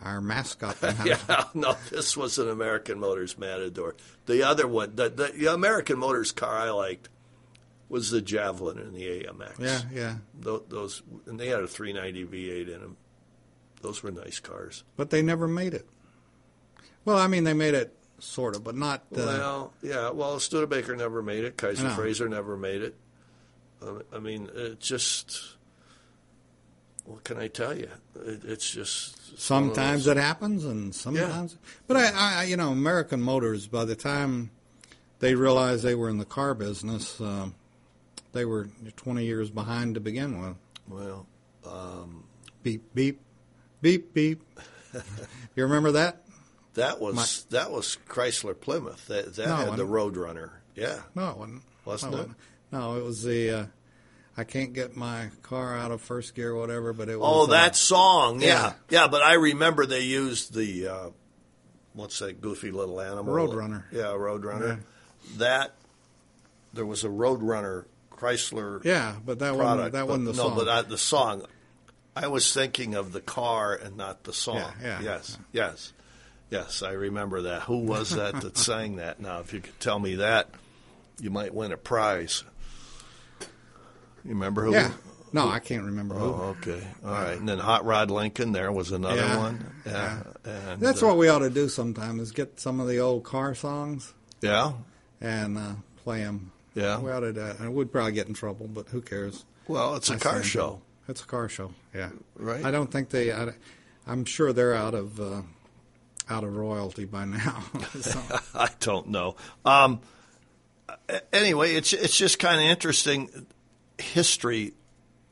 our 0.02 0.22
mascot. 0.22 0.78
Yeah, 1.06 1.46
no, 1.54 1.76
this 1.90 2.16
was 2.18 2.38
an 2.40 2.50
American 2.50 3.00
Motors 3.00 3.38
Matador. 3.38 3.96
The 4.26 4.44
other 4.44 4.68
one, 4.68 4.96
the, 4.96 5.10
the, 5.10 5.32
the 5.36 5.54
American 5.54 6.00
Motors 6.00 6.32
car 6.32 6.56
I 6.58 6.70
liked 6.72 7.10
was 7.90 8.10
the 8.12 8.22
Javelin 8.22 8.78
and 8.80 8.94
the 8.96 9.04
AMX. 9.26 9.60
yeah, 9.60 9.82
yeah. 9.94 10.16
Tho- 10.40 10.64
those 10.68 11.04
and 11.26 11.40
they 11.40 11.48
had 11.48 11.60
a 11.62 11.68
390 11.68 12.26
V8 12.26 12.74
in 12.74 12.82
them. 12.82 12.98
Those 13.82 14.02
were 14.04 14.12
nice 14.12 14.40
cars. 14.40 14.84
But 14.96 15.10
they 15.10 15.22
never 15.22 15.48
made 15.48 15.74
it. 15.74 15.88
Well, 17.04 17.18
I 17.18 17.28
mean, 17.28 17.44
they 17.44 17.54
made 17.54 17.74
it 17.74 17.96
sort 18.20 18.56
of, 18.56 18.64
but 18.64 18.76
not. 18.76 19.02
Uh, 19.12 19.18
well, 19.26 19.74
yeah. 19.82 20.12
Well, 20.12 20.40
Studebaker 20.40 20.96
never 20.96 21.24
made 21.24 21.44
it. 21.44 21.58
Kaiser 21.58 21.86
know. 21.86 21.90
Frazer 21.96 22.30
never 22.30 22.56
made 22.56 22.82
it. 22.84 22.96
I 24.14 24.20
mean, 24.20 24.50
it 24.54 24.80
just. 24.80 25.56
What 27.06 27.24
can 27.24 27.38
I 27.38 27.48
tell 27.48 27.76
you? 27.78 27.90
It, 28.16 28.44
it's 28.46 28.70
just 28.70 29.18
it's 29.34 29.50
one 29.50 29.64
of 29.64 29.70
sometimes 29.70 30.08
it 30.08 30.18
happens, 30.18 30.66
and 30.66 30.94
sometimes. 30.94 31.58
But 31.88 31.98
I, 31.98 32.12
I, 32.14 32.44
you 32.44 32.58
know, 32.58 32.72
American 32.72 33.22
Motors. 33.22 33.68
By 33.68 33.86
the 33.86 33.96
time 33.96 34.52
they 35.20 35.36
realized 35.36 35.84
they 35.84 35.96
were 35.96 36.10
in 36.10 36.18
the 36.18 36.26
car 36.26 36.54
business, 36.54 37.20
um, 37.20 37.56
they 38.34 38.46
were 38.46 38.70
20 38.96 39.26
years 39.26 39.50
behind 39.50 39.96
to 39.96 40.00
begin 40.00 40.42
with. 40.42 40.56
Well, 40.88 41.26
Beep 42.64 42.94
beep, 42.94 43.20
beep 43.82 44.14
beep. 44.14 44.44
you 45.56 45.64
remember 45.64 45.94
that? 45.94 46.22
that 46.76 47.02
was 47.02 47.44
that 47.50 47.72
was 47.72 47.98
Chrysler 48.08 48.60
Plymouth. 48.60 49.08
That 49.08 49.36
that 49.36 49.48
No, 49.48 49.56
had 49.56 49.76
the 49.78 49.88
Roadrunner. 49.88 50.52
Yeah. 50.76 51.00
No, 51.16 51.30
it 51.30 51.38
wasn't. 51.38 51.64
Wasn't 51.86 52.12
no, 52.12 52.22
it? 52.22 52.30
No, 52.72 52.98
it 52.98 53.04
was 53.04 53.24
the. 53.24 53.50
Uh, 53.50 53.66
I 54.38 54.44
can't 54.44 54.74
get 54.74 54.96
my 54.96 55.30
car 55.44 55.78
out 55.78 55.92
of 55.92 56.02
first 56.02 56.36
gear, 56.36 56.52
or 56.52 56.60
whatever. 56.60 56.94
But 56.94 57.10
it 57.10 57.20
was. 57.20 57.28
Oh, 57.30 57.44
uh, 57.44 57.58
that 57.58 57.76
song. 57.76 58.42
Yeah. 58.42 58.48
yeah. 58.48 58.74
yeah. 58.90 59.08
but 59.08 59.22
I 59.22 59.34
remember 59.34 59.86
they 59.86 60.02
used 60.02 60.54
the 60.54 60.88
uh, 60.88 61.10
what's 61.94 62.20
that 62.20 62.42
goofy 62.42 62.72
little 62.72 63.02
animal? 63.02 63.34
Roadrunner. 63.34 63.84
Yeah, 63.92 64.14
Roadrunner. 64.14 64.78
Yeah. 64.78 65.38
That 65.38 65.74
there 66.74 66.86
was 66.86 67.04
a 67.04 67.10
Roadrunner 67.10 67.86
Chrysler 68.12 68.84
Yeah, 68.84 69.16
but 69.26 69.40
that 69.40 69.56
wasn't 69.56 69.92
that 69.92 70.00
but- 70.02 70.08
wasn't 70.08 70.26
the 70.26 70.34
no, 70.34 70.50
song. 70.50 70.58
but 70.58 70.70
I, 70.70 70.82
the 70.84 70.98
song. 70.98 71.46
I 72.14 72.28
was 72.28 72.54
thinking 72.54 72.96
of 72.96 73.14
the 73.14 73.22
car 73.22 73.74
and 73.74 73.96
not 73.96 74.24
the 74.26 74.34
song. 74.34 74.58
Yeah, 74.58 74.74
yeah. 74.82 75.02
Yes, 75.02 75.38
yes, 75.54 75.94
yes. 76.50 76.84
I 76.84 76.92
remember 76.92 77.44
that. 77.44 77.64
Who 77.64 77.78
was 77.80 78.12
that 78.12 78.42
that 78.42 78.58
sang 78.60 78.98
that? 78.98 79.22
Now, 79.22 79.40
if 79.40 79.54
you 79.54 79.62
could 79.62 79.80
tell 79.80 79.98
me 79.98 80.16
that, 80.16 80.50
you 81.22 81.30
might 81.30 81.54
win 81.54 81.72
a 81.72 81.78
prize. 81.78 82.44
You 84.24 84.32
remember 84.32 84.66
who? 84.66 84.74
yeah. 84.74 84.92
No, 85.34 85.48
I 85.48 85.60
can't 85.60 85.86
remember 85.86 86.16
who. 86.16 86.26
Oh, 86.26 86.56
okay. 86.60 86.86
All 87.06 87.12
right. 87.12 87.38
And 87.38 87.48
then 87.48 87.58
Hot 87.58 87.86
Rod 87.86 88.12
Lincoln, 88.12 88.52
there 88.52 88.70
was 88.72 88.92
another 88.92 89.16
Yeah, 89.22 89.38
one. 89.38 89.66
Yeah. 89.86 90.24
And, 90.44 90.82
That's 90.82 91.02
uh, 91.02 91.08
what 91.08 91.18
we 91.18 91.30
ought 91.30 91.40
to 91.40 91.50
do 91.50 91.70
sometime 91.70 92.20
is 92.20 92.34
get 92.34 92.60
some 92.60 92.82
of 92.82 92.88
the 92.90 93.00
old 93.00 93.24
car 93.24 93.56
songs 93.56 94.14
Yeah. 94.42 94.74
and 95.22 95.58
uh, 95.58 95.74
play 96.04 96.20
them. 96.20 96.52
Yeah. 96.76 97.00
We 97.00 97.12
ought 97.12 97.22
to 97.22 97.32
do 97.32 97.40
that. 97.40 97.60
And 97.60 97.74
we'd 97.74 97.94
probably 97.94 98.12
get 98.12 98.28
in 98.28 98.34
trouble, 98.34 98.68
but 98.68 98.90
who 98.90 99.00
cares? 99.02 99.46
Well, 99.70 99.96
it's 99.96 100.10
a 100.10 100.16
I 100.16 100.18
car 100.18 100.44
say- 100.44 100.50
show. 100.50 100.82
It's 101.08 101.22
a 101.22 101.26
car 101.26 101.48
show. 101.48 101.74
Yeah. 101.96 102.10
Right. 102.36 102.64
I 102.66 102.72
don't 102.72 102.92
think 102.92 103.10
they. 103.10 103.32
I, 103.32 103.50
am 104.08 104.24
sure 104.26 104.52
they're 104.54 104.74
out 104.76 104.94
of 104.94 105.20
uh, 105.20 105.42
out 106.30 106.44
of 106.44 106.56
royalty 106.56 107.06
by 107.06 107.26
now. 107.26 107.64
So, 108.02 108.22
I 108.56 108.70
don't 108.80 109.08
know. 109.10 109.36
Um, 109.66 110.00
anyway, 111.34 111.74
it's 111.76 111.92
it's 111.94 112.16
just 112.16 112.40
kind 112.40 112.62
of 112.62 112.68
interesting 112.68 113.30
history 114.02 114.74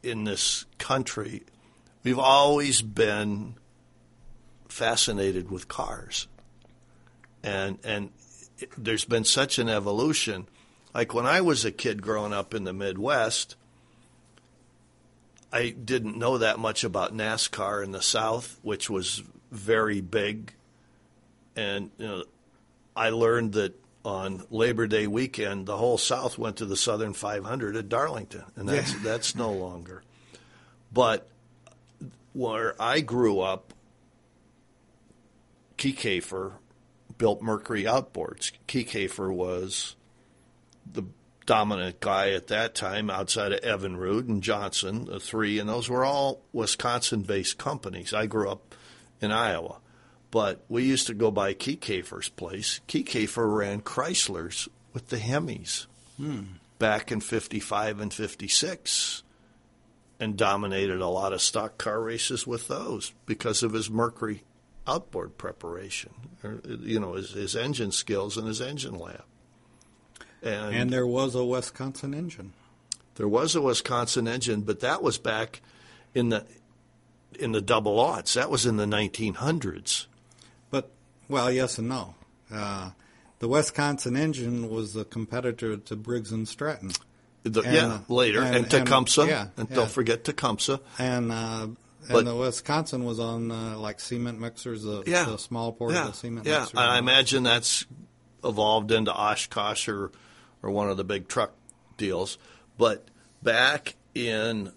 in 0.03 0.23
this 0.23 0.65
country. 0.77 1.43
We've 2.03 2.19
always 2.19 2.81
been 2.81 3.55
fascinated 4.67 5.51
with 5.51 5.67
cars, 5.67 6.27
and 7.43 7.79
and 7.83 8.11
it, 8.59 8.71
there's 8.77 9.05
been 9.05 9.25
such 9.25 9.59
an 9.59 9.69
evolution. 9.69 10.47
Like 10.93 11.13
when 11.13 11.25
I 11.25 11.41
was 11.41 11.65
a 11.65 11.71
kid 11.71 12.01
growing 12.01 12.33
up 12.33 12.53
in 12.53 12.63
the 12.63 12.73
Midwest, 12.73 13.55
I 15.51 15.69
didn't 15.69 16.17
know 16.17 16.37
that 16.37 16.59
much 16.59 16.83
about 16.83 17.13
NASCAR 17.13 17.83
in 17.83 17.91
the 17.91 18.01
South, 18.01 18.59
which 18.61 18.89
was 18.89 19.23
very 19.51 19.99
big, 20.01 20.53
and 21.55 21.91
you 21.97 22.07
know, 22.07 22.23
I 22.95 23.09
learned 23.09 23.53
that 23.53 23.79
on 24.05 24.43
Labor 24.49 24.87
Day 24.87 25.07
weekend, 25.07 25.65
the 25.65 25.77
whole 25.77 25.97
South 25.97 26.37
went 26.37 26.57
to 26.57 26.65
the 26.65 26.77
Southern 26.77 27.13
500 27.13 27.75
at 27.75 27.89
Darlington, 27.89 28.45
and 28.55 28.67
that's 28.67 28.93
Yeah. 28.93 28.99
that's 29.03 29.35
no 29.35 29.51
longer. 29.51 30.03
But 30.91 31.27
where 32.33 32.75
I 32.81 33.01
grew 33.01 33.41
up, 33.41 33.73
Kiekhaefer 35.77 36.53
built 37.17 37.41
Mercury 37.41 37.83
outboards. 37.83 38.51
Kiekhaefer 38.67 39.31
was 39.33 39.95
the 40.91 41.03
dominant 41.45 41.99
guy 41.99 42.31
at 42.31 42.47
that 42.47 42.75
time 42.75 43.09
outside 43.09 43.51
of 43.51 43.61
Evinrude 43.61 44.27
and 44.27 44.43
Johnson, 44.43 45.05
the 45.05 45.19
three, 45.19 45.59
and 45.59 45.67
those 45.69 45.89
were 45.89 46.05
all 46.05 46.41
Wisconsin 46.53 47.21
based 47.23 47.57
companies. 47.57 48.13
I 48.13 48.25
grew 48.27 48.49
up 48.49 48.75
in 49.21 49.31
Iowa. 49.31 49.77
But 50.31 50.63
we 50.69 50.83
used 50.83 51.07
to 51.07 51.13
go 51.13 51.31
by 51.31 51.53
Kiekhaefer's 51.53 52.29
place. 52.29 52.81
Kiefer 52.87 53.57
ran 53.57 53.81
Chryslers 53.81 54.67
with 54.93 55.09
the 55.09 55.17
Hemis 55.17 55.87
back 56.77 57.11
in 57.11 57.19
55 57.19 57.99
and 57.99 58.13
56 58.13 59.23
and 60.19 60.37
dominated 60.37 60.99
a 60.99 61.07
lot 61.07 61.33
of 61.33 61.41
stock 61.41 61.77
car 61.77 62.01
races 62.01 62.45
with 62.45 62.67
those 62.67 63.13
because 63.25 63.63
of 63.63 63.73
his 63.73 63.89
Mercury 63.89 64.43
outboard 64.85 65.37
preparation, 65.37 66.11
or, 66.43 66.61
you 66.65 66.99
know, 66.99 67.13
his, 67.13 67.31
his 67.31 67.55
engine 67.55 67.91
skills 67.91 68.37
and 68.37 68.47
his 68.47 68.59
engine 68.59 68.97
lab. 68.97 69.23
And, 70.41 70.75
and 70.75 70.89
there 70.89 71.07
was 71.07 71.35
a 71.35 71.43
Wisconsin 71.43 72.13
engine. 72.13 72.53
there 73.15 73.27
was 73.27 73.55
a 73.55 73.61
Wisconsin 73.61 74.27
engine, 74.27 74.61
but 74.61 74.79
that 74.81 75.01
was 75.03 75.17
back 75.17 75.61
in 76.13 76.29
the 76.29 76.45
in 77.39 77.51
the 77.51 77.61
double 77.61 77.97
aughts. 77.97 78.33
That 78.33 78.49
was 78.49 78.65
in 78.65 78.77
the 78.77 78.85
1900s. 78.85 80.07
Well, 81.29 81.49
yes 81.51 81.77
and 81.77 81.87
no. 81.87 82.15
Uh, 82.51 82.91
the 83.39 83.47
Wisconsin 83.47 84.17
engine 84.17 84.69
was 84.69 84.95
a 84.97 85.05
competitor 85.05 85.77
to 85.77 85.95
Briggs 85.95 86.31
and 86.33 86.47
Stratton, 86.47 86.91
The, 87.43 87.61
And, 87.61 87.73
yeah, 87.73 87.85
uh, 87.87 87.99
later 88.09 88.41
and, 88.41 88.55
and- 88.57 88.69
Tecumseh, 88.71 89.21
and- 89.21 89.29
yeah, 89.29 89.47
and 89.55 89.69
yeah. 89.69 89.75
don't 89.75 89.91
forget 89.91 90.23
Tecumseh. 90.25 90.79
and 90.97 91.31
uh, 91.31 91.67
But- 92.09 92.17
and 92.19 92.27
the 92.27 92.35
Wisconsin 92.35 93.05
was 93.05 93.19
on 93.19 93.51
uh, 93.51 93.77
like 93.77 93.99
cement 94.01 94.39
mixers, 94.39 94.83
the, 94.83 95.03
Yeah, 95.05 95.23
the 95.25 95.37
small 95.37 95.71
portable 95.71 96.07
yeah, 96.07 96.11
cement 96.11 96.45
yeah. 96.47 96.59
mixers. 96.61 96.77
I 96.79 96.97
imagine 96.97 97.43
that's 97.43 97.85
evolved 98.43 98.91
into 98.91 99.13
Oshkosh 99.13 99.87
or 99.87 100.11
or 100.61 100.71
one 100.71 100.89
of 100.89 100.97
the 100.97 101.03
big 101.05 101.27
truck 101.29 101.53
deals. 101.95 102.37
But 102.77 103.07
back 103.41 103.95
in 104.13 104.73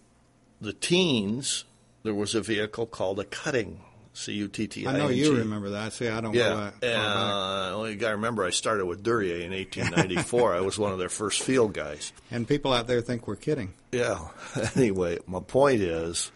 the 0.61 0.73
teens, 0.73 1.65
there 2.05 2.15
was 2.15 2.35
a 2.37 2.41
vehicle 2.41 2.87
called 2.87 3.19
a 3.19 3.25
cutting, 3.25 3.81
C 4.15 4.33
U 4.35 4.49
T 4.49 4.67
T 4.67 4.87
I 4.87 4.91
I 4.91 4.95
N 4.95 5.01
G. 5.01 5.03
know 5.03 5.11
you 5.11 5.37
remember 5.39 5.71
that. 5.71 5.93
See, 5.93 6.09
I 6.09 6.21
don't 6.21 6.35
Yeah, 6.35 6.71
that 6.81 6.95
far 6.95 7.85
uh, 7.85 7.85
you 7.85 7.97
got 7.97 8.11
to 8.11 8.17
remember, 8.17 8.45
I 8.45 8.51
started 8.51 8.85
with 8.87 9.03
Duryea 9.03 9.45
in 9.45 9.53
1894. 9.53 10.55
I 10.55 10.61
was 10.61 10.79
one 10.79 10.93
of 10.93 10.99
their 10.99 11.09
first 11.09 11.43
field 11.43 11.73
guys. 11.73 12.13
And 12.31 12.47
people 12.47 12.73
out 12.73 12.87
there 12.87 13.01
think 13.01 13.27
we're 13.27 13.37
kidding. 13.37 13.75
Yeah. 13.91 14.29
Anyway, 14.77 15.19
my 15.27 15.41
point 15.41 15.81
is 15.81 16.31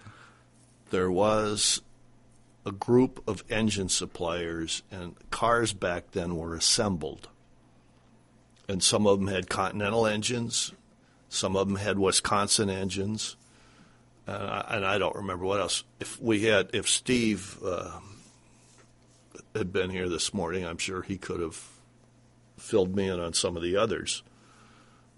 there 0.91 1.11
was 1.11 1.83
a 2.65 2.73
group 2.73 3.23
of 3.29 3.45
engine 3.49 3.89
suppliers, 3.89 4.83
and 4.91 5.15
cars 5.31 5.73
back 5.73 6.11
then 6.13 6.37
were 6.37 6.55
assembled. 6.55 7.29
And 8.69 8.83
some 8.83 9.07
of 9.07 9.19
them 9.19 9.29
had 9.29 9.49
Continental 9.49 10.07
engines, 10.07 10.73
some 11.29 11.57
of 11.57 11.69
them 11.69 11.77
had 11.77 11.99
Wisconsin 11.99 12.69
engines. 12.71 13.37
And 14.27 14.85
I, 14.85 14.99
don't 14.99 15.15
remember 15.15 15.45
what 15.45 15.61
else. 15.61 15.85
If 16.01 16.21
we 16.21 16.43
had, 16.43 16.71
if 16.73 16.89
Steve 16.89 17.59
uh, 17.65 18.01
had 19.55 19.73
been 19.73 19.91
here 19.91 20.09
this 20.09 20.35
morning, 20.35 20.67
I'm 20.67 20.79
sure 20.79 21.03
he 21.03 21.17
could 21.17 21.41
have 21.41 21.61
filled 22.57 22.97
me 22.97 23.09
in 23.09 23.21
on 23.21 23.35
some 23.35 23.57
of 23.57 23.63
the 23.63 23.77
others. 23.77 24.25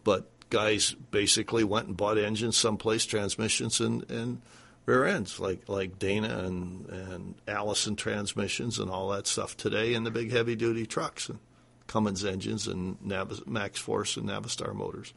But 0.04 0.28
guys 0.50 0.94
basically 1.11 1.64
went 1.64 1.88
and 1.88 1.96
bought 1.96 2.18
engines 2.18 2.56
someplace, 2.56 3.06
transmissions, 3.06 3.80
and, 3.80 4.09
and 4.11 4.42
rear 4.86 5.04
ends, 5.04 5.38
like 5.38 5.68
like 5.68 5.98
Dana 5.98 6.44
and 6.44 6.86
and 6.88 7.34
Allison 7.46 7.96
transmissions 7.96 8.78
and 8.78 8.90
all 8.90 9.11
that 9.11 9.26
stuff 9.26 9.56
today 9.56 9.94
in 9.94 10.04
the 10.04 10.11
big 10.11 10.30
heavy 10.32 10.56
duty 10.56 10.86
trucks 10.86 11.28
and 11.28 11.38
Cummins 11.86 12.24
engines 12.24 12.66
and 12.66 13.00
Nav- 13.02 13.44
MaxxForce 13.46 14.16
and 14.16 14.28
Navistar 14.28 14.74
motors. 14.74 15.12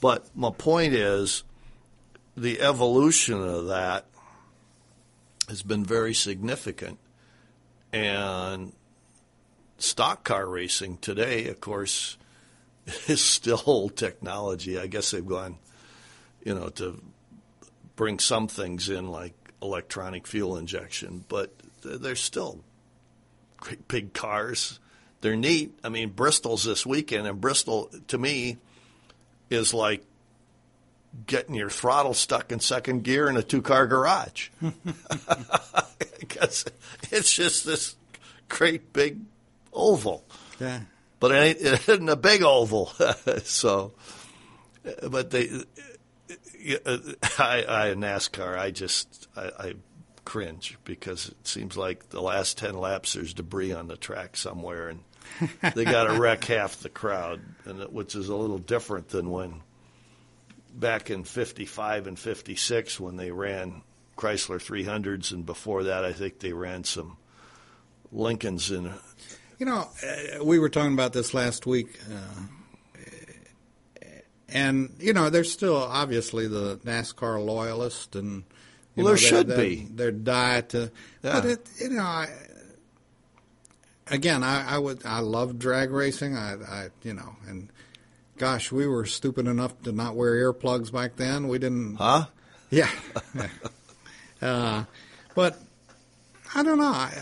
But 0.00 0.28
my 0.34 0.50
point 0.50 0.94
is, 0.94 1.44
the 2.40 2.62
evolution 2.62 3.42
of 3.42 3.66
that 3.66 4.06
has 5.48 5.62
been 5.62 5.84
very 5.84 6.14
significant, 6.14 6.98
and 7.92 8.72
stock 9.76 10.24
car 10.24 10.46
racing 10.46 10.96
today, 10.98 11.48
of 11.48 11.60
course, 11.60 12.16
is 13.08 13.22
still 13.22 13.62
old 13.66 13.94
technology. 13.94 14.78
I 14.78 14.86
guess 14.86 15.10
they've 15.10 15.26
gone, 15.26 15.58
you 16.42 16.54
know, 16.54 16.70
to 16.70 17.02
bring 17.94 18.18
some 18.18 18.48
things 18.48 18.88
in 18.88 19.08
like 19.08 19.34
electronic 19.60 20.26
fuel 20.26 20.56
injection, 20.56 21.26
but 21.28 21.52
they're 21.84 22.16
still 22.16 22.64
big 23.86 24.14
cars. 24.14 24.80
They're 25.20 25.36
neat. 25.36 25.78
I 25.84 25.90
mean, 25.90 26.08
Bristol's 26.08 26.64
this 26.64 26.86
weekend, 26.86 27.26
and 27.26 27.38
Bristol 27.38 27.90
to 28.08 28.16
me 28.16 28.56
is 29.50 29.74
like 29.74 30.06
getting 31.26 31.54
your 31.54 31.70
throttle 31.70 32.14
stuck 32.14 32.52
in 32.52 32.60
second 32.60 33.04
gear 33.04 33.28
in 33.28 33.36
a 33.36 33.42
two-car 33.42 33.86
garage. 33.86 34.48
because 36.20 36.64
it's 37.10 37.32
just 37.32 37.64
this 37.64 37.96
great 38.48 38.92
big 38.92 39.20
oval. 39.72 40.24
Yeah. 40.58 40.80
But 41.18 41.32
it, 41.32 41.34
ain't, 41.34 41.60
it 41.60 41.88
isn't 41.88 42.08
a 42.08 42.16
big 42.16 42.42
oval. 42.42 42.86
so, 43.44 43.92
but 45.08 45.30
they, 45.30 45.50
I, 47.38 47.64
I 47.68 47.94
NASCAR, 47.94 48.58
I 48.58 48.70
just, 48.70 49.28
I, 49.36 49.50
I 49.58 49.74
cringe 50.24 50.78
because 50.84 51.28
it 51.28 51.46
seems 51.46 51.76
like 51.76 52.10
the 52.10 52.22
last 52.22 52.58
10 52.58 52.74
laps 52.74 53.14
there's 53.14 53.34
debris 53.34 53.72
on 53.72 53.88
the 53.88 53.96
track 53.96 54.36
somewhere 54.36 54.88
and 54.88 55.00
they 55.74 55.84
got 55.84 56.04
to 56.04 56.20
wreck 56.20 56.44
half 56.44 56.80
the 56.80 56.88
crowd, 56.88 57.40
and 57.64 57.80
it, 57.80 57.92
which 57.92 58.14
is 58.14 58.28
a 58.28 58.36
little 58.36 58.58
different 58.58 59.08
than 59.08 59.30
when 59.30 59.62
back 60.72 61.10
in 61.10 61.24
55 61.24 62.06
and 62.06 62.18
56 62.18 63.00
when 63.00 63.16
they 63.16 63.30
ran 63.30 63.82
Chrysler 64.16 64.58
300s, 64.58 65.32
and 65.32 65.46
before 65.46 65.84
that, 65.84 66.04
I 66.04 66.12
think 66.12 66.40
they 66.40 66.52
ran 66.52 66.84
some 66.84 67.16
Lincolns 68.12 68.70
in. 68.70 68.92
You 69.58 69.66
know, 69.66 69.88
uh, 70.06 70.44
we 70.44 70.58
were 70.58 70.68
talking 70.68 70.92
about 70.92 71.12
this 71.12 71.32
last 71.32 71.66
week, 71.66 71.98
uh, 72.10 74.04
and 74.48 74.94
you 74.98 75.12
know, 75.12 75.30
there's 75.30 75.50
still 75.50 75.76
obviously 75.76 76.48
the 76.48 76.78
NASCAR 76.78 77.44
loyalist, 77.44 78.16
and 78.16 78.44
well, 78.94 79.04
know, 79.04 79.08
there 79.10 79.16
should 79.16 79.46
their, 79.46 79.58
be 79.58 79.86
their 79.90 80.12
diet. 80.12 80.70
To, 80.70 80.90
yeah. 81.22 81.40
But 81.40 81.44
it, 81.46 81.68
you 81.80 81.90
know, 81.90 82.02
I, 82.02 82.28
again, 84.08 84.42
I, 84.42 84.74
I 84.74 84.78
would 84.78 85.04
I 85.06 85.20
love 85.20 85.58
drag 85.58 85.90
racing. 85.90 86.36
I, 86.36 86.54
I 86.54 86.88
you 87.02 87.14
know, 87.14 87.36
and 87.48 87.70
gosh, 88.40 88.72
we 88.72 88.86
were 88.86 89.04
stupid 89.04 89.46
enough 89.46 89.78
to 89.82 89.92
not 89.92 90.16
wear 90.16 90.32
earplugs 90.32 90.90
back 90.90 91.16
then. 91.16 91.46
We 91.46 91.58
didn't. 91.58 91.96
Huh? 91.96 92.24
Yeah. 92.70 92.88
uh, 94.42 94.84
but 95.34 95.58
I 96.54 96.62
don't 96.62 96.78
know. 96.78 96.86
I, 96.86 97.12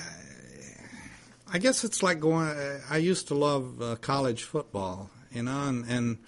I 1.53 1.59
guess 1.59 1.83
it's 1.83 2.05
like 2.05 2.21
going. 2.21 2.55
I 2.89 2.99
used 2.99 3.27
to 3.29 3.35
love 3.35 3.83
uh, 3.83 3.97
college 3.97 4.45
football, 4.45 5.11
you 5.33 5.43
know, 5.43 5.65
and, 5.65 5.85
and 5.87 6.19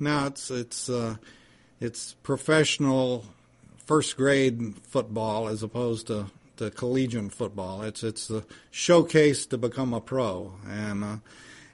now 0.00 0.26
it's 0.26 0.50
it's 0.50 0.88
uh, 0.88 1.14
it's 1.80 2.14
professional 2.24 3.24
first 3.86 4.16
grade 4.16 4.74
football 4.82 5.46
as 5.46 5.62
opposed 5.62 6.08
to 6.08 6.26
the 6.56 6.72
collegiate 6.72 7.32
football. 7.32 7.82
It's 7.82 8.02
it's 8.02 8.26
the 8.26 8.44
showcase 8.72 9.46
to 9.46 9.58
become 9.58 9.94
a 9.94 10.00
pro, 10.00 10.54
and 10.68 11.04
uh, 11.04 11.16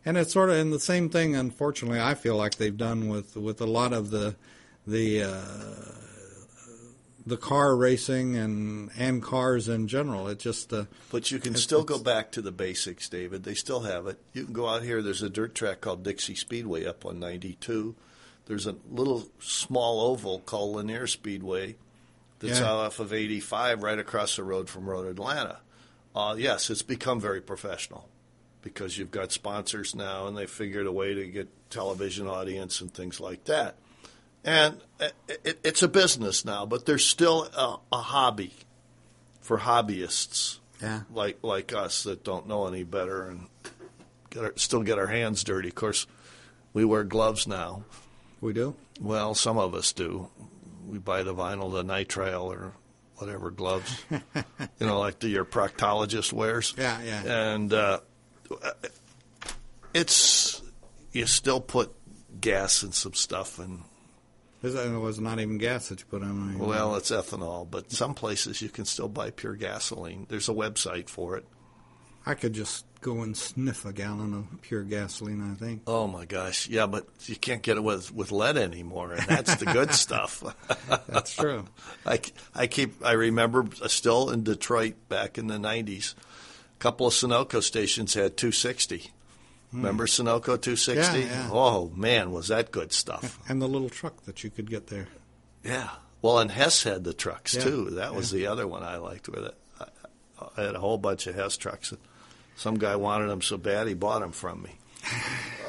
and 0.05 0.17
it's 0.17 0.33
sort 0.33 0.51
of 0.51 0.57
in 0.57 0.71
the 0.71 0.81
same 0.81 1.09
thing. 1.11 1.35
Unfortunately, 1.37 2.01
I 2.01 2.15
feel 2.15 2.37
like 2.37 2.57
they've 2.57 2.77
done 2.77 3.09
with 3.09 3.37
with 3.37 3.61
a 3.61 3.67
lot 3.67 3.93
of 3.93 4.11
the 4.11 4.37
the 4.87 5.23
uh, 5.23 5.95
the 7.27 7.37
car 7.37 7.77
racing 7.77 8.37
and 8.37 8.91
and 8.99 9.23
cars 9.23 9.69
in 9.69 9.87
general. 9.89 10.27
It 10.29 10.39
just 10.39 10.73
uh, 10.73 10.85
but 11.11 11.31
you 11.31 11.39
can 11.39 11.55
still 11.55 11.85
go 11.85 11.99
back 11.99 12.31
to 12.33 12.43
the 12.43 12.53
basics, 12.53 13.09
David. 13.09 13.45
They 13.45 13.55
still 13.55 13.81
have 13.81 14.07
it. 14.07 14.19
You 14.33 14.45
can 14.45 14.53
go 14.55 14.69
out 14.69 14.83
here. 14.83 15.03
There's 15.03 15.23
a 15.23 15.31
dirt 15.31 15.55
track 15.55 15.81
called 15.81 16.03
Dixie 16.03 16.35
Speedway 16.35 16.85
up 16.87 17.05
on 17.05 17.21
92. 17.21 17.95
There's 18.47 18.67
a 18.67 18.75
little 18.91 19.29
small 19.39 20.01
oval 20.01 20.41
called 20.41 20.75
Lanier 20.77 21.07
Speedway 21.07 21.77
that's 22.41 22.59
Yeah. 22.59 22.73
off 22.73 22.99
of 22.99 23.13
85 23.13 23.83
right 23.83 23.99
across 23.99 24.35
the 24.37 24.43
road 24.43 24.69
from 24.69 24.87
Road 24.89 25.07
Atlanta. 25.07 25.59
Uh, 26.17 26.35
yes, 26.37 26.69
it's 26.71 26.83
become 26.83 27.21
very 27.21 27.41
professional 27.41 28.09
because 28.63 28.99
you've 28.99 29.11
got 29.11 29.33
sponsors 29.33 29.95
now 29.95 30.27
and 30.27 30.37
they 30.37 30.47
figured 30.47 30.87
a 30.87 30.93
way 30.93 31.15
to 31.15 31.27
get 31.27 31.49
television 31.71 32.27
audience 32.27 32.81
and 32.81 32.93
things 32.93 33.21
like 33.21 33.45
that. 33.45 33.77
And 34.45 34.81
it, 34.99 35.13
it, 35.45 35.61
it's 35.65 35.83
a 35.83 35.89
business 35.89 36.45
now, 36.45 36.67
but 36.67 36.87
there's 36.87 37.05
still 37.05 37.45
a, 37.45 37.79
a 37.93 38.01
hobby 38.01 38.53
for 39.41 39.59
hobbyists 39.59 40.61
yeah. 40.81 41.03
like 41.13 41.39
like 41.43 41.73
us 41.73 42.05
that 42.05 42.25
don't 42.25 42.49
know 42.49 42.67
any 42.67 42.85
better 42.85 43.29
and 43.29 43.47
get 44.31 44.45
our, 44.45 44.53
still 44.57 44.83
get 44.83 44.99
our 44.99 45.07
hands 45.07 45.45
dirty. 45.45 45.69
Of 45.69 45.75
course, 45.75 46.07
we 46.73 46.85
wear 46.85 47.05
gloves 47.05 47.47
now. 47.47 47.85
We 48.41 48.53
do. 48.53 48.77
Well, 49.01 49.35
some 49.35 49.59
of 49.59 49.75
us 49.75 49.93
do. 49.93 50.29
We 50.89 50.99
buy 50.99 51.23
the 51.23 51.35
vinyl, 51.35 51.73
the 51.73 51.85
nitrile, 51.85 52.45
or 52.45 52.73
whatever 53.17 53.51
gloves, 53.51 54.03
you 54.11 54.87
know, 54.87 54.99
like 54.99 55.21
the, 55.21 55.29
your 55.29 55.45
proctologist 55.45 56.33
wears. 56.33 56.75
Yeah, 56.77 57.01
yeah. 57.03 57.53
And 57.53 57.73
uh, 57.73 58.01
it's 59.95 60.63
you 61.13 61.27
still 61.27 61.61
put 61.61 61.93
gas 62.41 62.83
in 62.83 62.93
some 62.93 63.15
stuff, 63.15 63.59
and 63.59 63.83
It 64.63 64.73
was 65.01 65.19
not 65.19 65.41
even 65.41 65.59
gas 65.59 65.89
that 65.89 66.01
you 66.01 66.07
put 66.07 66.23
on. 66.23 66.59
my- 66.59 66.65
well, 66.65 66.95
it's 66.97 67.11
ethanol. 67.11 67.69
But 67.71 67.91
some 67.91 68.15
places 68.15 68.61
you 68.63 68.69
can 68.69 68.85
still 68.85 69.09
buy 69.09 69.31
pure 69.31 69.55
gasoline. 69.55 70.27
There's 70.29 70.49
a 70.49 70.53
website 70.55 71.09
for 71.09 71.37
it. 71.37 71.47
I 72.27 72.35
could 72.35 72.53
just 72.53 72.85
go 73.01 73.23
and 73.23 73.35
sniff 73.35 73.87
a 73.87 73.95
gallon 73.95 74.35
of 74.35 74.61
pure 74.61 74.83
gasoline. 74.83 75.41
I 75.41 75.55
think. 75.55 75.83
Oh 75.87 76.07
my 76.07 76.27
gosh, 76.27 76.69
yeah, 76.69 76.87
but 76.87 77.07
you 77.25 77.35
can't 77.37 77.63
get 77.63 77.79
it 77.79 77.83
with 77.83 78.13
with 78.15 78.31
lead 78.31 78.59
anymore, 78.59 79.13
and 79.15 79.27
that's 79.27 79.57
the 79.57 79.65
good 79.65 79.93
stuff. 80.05 80.45
That's 81.09 81.35
true. 81.35 81.65
I, 82.07 82.21
I 82.55 82.67
keep 82.67 83.03
I 83.05 83.13
remember 83.13 83.65
still 83.89 84.29
in 84.31 84.43
Detroit 84.45 84.97
back 85.09 85.39
in 85.39 85.47
the 85.47 85.57
'90s, 85.57 86.15
a 86.15 86.21
couple 86.81 87.07
of 87.07 87.13
Sunoco 87.13 87.63
stations 87.63 88.15
had 88.15 88.37
260. 88.37 89.11
Remember 89.73 90.07
Sunoco 90.07 90.61
260? 90.61 91.23
Hmm. 91.23 91.29
Yeah, 91.29 91.43
yeah. 91.43 91.49
Oh 91.53 91.93
man, 91.95 92.33
was 92.33 92.49
that 92.49 92.73
good 92.73 92.93
stuff? 92.93 93.39
And 93.49 93.63
the 93.63 93.69
little 93.69 93.89
truck 93.89 94.25
that 94.25 94.43
you 94.43 94.51
could 94.51 94.69
get 94.69 94.89
there. 94.89 95.07
Yeah. 95.63 95.91
Well, 96.23 96.41
and 96.41 96.51
Hess 96.51 96.83
had 96.83 97.05
the 97.05 97.15
trucks 97.15 97.55
Yeah, 97.55 97.63
too. 97.63 97.91
That 97.91 98.15
was 98.15 98.31
the 98.33 98.47
other 98.49 98.67
one 98.67 98.83
I 98.83 98.97
liked 98.97 99.29
with 99.29 99.45
it. 99.45 99.55
I, 99.81 99.87
I 100.57 100.63
had 100.65 100.75
a 100.75 100.81
whole 100.81 100.99
bunch 100.99 101.27
of 101.29 101.37
Hess 101.37 101.57
trucks. 101.57 101.95
Some 102.57 102.79
guy 102.79 102.97
wanted 102.97 103.29
them 103.29 103.43
so 103.43 103.57
bad 103.57 103.87
he 103.87 103.95
bought 103.95 104.21
them 104.21 104.33
from 104.33 104.63
me. 104.63 104.71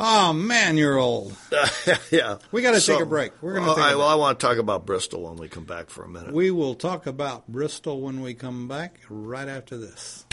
Oh 0.00 0.32
man, 0.32 0.76
you're 0.76 0.96
old. 0.96 1.34
yeah. 2.12 2.38
We 2.52 2.62
gotta 2.62 2.80
take 2.80 3.00
a 3.00 3.06
break. 3.06 3.32
We're 3.42 3.60
well, 3.60 3.70
a 3.70 3.72
I, 3.72 3.74
break. 3.74 3.98
well, 3.98 4.06
I 4.06 4.14
want 4.14 4.38
to 4.38 4.46
talk 4.46 4.58
about 4.58 4.86
Bristol 4.86 5.24
when 5.24 5.36
we 5.36 5.48
come 5.48 5.64
back 5.64 5.90
for 5.90 6.04
a 6.04 6.08
minute. 6.08 6.32
We 6.32 6.52
will 6.52 6.76
talk 6.76 7.06
about 7.06 7.48
Bristol 7.48 8.00
when 8.00 8.20
we 8.20 8.34
come 8.34 8.68
back. 8.68 9.00
Right 9.08 9.48
after 9.48 9.76
this. 9.76 10.24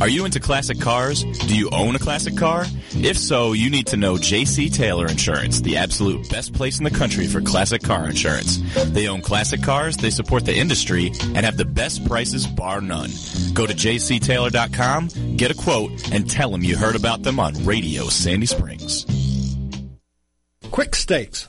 Are 0.00 0.08
you 0.08 0.24
into 0.24 0.40
classic 0.40 0.80
cars? 0.80 1.22
Do 1.22 1.56
you 1.56 1.70
own 1.70 1.94
a 1.94 1.98
classic 1.98 2.36
car? 2.36 2.64
If 2.90 3.16
so, 3.16 3.52
you 3.52 3.70
need 3.70 3.86
to 3.88 3.96
know 3.96 4.14
JC 4.14 4.72
Taylor 4.72 5.06
Insurance, 5.06 5.60
the 5.60 5.76
absolute 5.76 6.28
best 6.28 6.52
place 6.54 6.78
in 6.78 6.84
the 6.84 6.90
country 6.90 7.26
for 7.26 7.40
classic 7.40 7.82
car 7.82 8.08
insurance. 8.08 8.58
They 8.86 9.08
own 9.08 9.22
classic 9.22 9.62
cars, 9.62 9.96
they 9.96 10.10
support 10.10 10.44
the 10.44 10.56
industry, 10.56 11.12
and 11.34 11.46
have 11.46 11.56
the 11.56 11.64
best 11.64 12.04
prices 12.06 12.46
bar 12.46 12.80
none. 12.80 13.10
Go 13.54 13.66
to 13.66 13.74
jctaylor.com, 13.74 15.36
get 15.36 15.50
a 15.50 15.54
quote, 15.54 16.12
and 16.12 16.28
tell 16.28 16.50
them 16.50 16.64
you 16.64 16.76
heard 16.76 16.96
about 16.96 17.22
them 17.22 17.38
on 17.38 17.64
Radio 17.64 18.08
Sandy 18.08 18.46
Springs. 18.46 19.04
Quik 20.64 20.94
Stakes, 20.94 21.48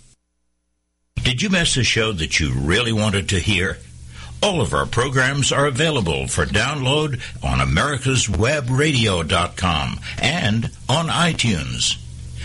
Did 1.17 1.41
you 1.41 1.49
miss 1.49 1.75
a 1.77 1.83
show 1.83 2.11
that 2.13 2.39
you 2.39 2.53
really 2.53 2.91
wanted 2.91 3.29
to 3.29 3.39
hear? 3.39 3.77
All 4.43 4.59
of 4.59 4.73
our 4.73 4.87
programs 4.87 5.51
are 5.51 5.67
available 5.67 6.25
for 6.27 6.45
download 6.45 7.21
on 7.43 7.59
americaswebradio.com 7.59 9.99
and 10.19 10.71
on 10.89 11.07
iTunes. 11.07 11.97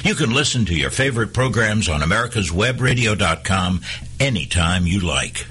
You 0.05 0.15
can 0.15 0.35
listen 0.35 0.67
to 0.67 0.75
your 0.75 0.91
favorite 0.91 1.33
programs 1.33 1.89
on 1.89 2.03
americaswebradio.com 2.03 3.81
anytime 4.21 4.87
you 4.87 5.01
like. 5.01 5.47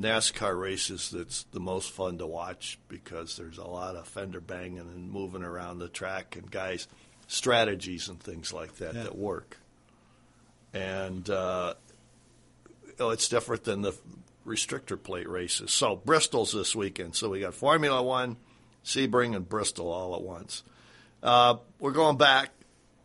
NASCAR 0.00 0.58
races 0.60 1.10
that's 1.10 1.44
the 1.52 1.60
most 1.60 1.90
fun 1.92 2.18
to 2.18 2.26
watch 2.26 2.78
because 2.88 3.36
there's 3.36 3.58
a 3.58 3.64
lot 3.64 3.94
of 3.96 4.08
fender 4.08 4.40
banging 4.40 4.78
and 4.80 5.10
moving 5.10 5.44
around 5.44 5.78
the 5.78 5.88
track 5.88 6.34
and 6.36 6.50
guys 6.50 6.88
strategies 7.28 8.08
and 8.08 8.20
things 8.20 8.52
like 8.52 8.76
that 8.76 8.94
Yeah. 8.94 9.04
that 9.04 9.16
work. 9.16 9.58
And 10.72 11.28
uh, 11.30 11.74
know, 12.98 13.10
it's 13.10 13.28
different 13.28 13.64
than 13.64 13.82
the 13.82 13.92
restrictor 14.46 15.00
plate 15.00 15.28
races. 15.28 15.70
So 15.72 15.96
Bristol's 15.96 16.52
this 16.52 16.74
weekend. 16.74 17.14
So 17.14 17.30
we 17.30 17.40
got 17.40 17.54
Formula 17.54 18.02
One, 18.02 18.36
Sebring, 18.84 19.34
and 19.36 19.48
Bristol 19.48 19.90
all 19.90 20.14
at 20.16 20.22
once. 20.22 20.62
Uh, 21.22 21.56
we're 21.78 21.92
going 21.92 22.16
back. 22.16 22.50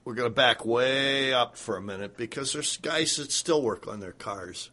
We're 0.10 0.16
going 0.16 0.32
to 0.32 0.36
back 0.36 0.66
way 0.66 1.36
up 1.36 1.55
for 1.55 1.78
a 1.78 1.82
minute 1.84 2.18
because 2.18 2.51
there's 2.51 2.78
guys 2.78 3.18
that 3.18 3.32
still 3.32 3.62
work 3.62 3.88
on 3.88 3.99
their 3.99 4.14
cars. 4.14 4.72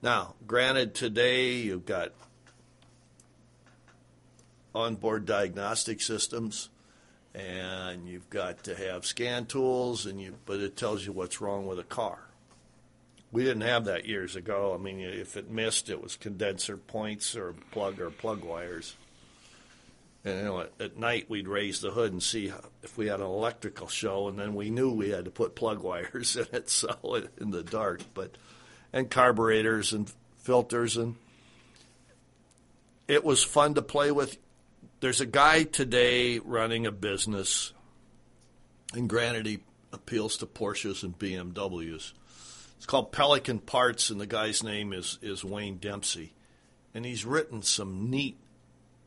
Now, 0.00 0.36
granted, 0.46 0.94
today 0.94 1.54
you've 1.54 1.84
got 1.84 2.12
onboard 4.72 5.26
diagnostic 5.26 6.00
systems, 6.00 6.68
and 7.34 8.06
you've 8.06 8.30
got 8.30 8.62
to 8.62 8.76
have 8.76 9.04
scan 9.04 9.46
tools, 9.46 10.06
and 10.06 10.20
you 10.20 10.36
but 10.46 10.60
it 10.60 10.76
tells 10.76 11.04
you 11.04 11.10
what's 11.10 11.40
wrong 11.40 11.66
with 11.66 11.80
a 11.80 11.82
car. 11.82 12.20
We 13.32 13.42
didn't 13.42 13.62
have 13.62 13.86
that 13.86 14.06
years 14.06 14.36
ago. 14.36 14.72
I 14.72 14.80
mean, 14.80 15.00
if 15.00 15.36
it 15.36 15.50
missed, 15.50 15.90
it 15.90 16.00
was 16.00 16.14
condenser 16.14 16.76
points 16.76 17.34
or 17.34 17.54
plug 17.72 18.00
or 18.00 18.10
plug 18.10 18.44
wires. 18.44 18.94
And 20.24 20.38
you 20.38 20.44
know, 20.44 20.60
at, 20.60 20.72
at 20.80 20.98
night 20.98 21.30
we'd 21.30 21.48
raise 21.48 21.80
the 21.80 21.90
hood 21.90 22.12
and 22.12 22.22
see 22.22 22.52
if 22.82 22.98
we 22.98 23.06
had 23.06 23.20
an 23.20 23.26
electrical 23.26 23.88
show, 23.88 24.28
and 24.28 24.38
then 24.38 24.54
we 24.54 24.70
knew 24.70 24.92
we 24.92 25.10
had 25.10 25.24
to 25.24 25.30
put 25.30 25.54
plug 25.54 25.78
wires 25.82 26.36
in 26.36 26.46
it, 26.52 26.68
so 26.68 27.22
in 27.38 27.50
the 27.50 27.62
dark. 27.62 28.02
But 28.14 28.36
and 28.92 29.10
carburetors 29.10 29.92
and 29.92 30.12
filters, 30.38 30.96
and 30.96 31.16
it 33.08 33.24
was 33.24 33.42
fun 33.42 33.74
to 33.74 33.82
play 33.82 34.10
with. 34.10 34.36
There's 35.00 35.22
a 35.22 35.26
guy 35.26 35.62
today 35.62 36.38
running 36.38 36.86
a 36.86 36.92
business, 36.92 37.72
and 38.92 39.08
granted, 39.08 39.46
he 39.46 39.60
appeals 39.92 40.36
to 40.38 40.46
Porsches 40.46 41.02
and 41.02 41.18
BMWs. 41.18 42.12
It's 42.76 42.86
called 42.86 43.12
Pelican 43.12 43.60
Parts, 43.60 44.10
and 44.10 44.20
the 44.20 44.26
guy's 44.26 44.62
name 44.62 44.92
is 44.92 45.18
is 45.22 45.42
Wayne 45.42 45.78
Dempsey, 45.78 46.34
and 46.94 47.06
he's 47.06 47.24
written 47.24 47.62
some 47.62 48.10
neat 48.10 48.36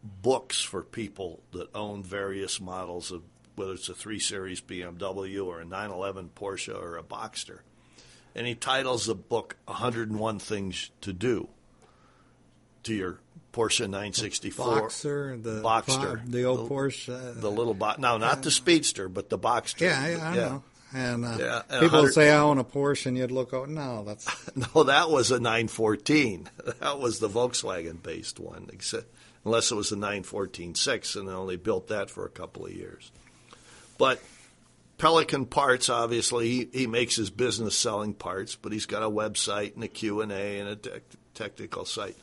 books 0.04 0.62
for 0.62 0.84
people 0.84 1.42
that 1.52 1.74
own 1.76 2.04
various 2.04 2.60
models 2.60 3.12
of 3.12 3.24
whether 3.56 3.74
it's 3.74 3.88
a 3.90 3.94
3 3.94 4.20
Series 4.20 4.62
BMW 4.62 5.46
or 5.46 5.60
a 5.62 5.66
911 5.66 6.32
Porsche 6.36 6.74
or 6.76 6.98
a 6.98 7.04
Boxster. 7.04 7.60
And 8.36 8.48
he 8.48 8.56
titles 8.56 9.06
the 9.06 9.14
book 9.16 9.56
101 9.66 10.40
Things 10.40 10.90
to 11.02 11.14
Do 11.14 11.50
to 12.84 12.94
your 12.94 13.20
Porsche 13.54 13.82
964. 13.82 14.82
Boxer, 14.82 15.38
the 15.38 15.62
Boxster. 15.62 16.26
the 16.30 16.44
old 16.44 16.68
Porsche. 16.70 17.10
uh, 17.14 17.40
The 17.40 17.52
little 17.52 17.76
bo- 17.76 17.94
now 18.00 18.18
not 18.18 18.42
the 18.42 18.50
Speedster, 18.52 19.08
but 19.08 19.30
the 19.30 19.38
Boxster. 19.38 19.82
yeah, 19.82 20.08
yeah, 20.08 20.28
I 20.30 20.36
know. 20.36 20.64
And, 20.96 21.26
uh, 21.26 21.38
Yeah, 21.40 21.62
and 21.70 21.82
people 21.82 22.08
say 22.10 22.32
I 22.32 22.38
own 22.38 22.58
a 22.58 22.64
Porsche, 22.64 23.06
and 23.08 23.18
you'd 23.18 23.32
look, 23.32 23.54
oh 23.54 23.66
no, 23.66 24.04
that's 24.04 24.28
No, 24.76 24.84
that 24.84 25.10
was 25.12 25.30
a 25.32 25.40
914. 25.40 26.50
That 26.80 27.00
was 27.00 27.20
the 27.20 27.30
Volkswagen 27.30 28.02
based 28.02 28.40
one, 28.40 28.70
except, 28.74 29.06
unless 29.46 29.72
it 29.72 29.76
was 29.76 29.92
a 29.92 29.96
914.6, 29.96 31.16
and 31.16 31.28
they 31.28 31.34
only 31.34 31.58
built 31.58 31.88
that 31.88 32.10
for 32.10 32.26
a 32.26 32.30
couple 32.30 32.66
of 32.66 32.72
years. 32.72 33.12
But 33.98 34.22
Pelican 34.98 35.46
Parts, 35.46 35.90
obviously, 35.90 36.50
he, 36.50 36.70
he 36.72 36.88
makes 36.88 37.16
his 37.16 37.30
business 37.30 37.76
selling 37.76 38.14
parts, 38.14 38.56
but 38.56 38.72
he's 38.72 38.86
got 38.86 39.04
a 39.04 39.10
website 39.10 39.76
and 39.76 39.84
a 39.84 39.88
Q&A 39.88 40.60
and 40.60 40.70
a 40.70 40.76
tech 40.76 41.04
technical 41.34 41.84
site. 41.84 42.16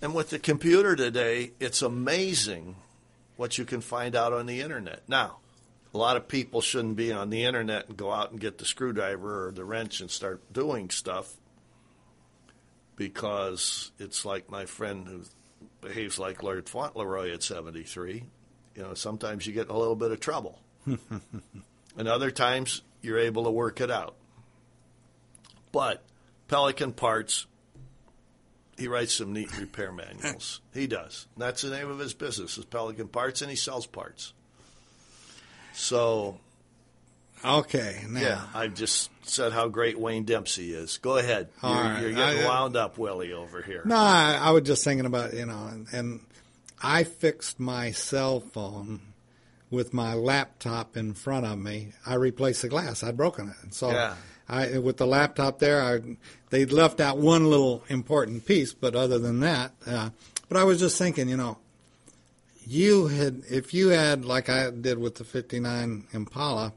And 0.00 0.14
with 0.14 0.30
the 0.30 0.38
computer 0.38 0.94
today, 0.94 1.50
it's 1.58 1.82
amazing 1.82 2.76
what 3.36 3.58
you 3.58 3.64
can 3.64 3.80
find 3.80 4.14
out 4.14 4.32
on 4.32 4.46
the 4.46 4.60
internet. 4.60 5.02
Now, 5.08 5.38
a 5.92 5.98
lot 5.98 6.16
of 6.16 6.28
people 6.28 6.60
shouldn't 6.60 6.96
be 6.96 7.12
on 7.12 7.30
the 7.30 7.44
internet 7.44 7.88
and 7.88 7.96
go 7.96 8.10
out 8.12 8.30
and 8.30 8.40
get 8.40 8.58
the 8.58 8.64
screwdriver 8.64 9.48
or 9.48 9.52
the 9.52 9.64
wrench 9.64 10.00
and 10.00 10.10
start 10.10 10.52
doing 10.52 10.90
stuff 10.90 11.34
because 12.96 13.90
it's 13.98 14.24
like 14.24 14.50
my 14.50 14.64
friend 14.64 15.06
who 15.08 15.22
behaves 15.84 16.18
like 16.18 16.42
Lord 16.42 16.68
Fauntleroy 16.68 17.32
at 17.32 17.42
73. 17.42 18.24
You 18.74 18.82
know, 18.82 18.94
sometimes 18.94 19.46
you 19.46 19.52
get 19.52 19.66
in 19.66 19.74
a 19.74 19.78
little 19.78 19.96
bit 19.96 20.10
of 20.10 20.20
trouble. 20.20 20.58
and 20.86 22.08
other 22.08 22.30
times 22.30 22.82
you're 23.02 23.18
able 23.18 23.44
to 23.44 23.50
work 23.50 23.80
it 23.80 23.90
out. 23.90 24.16
But 25.72 26.02
Pelican 26.48 26.92
Parts, 26.92 27.46
he 28.78 28.88
writes 28.88 29.14
some 29.14 29.32
neat 29.32 29.56
repair 29.58 29.92
manuals. 29.92 30.60
he 30.74 30.86
does. 30.86 31.26
That's 31.36 31.62
the 31.62 31.70
name 31.70 31.90
of 31.90 31.98
his 31.98 32.14
business 32.14 32.58
is 32.58 32.64
Pelican 32.64 33.08
Parts, 33.08 33.42
and 33.42 33.50
he 33.50 33.56
sells 33.56 33.86
parts. 33.86 34.32
So 35.72 36.38
okay. 37.44 38.02
Now, 38.08 38.20
yeah, 38.20 38.40
I 38.54 38.68
just 38.68 39.10
said 39.22 39.52
how 39.52 39.68
great 39.68 39.98
Wayne 39.98 40.24
Dempsey 40.24 40.72
is. 40.74 40.98
Go 40.98 41.16
ahead. 41.16 41.48
You're, 41.62 41.72
right. 41.72 42.00
you're 42.02 42.12
getting 42.12 42.42
I- 42.42 42.46
wound 42.46 42.76
up, 42.76 42.98
Willie, 42.98 43.32
over 43.32 43.62
here. 43.62 43.82
No, 43.84 43.96
I, 43.96 44.38
I 44.40 44.50
was 44.50 44.62
just 44.64 44.84
thinking 44.84 45.06
about 45.06 45.34
you 45.34 45.46
know, 45.46 45.68
and, 45.70 45.86
and 45.92 46.20
I 46.82 47.04
fixed 47.04 47.58
my 47.60 47.90
cell 47.92 48.40
phone 48.40 49.00
with 49.70 49.92
my 49.94 50.14
laptop 50.14 50.96
in 50.96 51.14
front 51.14 51.46
of 51.46 51.58
me. 51.58 51.92
I 52.06 52.14
replaced 52.14 52.62
the 52.62 52.68
glass. 52.68 53.02
I'd 53.02 53.16
broken 53.16 53.48
it, 53.48 53.56
and 53.62 53.74
so 53.74 53.90
Yeah. 53.90 54.14
I 54.48 54.78
with 54.78 54.98
the 54.98 55.06
laptop 55.06 55.58
there, 55.58 55.82
I 55.82 56.00
they 56.50 56.66
left 56.66 57.00
out 57.00 57.18
one 57.18 57.48
little 57.48 57.82
important 57.88 58.46
piece, 58.46 58.74
but 58.74 58.94
other 58.94 59.18
than 59.18 59.40
that, 59.40 59.72
uh, 59.86 60.10
but 60.48 60.58
I 60.58 60.64
was 60.64 60.78
just 60.78 60.98
thinking, 60.98 61.28
you 61.28 61.36
know, 61.38 61.56
you 62.66 63.06
had 63.06 63.42
if 63.50 63.72
you 63.74 63.88
had 63.88 64.24
like 64.24 64.48
I 64.48 64.70
did 64.70 64.98
with 64.98 65.14
the 65.16 65.24
'59 65.24 66.04
Impala. 66.12 66.72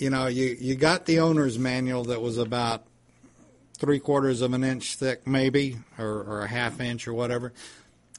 You 0.00 0.10
know, 0.10 0.26
you, 0.26 0.56
you 0.60 0.74
got 0.76 1.06
the 1.06 1.20
owner's 1.20 1.58
manual 1.58 2.04
that 2.04 2.20
was 2.22 2.38
about 2.38 2.84
three 3.78 3.98
quarters 3.98 4.40
of 4.42 4.52
an 4.52 4.64
inch 4.64 4.96
thick, 4.96 5.26
maybe, 5.26 5.76
or, 5.98 6.06
or 6.22 6.40
a 6.42 6.48
half 6.48 6.80
inch 6.80 7.06
or 7.08 7.14
whatever. 7.14 7.52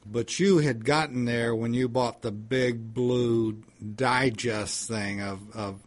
But 0.05 0.39
you 0.39 0.59
had 0.59 0.86
gotten 0.86 1.25
there 1.25 1.53
when 1.55 1.73
you 1.73 1.88
bought 1.89 2.21
the 2.21 2.32
big 2.32 2.93
blue 2.93 3.61
digest 3.95 4.88
thing 4.88 5.21
of, 5.21 5.39
of 5.55 5.80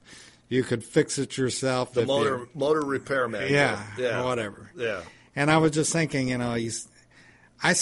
you 0.49 0.63
could 0.63 0.85
fix 0.85 1.19
it 1.19 1.37
yourself. 1.37 1.95
The 1.95 2.07
motor 2.07 2.39
you- 2.39 2.49
motor 2.55 2.81
repair 2.83 3.27
manual. 3.29 3.51
Yeah, 3.51 3.83
yeah, 3.99 4.25
whatever. 4.25 4.71
Yeah, 4.77 5.01
and 5.35 5.51
I 5.51 5.59
was 5.59 5.73
just 5.73 5.93
thinking, 5.93 6.29
you 6.29 6.39
know, 6.39 6.55
he's, 6.55 6.89
I 7.63 7.75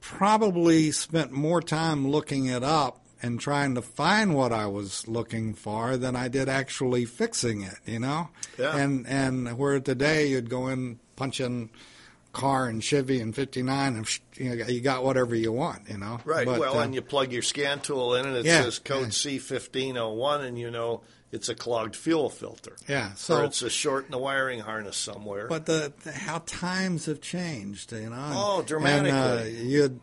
probably 0.00 0.90
spent 0.90 1.32
more 1.32 1.62
time 1.62 2.08
looking 2.08 2.46
it 2.46 2.62
up 2.62 3.03
and 3.24 3.40
trying 3.40 3.74
to 3.74 3.82
find 3.82 4.34
what 4.34 4.52
I 4.52 4.66
was 4.66 5.08
looking 5.08 5.54
for 5.54 5.96
than 5.96 6.14
I 6.14 6.28
did 6.28 6.48
actually 6.48 7.04
fixing 7.06 7.62
it, 7.62 7.78
you 7.86 7.98
know? 7.98 8.28
Yeah. 8.58 8.76
And 8.76 9.06
and 9.08 9.56
where 9.58 9.80
today 9.80 10.26
you'd 10.28 10.50
go 10.50 10.68
in, 10.68 10.98
punch 11.16 11.40
in 11.40 11.70
car 12.32 12.66
and 12.66 12.82
Chevy 12.82 13.20
and 13.20 13.34
59 13.34 13.96
and 13.96 14.18
you, 14.36 14.56
know, 14.56 14.66
you 14.66 14.80
got 14.80 15.04
whatever 15.04 15.34
you 15.34 15.52
want, 15.52 15.88
you 15.88 15.96
know? 15.96 16.20
Right. 16.24 16.44
But, 16.44 16.58
well, 16.60 16.78
uh, 16.78 16.82
and 16.84 16.94
you 16.94 17.00
plug 17.00 17.32
your 17.32 17.42
scan 17.42 17.80
tool 17.80 18.14
in, 18.16 18.26
and 18.26 18.36
it 18.36 18.44
Yeah, 18.44 18.62
says 18.62 18.78
code 18.80 19.08
C1501, 19.08 20.40
and 20.44 20.58
you 20.58 20.70
know 20.70 21.02
it's 21.32 21.48
a 21.48 21.54
clogged 21.54 21.96
fuel 21.96 22.30
filter. 22.30 22.76
Yeah, 22.88 23.12
or 23.12 23.16
so- 23.16 23.44
it's 23.44 23.62
a 23.62 23.70
short 23.70 24.06
in 24.06 24.10
the 24.12 24.18
wiring 24.18 24.60
harness 24.60 24.96
somewhere. 24.96 25.46
But 25.48 25.66
the, 25.66 25.92
the 26.04 26.12
how 26.12 26.42
times 26.46 27.06
have 27.06 27.20
changed, 27.20 27.92
you 27.92 28.10
know. 28.10 28.14
and- 28.16 28.34
Oh, 28.36 28.54
And, 28.58 28.64
uh, 28.64 28.66
dramatically. 28.66 29.66
you'd, 29.66 30.00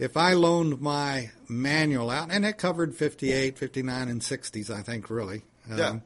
if 0.00 0.16
I 0.16 0.32
loaned 0.32 0.80
my 0.80 1.30
manual 1.48 2.10
out, 2.10 2.30
and 2.32 2.44
it 2.44 2.58
covered 2.58 2.94
58, 2.94 3.58
59, 3.58 4.08
and 4.08 4.20
60s, 4.20 4.70
I 4.70 4.82
think, 4.82 5.10
really. 5.10 5.42
Um, 5.70 5.78
Yeah. 5.78 5.98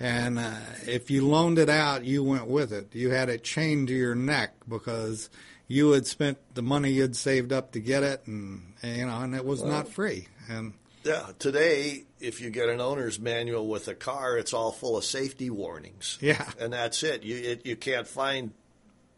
And 0.00 0.38
uh, 0.38 0.54
if 0.86 1.12
you 1.12 1.24
loaned 1.26 1.58
it 1.60 1.68
out, 1.68 2.04
you 2.04 2.24
went 2.24 2.48
with 2.48 2.72
it. 2.72 2.92
You 2.92 3.10
had 3.10 3.28
it 3.28 3.44
chained 3.44 3.86
to 3.86 3.94
your 3.94 4.16
neck 4.16 4.52
because 4.68 5.30
you 5.68 5.92
had 5.92 6.08
spent 6.08 6.38
the 6.54 6.62
money 6.62 6.90
you'd 6.90 7.14
saved 7.14 7.52
up 7.52 7.72
to 7.72 7.80
get 7.80 8.02
it, 8.02 8.26
and, 8.26 8.74
and, 8.82 8.96
you 8.96 9.06
know, 9.06 9.20
and 9.20 9.34
it 9.34 9.44
was 9.44 9.62
not 9.62 9.86
free. 9.88 10.26
And 10.48 10.72
yeah, 11.04 11.28
today, 11.38 12.04
if 12.18 12.40
you 12.40 12.50
get 12.50 12.68
an 12.68 12.80
owner's 12.80 13.20
manual 13.20 13.68
with 13.68 13.86
a 13.86 13.94
car, 13.94 14.36
it's 14.38 14.52
all 14.52 14.72
full 14.72 14.96
of 14.96 15.04
safety 15.04 15.50
warnings. 15.50 16.18
Yeah. 16.20 16.50
and 16.58 16.72
that's 16.72 17.02
it. 17.04 17.22
You 17.22 17.36
it, 17.36 17.66
you 17.66 17.76
can't 17.76 18.08
find 18.08 18.52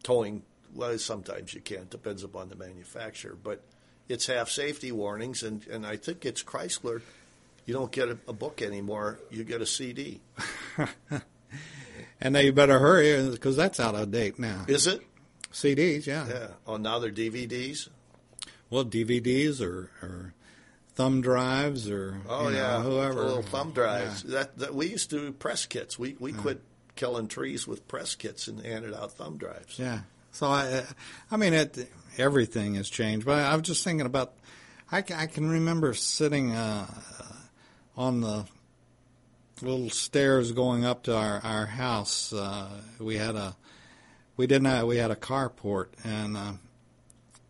towing. 0.03 0.43
Well, 0.73 0.97
sometimes 0.99 1.53
you 1.53 1.61
can't. 1.61 1.89
Depends 1.89 2.23
upon 2.23 2.49
the 2.49 2.55
manufacturer, 2.55 3.35
but 3.41 3.63
it's 4.07 4.27
half 4.27 4.49
safety 4.49 4.91
warnings, 4.91 5.43
and 5.43 5.65
and 5.67 5.85
I 5.85 5.97
think 5.97 6.25
it's 6.25 6.43
Chrysler. 6.43 7.01
You 7.65 7.73
don't 7.73 7.91
get 7.91 8.09
a, 8.09 8.17
a 8.27 8.33
book 8.33 8.61
anymore. 8.61 9.19
You 9.31 9.43
get 9.43 9.61
a 9.61 9.65
CD. 9.65 10.21
and 12.21 12.33
now 12.33 12.39
you 12.39 12.53
better 12.53 12.77
hurry 12.77 13.29
because 13.31 13.55
that's 13.55 13.79
out 13.79 13.95
of 13.95 14.11
date 14.11 14.37
now. 14.37 14.65
Is 14.67 14.85
it? 14.85 15.01
CDs, 15.51 16.05
yeah. 16.05 16.27
Yeah. 16.27 16.47
Oh, 16.67 16.77
now 16.77 16.99
they're 16.99 17.11
DVDs. 17.11 17.87
Well, 18.69 18.83
DVDs 18.83 19.61
or, 19.61 19.89
or 20.01 20.33
thumb 20.95 21.21
drives 21.21 21.89
or 21.89 22.19
Oh 22.27 22.49
you 22.49 22.55
know, 22.55 22.59
yeah, 22.59 22.81
whoever 22.81 23.23
little 23.23 23.41
thumb 23.41 23.71
drives. 23.71 24.23
Yeah. 24.25 24.31
That, 24.39 24.57
that 24.59 24.75
we 24.75 24.87
used 24.87 25.09
to 25.11 25.19
do 25.19 25.31
press 25.31 25.65
kits. 25.65 25.97
We 25.97 26.17
we 26.19 26.33
quit 26.33 26.61
killing 26.95 27.27
trees 27.27 27.67
with 27.67 27.87
press 27.87 28.15
kits 28.15 28.47
and 28.47 28.65
handed 28.65 28.93
out 28.93 29.13
thumb 29.13 29.37
drives. 29.37 29.79
Yeah. 29.79 30.01
So 30.31 30.47
I, 30.47 30.83
I 31.31 31.37
mean, 31.37 31.53
it, 31.53 31.89
everything 32.17 32.75
has 32.75 32.89
changed. 32.89 33.25
But 33.25 33.43
I 33.43 33.55
was 33.55 33.63
just 33.63 33.83
thinking 33.83 34.05
about. 34.05 34.33
I, 34.91 34.99
I 34.99 35.25
can 35.25 35.49
remember 35.49 35.95
sitting 35.95 36.53
uh, 36.53 36.85
on 37.97 38.21
the 38.21 38.45
little 39.61 39.89
stairs 39.89 40.51
going 40.51 40.85
up 40.85 41.03
to 41.03 41.15
our 41.15 41.39
our 41.43 41.65
house. 41.65 42.33
Uh, 42.33 42.69
we 42.99 43.17
had 43.17 43.35
a 43.35 43.55
we 44.37 44.47
didn't 44.47 44.65
have, 44.65 44.85
we 44.87 44.97
had 44.97 45.11
a 45.11 45.15
carport 45.15 45.87
and 46.03 46.35
uh, 46.35 46.53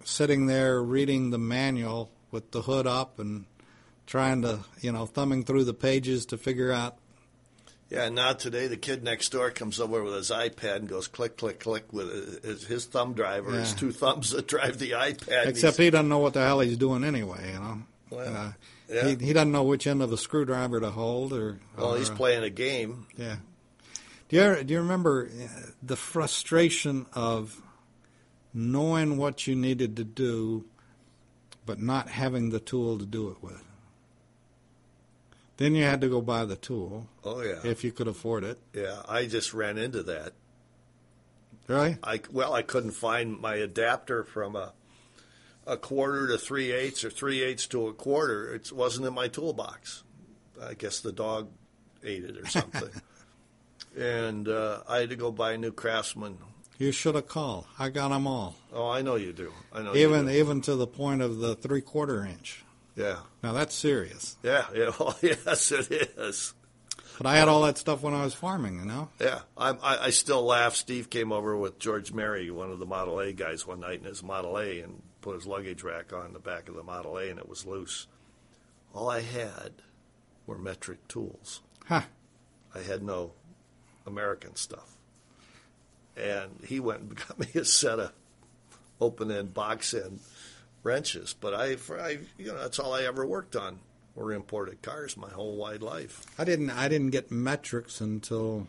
sitting 0.03 0.45
there 0.45 0.81
reading 0.81 1.31
the 1.31 1.37
manual 1.37 2.11
with 2.31 2.51
the 2.51 2.61
hood 2.61 2.85
up 2.85 3.19
and 3.19 3.45
trying 4.05 4.41
to 4.43 4.59
you 4.81 4.91
know 4.91 5.05
thumbing 5.05 5.43
through 5.43 5.63
the 5.63 5.73
pages 5.73 6.27
to 6.27 6.37
figure 6.37 6.71
out 6.71 6.97
Yeah, 7.89 8.09
now 8.09 8.33
today 8.33 8.67
the 8.67 8.77
kid 8.77 9.03
next 9.03 9.29
door 9.29 9.51
comes 9.51 9.79
over 9.79 10.03
with 10.03 10.15
his 10.15 10.31
iPad 10.31 10.77
and 10.77 10.89
goes 10.89 11.07
click 11.07 11.37
click 11.37 11.59
click 11.59 11.93
with 11.93 12.43
his, 12.43 12.65
his 12.65 12.85
thumb 12.85 13.13
drive 13.13 13.47
or 13.47 13.51
his 13.51 13.73
two 13.73 13.91
thumbs 13.91 14.31
that 14.31 14.47
drive 14.47 14.79
the 14.79 14.91
iPad. 14.91 15.45
Except 15.45 15.77
he 15.77 15.91
doesn't 15.91 16.09
know 16.09 16.17
what 16.17 16.33
the 16.33 16.41
hell 16.41 16.61
he's 16.61 16.77
doing 16.77 17.03
anyway, 17.03 17.51
you 17.53 17.59
know. 17.59 17.81
Well, 18.09 18.35
uh, 18.35 18.51
yeah. 18.89 19.07
he, 19.07 19.25
he 19.25 19.33
doesn't 19.33 19.51
know 19.51 19.63
which 19.63 19.85
end 19.85 20.01
of 20.01 20.09
the 20.09 20.17
screwdriver 20.17 20.79
to 20.79 20.89
hold, 20.89 21.33
or. 21.33 21.59
well, 21.77 21.93
or, 21.93 21.97
he's 21.97 22.09
uh, 22.09 22.15
playing 22.15 22.43
a 22.43 22.49
game. 22.49 23.05
Yeah. 23.17 23.37
Do 24.29 24.37
you 24.37 24.63
do 24.63 24.73
you 24.73 24.79
remember 24.79 25.29
uh, 25.29 25.47
the 25.83 25.95
frustration 25.95 27.05
of 27.13 27.61
knowing 28.53 29.17
what 29.17 29.45
you 29.45 29.55
needed 29.55 29.97
to 29.97 30.03
do, 30.03 30.65
but 31.65 31.79
not 31.79 32.09
having 32.09 32.49
the 32.49 32.59
tool 32.59 32.97
to 32.97 33.05
do 33.05 33.29
it 33.29 33.43
with? 33.43 33.63
Then 35.57 35.73
you 35.75 35.83
had 35.83 36.01
to 36.01 36.09
go 36.09 36.21
buy 36.21 36.43
the 36.45 36.55
tool 36.57 37.07
Oh 37.23 37.41
yeah, 37.41 37.59
if 37.63 37.83
you 37.83 37.91
could 37.91 38.07
afford 38.07 38.43
it. 38.43 38.59
yeah. 38.73 39.01
I 39.07 39.25
just 39.25 39.53
ran 39.53 39.77
into 39.77 40.03
that. 40.03 40.33
Really? 41.67 41.97
I 42.03 42.19
well, 42.31 42.53
I 42.53 42.61
couldn't 42.61 42.91
find 42.91 43.39
my 43.39 43.55
adapter 43.55 44.23
from 44.23 44.55
a 44.55 44.73
a 45.65 45.77
quarter 45.77 46.27
to 46.27 46.37
three 46.37 46.71
eighths 46.71 47.03
or 47.03 47.09
three 47.09 47.41
eighths 47.41 47.65
to 47.67 47.87
a 47.87 47.93
quarter. 47.93 48.53
It 48.53 48.71
wasn't 48.71 49.07
in 49.07 49.13
my 49.13 49.27
toolbox. 49.27 50.03
I 50.61 50.73
guess 50.75 50.99
the 50.99 51.11
dog 51.11 51.49
ate 52.03 52.23
it 52.23 52.37
or 52.37 52.45
something. 52.47 52.89
and 53.97 54.47
uh, 54.47 54.81
I 54.87 54.99
had 54.99 55.09
to 55.09 55.15
go 55.15 55.31
buy 55.31 55.53
a 55.53 55.57
new 55.57 55.71
Craftsman. 55.71 56.37
You 56.77 56.91
should 56.91 57.15
have 57.15 57.27
called. 57.29 57.65
I 57.79 57.87
got 57.89 58.09
them 58.09 58.27
all, 58.27 58.55
Oh, 58.73 58.89
I 58.89 59.01
know 59.01 59.15
you 59.15 59.31
do. 59.31 59.53
I 59.73 59.81
know 59.81 59.95
even 59.95 60.25
you 60.27 60.33
do. 60.33 60.37
even 60.39 60.61
to 60.61 60.75
the 60.75 60.85
point 60.87 61.21
of 61.21 61.37
the 61.37 61.55
three 61.55 61.79
quarter 61.81 62.25
inch. 62.25 62.64
Yeah, 62.95 63.17
Now 63.43 63.51
that's 63.53 63.75
serious. 63.75 64.37
yeah, 64.43 64.65
yeah. 64.73 64.91
Well, 64.99 65.17
yes, 65.21 65.71
it 65.71 65.91
is. 65.91 66.53
But 67.17 67.27
I 67.27 67.37
had 67.37 67.47
all 67.47 67.61
that 67.63 67.77
stuff 67.77 68.01
when 68.01 68.13
I 68.13 68.23
was 68.23 68.33
farming, 68.33 68.79
you 68.79 68.85
know. 68.85 69.09
Yeah, 69.19 69.41
I, 69.57 69.69
I, 69.71 70.05
I 70.05 70.09
still 70.09 70.43
laugh. 70.43 70.75
Steve 70.75 71.09
came 71.09 71.31
over 71.31 71.55
with 71.57 71.79
George 71.79 72.11
Mary, 72.13 72.49
one 72.51 72.71
of 72.71 72.79
the 72.79 72.85
Model 72.85 73.19
A 73.19 73.31
guys, 73.33 73.65
one 73.65 73.79
night 73.81 73.99
in 73.99 74.05
his 74.05 74.21
Model 74.23 74.57
A 74.57 74.79
and 74.81 75.01
put 75.21 75.35
his 75.35 75.45
luggage 75.47 75.81
rack 75.83 76.11
on 76.13 76.33
the 76.33 76.39
back 76.39 76.67
of 76.69 76.75
the 76.75 76.83
Model 76.83 77.17
A, 77.17 77.29
and 77.29 77.39
it 77.39 77.47
was 77.49 77.65
loose. 77.65 78.07
All 78.93 79.09
I 79.09 79.21
had 79.21 79.71
were 80.45 80.57
metric 80.57 81.05
tools. 81.07 81.61
Huh. 81.85 82.01
I 82.73 82.79
had 82.79 83.01
no 83.03 83.31
American 84.05 84.55
stuff. 84.55 84.97
And 86.17 86.51
he 86.65 86.79
went 86.79 87.01
and 87.01 87.15
got 87.27 87.39
me 87.39 87.47
a 87.55 87.65
set 87.65 87.99
of 87.99 88.11
open 89.01 89.31
end, 89.31 89.53
box 89.53 89.93
end 89.93 90.19
wrenches. 90.85 91.35
But 91.37 91.53
I, 91.53 91.75
for, 91.75 91.99
I, 91.99 92.19
you 92.37 92.47
know, 92.47 92.57
that's 92.57 92.79
all 92.79 92.93
I 92.93 93.03
ever 93.03 93.25
worked 93.25 93.57
on 93.57 93.79
were 94.13 94.31
imported 94.31 94.81
cars 94.81 95.17
my 95.17 95.29
whole 95.29 95.57
wide 95.57 95.81
life. 95.81 96.25
I 96.39 96.45
didn't 96.45 96.69
I 96.69 96.87
didn't 96.87 97.09
get 97.09 97.31
metrics 97.31 97.99
until 97.99 98.67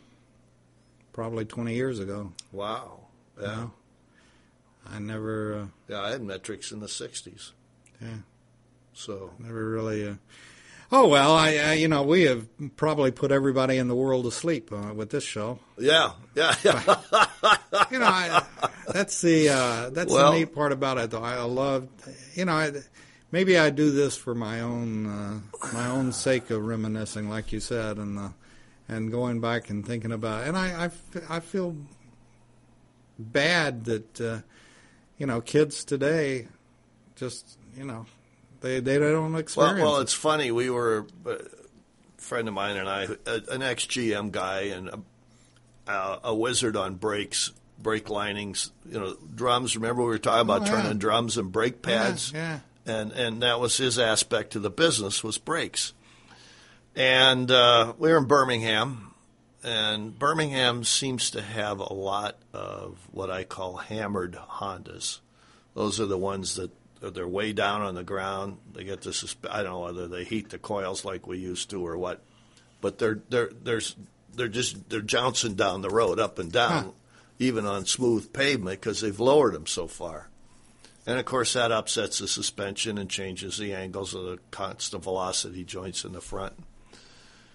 probably 1.13 1.45
20 1.45 1.75
years 1.75 2.01
ago. 2.01 2.33
Wow. 2.51 3.01
Yeah. 3.41 3.47
know? 3.47 3.73
I 4.89 4.99
never 4.99 5.55
uh, 5.55 5.67
Yeah, 5.89 6.03
I 6.03 6.11
had 6.11 6.23
metrics 6.23 6.73
in 6.73 6.81
the 6.81 6.87
'60s. 6.87 7.51
Yeah. 8.01 8.19
So 8.95 9.33
never 9.39 9.69
really 9.69 10.09
uh, 10.09 10.15
Oh 10.93 11.09
well, 11.09 11.35
I, 11.35 11.57
I 11.57 11.73
you 11.75 11.89
know, 11.89 12.03
we 12.03 12.23
have 12.23 12.47
probably 12.77 13.11
put 13.11 13.33
everybody 13.33 13.77
in 13.77 13.89
the 13.89 13.95
world 13.97 14.25
to 14.25 14.31
sleep 14.31 14.71
uh, 14.73 14.95
with 14.95 15.11
this 15.11 15.25
show. 15.25 15.59
yeah, 15.79 16.13
yeah, 16.35 16.55
yeah. 16.63 17.01
You 17.91 17.99
know, 17.99 18.07
I, 18.07 18.45
that's 18.93 19.21
the 19.21 19.49
uh, 19.49 19.91
that's 19.91 20.13
Well- 20.13 20.33
the 20.33 20.39
neat 20.41 20.55
part 20.55 20.73
about 20.73 20.99
it 20.99 21.11
though. 21.11 21.23
I 21.25 21.43
love 21.43 21.89
you 22.35 22.45
know, 22.45 22.53
I, 22.53 22.73
maybe 23.33 23.59
I 23.59 23.71
do 23.71 23.91
this 23.91 24.17
for 24.17 24.35
my 24.35 24.61
own 24.61 25.07
uh, 25.07 25.41
my 25.73 25.89
own 25.89 26.13
sake 26.13 26.51
of 26.51 26.65
reminiscing 26.65 27.29
like 27.29 27.53
you 27.53 27.59
said 27.61 27.97
and 27.99 28.19
uh, 28.19 28.29
and 28.89 29.11
going 29.11 29.41
back 29.41 29.69
and 29.71 29.85
thinking 29.85 30.13
about 30.13 30.47
and 30.47 30.57
I 30.57 30.87
I, 30.87 31.37
I 31.37 31.41
feel 31.41 31.77
bad 33.19 33.85
that 33.87 34.21
uh, 34.21 34.39
you 35.19 35.27
know 35.27 35.41
kids 35.41 35.85
today 35.85 36.47
just 37.17 37.59
you 37.77 37.85
know 37.85 38.07
they 38.67 38.81
they 38.81 38.99
don't 38.99 39.33
well, 39.33 39.41
experience 39.41 39.81
well, 39.81 39.99
it. 39.99 40.03
it's 40.03 40.13
funny. 40.15 40.51
We 40.51 40.71
were 40.71 41.07
a 41.27 41.39
friend 42.19 42.49
of 42.49 42.55
mine 42.55 42.77
and 42.77 42.89
I, 42.89 43.05
uh, 43.27 43.41
an 43.51 43.63
ex 43.63 43.85
GM 43.87 44.33
guy 44.33 44.63
and 44.63 44.91
a, 45.87 46.19
a 46.25 46.35
wizard 46.35 46.77
on 46.77 46.95
brakes, 46.97 47.53
brake 47.79 48.11
linings. 48.11 48.73
You 48.91 48.99
know, 49.01 49.17
drums. 49.35 49.77
Remember 49.77 50.03
we 50.03 50.09
were 50.09 50.19
talking 50.19 50.41
about 50.43 50.63
Oh, 50.63 50.65
yeah. 50.65 50.83
turning 50.83 50.99
drums 50.99 51.37
and 51.39 51.53
brake 51.53 51.83
pads. 51.83 52.33
yeah. 52.35 52.61
and 52.85 53.13
and 53.13 53.43
that 53.43 53.61
was 53.61 53.77
his 53.77 53.99
aspect 53.99 54.53
to 54.53 54.59
the 54.59 54.71
business 54.71 55.23
was 55.25 55.39
brakes. 55.39 55.93
And 56.95 57.51
uh, 57.51 57.93
we 57.99 58.11
were 58.11 58.17
in 58.19 58.25
Birmingham, 58.25 59.13
and 59.63 60.19
Birmingham 60.19 60.83
seems 60.85 61.31
to 61.33 61.43
have 61.43 61.79
a 61.79 61.93
lot 61.93 62.39
of 62.55 62.97
what 63.11 63.31
I 63.31 63.45
call 63.45 63.77
hammered 63.77 64.33
Hondas. 64.35 65.21
Those 65.75 66.01
are 66.01 66.07
the 66.07 66.17
ones 66.17 66.57
that 66.57 66.71
they're 67.01 67.29
way 67.29 67.53
down 67.53 67.83
on 67.83 67.95
the 67.95 68.05
ground. 68.05 68.59
They 68.73 68.85
get 68.85 69.03
the 69.03 69.11
susp- 69.11 69.49
I 69.51 69.63
don't 69.63 69.73
know 69.73 69.81
whether 69.81 70.09
they 70.09 70.25
heat 70.25 70.51
the 70.51 70.59
coils 70.59 71.05
like 71.05 71.27
we 71.27 71.39
used 71.39 71.71
to 71.71 71.87
or 71.87 71.97
what, 71.97 72.23
but 72.81 72.99
they're 72.99 73.21
they're 73.29 73.51
there's 73.63 73.97
they're 74.35 74.49
just 74.49 74.89
they're 74.89 75.01
jouncing 75.01 75.55
down 75.55 75.83
the 75.83 75.91
road 75.91 76.19
up 76.19 76.39
and 76.39 76.51
down, 76.53 76.85
Huh. 76.85 76.91
even 77.39 77.67
on 77.67 77.87
smooth 77.87 78.33
pavement 78.33 78.81
because 78.81 79.01
they've 79.01 79.19
lowered 79.21 79.55
them 79.55 79.67
so 79.67 79.87
far. 79.87 80.29
And 81.07 81.19
of 81.21 81.25
course, 81.25 81.53
that 81.53 81.71
upsets 81.71 82.19
the 82.19 82.27
suspension 82.27 82.99
and 82.99 83.09
changes 83.09 83.59
the 83.59 83.73
angles 83.75 84.13
of 84.13 84.25
the 84.25 84.39
constant 84.51 85.05
velocity 85.05 85.63
joints 85.65 86.05
in 86.05 86.13
the 86.13 86.21
front. 86.21 86.55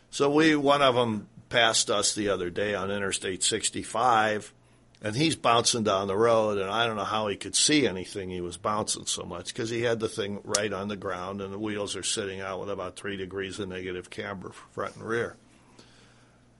So 0.10 0.30
we, 0.30 0.56
one 0.56 0.82
of 0.82 0.96
them 0.96 1.28
passed 1.50 1.90
us 1.90 2.16
the 2.16 2.30
other 2.30 2.50
day 2.50 2.76
on 2.76 2.92
Interstate 2.92 3.44
65, 3.44 4.54
and 5.02 5.16
he's 5.16 5.36
bouncing 5.36 5.84
down 5.84 6.08
the 6.08 6.16
road, 6.16 6.60
and 6.60 6.70
I 6.70 6.86
don't 6.86 6.96
know 6.96 7.04
how 7.04 7.28
he 7.28 7.36
could 7.36 7.56
see 7.56 7.88
anything. 7.88 8.30
He 8.30 8.42
was 8.42 8.58
bouncing 8.58 9.08
so 9.08 9.24
much 9.24 9.48
because 9.48 9.70
he 9.70 9.82
had 9.82 10.00
the 10.00 10.08
thing 10.08 10.40
right 10.44 10.72
on 10.72 10.90
the 10.90 10.96
ground, 10.96 11.42
and 11.42 11.52
the 11.52 11.60
wheels 11.60 11.96
are 11.96 12.04
sitting 12.04 12.40
out 12.40 12.60
with 12.60 12.70
about 12.70 12.96
three 12.96 13.18
degrees 13.18 13.60
of 13.60 13.70
negative 13.70 14.10
camber 14.12 14.52
front 14.72 14.96
and 14.96 15.04
rear. 15.04 15.38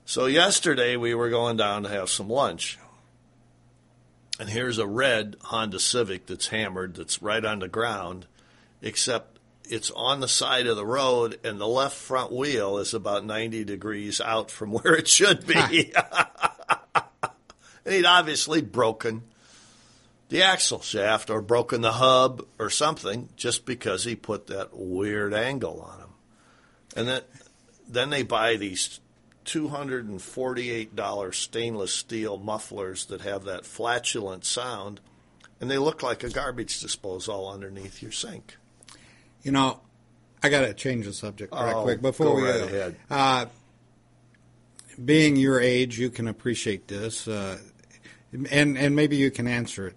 So 0.04 0.26
yesterday 0.26 0.96
we 0.96 1.14
were 1.14 1.30
going 1.30 1.56
down 1.56 1.84
to 1.84 1.88
have 1.88 2.10
some 2.10 2.28
lunch, 2.28 2.78
and 4.40 4.48
here's 4.48 4.78
a 4.78 4.86
red 4.88 5.36
Honda 5.42 5.78
Civic 5.78 6.26
that's 6.26 6.48
hammered, 6.48 6.96
that's 6.96 7.22
right 7.22 7.44
on 7.44 7.60
the 7.60 7.68
ground, 7.68 8.26
except 8.80 9.38
it's 9.64 9.92
on 9.92 10.18
the 10.18 10.26
side 10.26 10.66
of 10.66 10.74
the 10.74 10.84
road, 10.84 11.38
and 11.44 11.60
the 11.60 11.68
left 11.68 11.96
front 11.96 12.32
wheel 12.32 12.78
is 12.78 12.92
about 12.92 13.24
90 13.24 13.62
degrees 13.62 14.20
out 14.20 14.50
from 14.50 14.72
where 14.72 14.94
it 14.94 15.06
should 15.06 15.46
be. 15.46 15.92
And 17.84 17.94
he'd 17.94 18.04
obviously 18.06 18.60
broken 18.60 19.22
the 20.28 20.42
axle 20.42 20.80
shaft 20.80 21.28
or 21.30 21.42
broken 21.42 21.80
the 21.82 21.92
hub 21.92 22.44
or 22.58 22.70
something 22.70 23.28
just 23.36 23.66
because 23.66 24.04
he 24.04 24.14
put 24.16 24.46
that 24.46 24.70
weird 24.76 25.34
angle 25.34 25.80
on 25.82 25.98
him. 26.00 26.08
And 26.96 27.08
then, 27.08 27.22
then 27.88 28.10
they 28.10 28.22
buy 28.22 28.56
these 28.56 29.00
$248 29.44 31.34
stainless 31.34 31.92
steel 31.92 32.38
mufflers 32.38 33.06
that 33.06 33.20
have 33.22 33.44
that 33.44 33.66
flatulent 33.66 34.44
sound, 34.44 35.00
and 35.60 35.70
they 35.70 35.78
look 35.78 36.02
like 36.02 36.22
a 36.22 36.30
garbage 36.30 36.80
disposal 36.80 37.48
underneath 37.50 38.02
your 38.02 38.12
sink. 38.12 38.56
You 39.42 39.52
know, 39.52 39.80
I 40.42 40.48
got 40.48 40.62
to 40.62 40.74
change 40.74 41.06
the 41.06 41.12
subject 41.12 41.52
right 41.52 41.74
Oh, 41.74 41.82
quick 41.82 42.00
before 42.02 42.26
go 42.26 42.34
we 42.36 42.42
right 42.42 42.58
go. 42.60 42.64
ahead. 42.66 42.96
Uh, 43.10 43.46
being 45.04 45.36
your 45.36 45.60
age, 45.60 45.98
you 45.98 46.10
can 46.10 46.28
appreciate 46.28 46.86
this, 46.88 47.26
uh, 47.26 47.58
and 48.50 48.78
and 48.78 48.96
maybe 48.96 49.16
you 49.16 49.30
can 49.30 49.46
answer 49.46 49.86
it. 49.88 49.96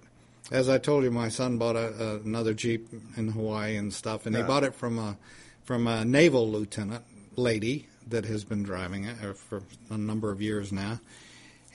As 0.51 0.69
I 0.69 0.77
told 0.77 1.03
you, 1.03 1.11
my 1.11 1.29
son 1.29 1.57
bought 1.57 1.75
a, 1.75 2.03
a, 2.03 2.15
another 2.17 2.53
Jeep 2.53 2.87
in 3.17 3.29
Hawaii 3.29 3.77
and 3.77 3.91
stuff, 3.91 4.25
and 4.25 4.35
he 4.35 4.43
bought 4.43 4.63
it 4.63 4.75
from 4.75 4.99
a 4.99 5.17
from 5.63 5.87
a 5.87 6.05
naval 6.05 6.49
lieutenant 6.49 7.03
lady 7.35 7.87
that 8.07 8.25
has 8.25 8.43
been 8.43 8.63
driving 8.63 9.05
it 9.05 9.17
uh, 9.23 9.33
for 9.33 9.63
a 9.89 9.97
number 9.97 10.31
of 10.31 10.41
years 10.41 10.71
now. 10.71 10.99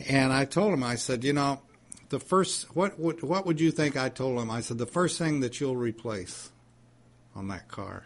And 0.08 0.32
I 0.32 0.44
told 0.44 0.72
him, 0.72 0.84
I 0.84 0.94
said, 0.94 1.24
you 1.24 1.32
know, 1.32 1.60
the 2.10 2.20
first 2.20 2.74
what 2.76 2.98
would 2.98 3.22
what 3.22 3.46
would 3.46 3.60
you 3.60 3.70
think? 3.70 3.96
I 3.96 4.08
told 4.08 4.38
him, 4.38 4.50
I 4.50 4.60
said, 4.60 4.78
the 4.78 4.86
first 4.86 5.18
thing 5.18 5.40
that 5.40 5.60
you'll 5.60 5.76
replace 5.76 6.50
on 7.34 7.48
that 7.48 7.68
car. 7.68 8.04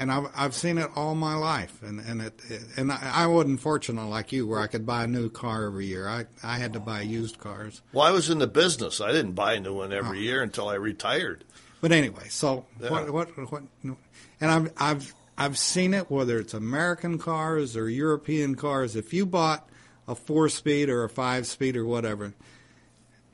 And 0.00 0.10
I've 0.10 0.28
I've 0.34 0.54
seen 0.54 0.78
it 0.78 0.90
all 0.96 1.14
my 1.14 1.34
life, 1.34 1.82
and 1.82 2.00
and 2.00 2.22
it, 2.22 2.40
and 2.78 2.90
I, 2.90 3.12
I 3.14 3.26
wasn't 3.26 3.60
fortunate 3.60 4.06
like 4.06 4.32
you, 4.32 4.46
where 4.46 4.58
I 4.58 4.66
could 4.66 4.86
buy 4.86 5.04
a 5.04 5.06
new 5.06 5.28
car 5.28 5.64
every 5.64 5.86
year. 5.86 6.08
I 6.08 6.24
I 6.42 6.56
had 6.56 6.72
to 6.72 6.80
buy 6.80 7.02
used 7.02 7.38
cars. 7.38 7.82
Well, 7.92 8.06
I 8.06 8.10
was 8.10 8.30
in 8.30 8.38
the 8.38 8.46
business. 8.46 9.02
I 9.02 9.12
didn't 9.12 9.32
buy 9.32 9.52
a 9.54 9.60
new 9.60 9.74
one 9.74 9.92
every 9.92 10.18
uh-huh. 10.18 10.20
year 10.20 10.42
until 10.42 10.68
I 10.68 10.76
retired. 10.76 11.44
But 11.82 11.92
anyway, 11.92 12.28
so 12.30 12.64
Yeah. 12.80 12.90
what, 12.90 13.12
what 13.12 13.52
what 13.52 13.62
and 13.82 13.96
I've 14.40 14.72
I've 14.78 15.14
I've 15.36 15.58
seen 15.58 15.92
it 15.92 16.10
whether 16.10 16.38
it's 16.38 16.54
American 16.54 17.18
cars 17.18 17.76
or 17.76 17.88
European 17.88 18.54
cars. 18.54 18.96
If 18.96 19.12
you 19.12 19.26
bought 19.26 19.68
a 20.08 20.14
four 20.14 20.48
speed 20.48 20.88
or 20.88 21.04
a 21.04 21.10
five 21.10 21.46
speed 21.46 21.76
or 21.76 21.84
whatever, 21.84 22.32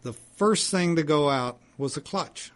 the 0.02 0.12
first 0.12 0.70
thing 0.70 0.96
to 0.96 1.04
go 1.04 1.30
out 1.30 1.58
was 1.78 1.94
the 1.94 2.00
clutch. 2.00 2.50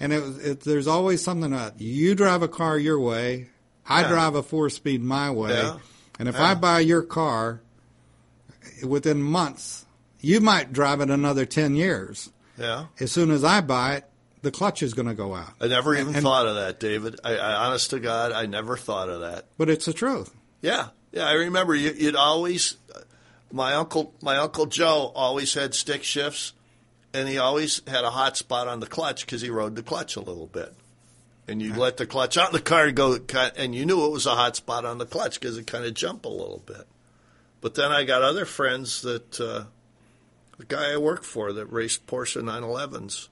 And 0.00 0.12
it, 0.12 0.22
it, 0.46 0.60
there's 0.60 0.86
always 0.88 1.22
something 1.22 1.52
about 1.52 1.80
you 1.80 2.14
drive 2.14 2.42
a 2.42 2.48
car 2.48 2.78
your 2.78 2.98
way, 2.98 3.48
I 3.86 4.02
Yeah. 4.02 4.08
drive 4.08 4.34
a 4.34 4.42
four 4.42 4.68
speed 4.70 5.02
my 5.02 5.30
way, 5.30 5.52
Yeah. 5.52 5.78
and 6.18 6.28
if 6.28 6.34
Yeah. 6.34 6.50
I 6.50 6.54
buy 6.54 6.80
your 6.80 7.02
car 7.02 7.60
within 8.84 9.22
months, 9.22 9.84
you 10.20 10.40
might 10.40 10.72
drive 10.72 11.00
it 11.00 11.10
another 11.10 11.44
ten 11.46 11.74
years. 11.76 12.30
Yeah. 12.58 12.86
As 13.00 13.12
soon 13.12 13.30
as 13.30 13.44
I 13.44 13.60
buy 13.60 13.96
it, 13.96 14.04
the 14.42 14.50
clutch 14.50 14.82
is 14.82 14.94
going 14.94 15.08
to 15.08 15.14
go 15.14 15.34
out. 15.34 15.52
I 15.60 15.68
never 15.68 15.94
even 15.94 16.14
And- 16.14 16.22
thought 16.22 16.46
of 16.46 16.54
that, 16.56 16.78
David. 16.80 17.18
I, 17.24 17.36
I, 17.36 17.66
honest 17.66 17.90
to 17.90 17.98
God, 18.00 18.32
I 18.32 18.46
never 18.46 18.76
thought 18.76 19.08
of 19.08 19.20
that. 19.20 19.46
But 19.56 19.70
it's 19.70 19.86
the 19.86 19.92
truth. 19.92 20.34
Yeah, 20.60 20.88
yeah. 21.12 21.26
I 21.26 21.32
remember 21.32 21.74
you, 21.74 21.92
you'd 21.92 22.16
always. 22.16 22.76
My 23.52 23.74
uncle, 23.74 24.12
my 24.20 24.36
uncle 24.38 24.66
Joe, 24.66 25.12
always 25.14 25.54
had 25.54 25.74
stick 25.74 26.02
shifts, 26.02 26.52
and 27.14 27.28
he 27.28 27.38
always 27.38 27.80
had 27.86 28.04
a 28.04 28.10
hot 28.10 28.36
spot 28.36 28.66
on 28.66 28.80
the 28.80 28.86
clutch 28.86 29.24
because 29.24 29.40
he 29.40 29.48
rode 29.48 29.76
the 29.76 29.82
clutch 29.82 30.16
a 30.16 30.20
little 30.20 30.48
bit. 30.48 30.74
And 31.46 31.62
you 31.62 31.74
let 31.74 31.96
the 31.96 32.06
clutch 32.06 32.36
out, 32.36 32.52
the 32.52 32.60
car 32.60 32.90
go, 32.90 33.18
and 33.56 33.74
you 33.74 33.86
knew 33.86 34.04
it 34.06 34.12
was 34.12 34.26
a 34.26 34.34
hot 34.34 34.56
spot 34.56 34.84
on 34.84 34.98
the 34.98 35.06
clutch 35.06 35.38
because 35.38 35.56
it 35.56 35.66
kind 35.66 35.84
of 35.84 35.94
jumped 35.94 36.24
a 36.26 36.30
little 36.30 36.62
bit. 36.66 36.86
But 37.60 37.76
then 37.76 37.92
I 37.92 38.04
got 38.04 38.22
other 38.22 38.44
friends 38.44 39.02
that 39.02 39.40
uh, 39.40 39.64
the 40.58 40.64
guy 40.66 40.92
I 40.92 40.96
worked 40.96 41.24
for 41.24 41.52
that 41.52 41.66
raced 41.66 42.06
Porsche 42.06 42.42
911s 42.42 43.28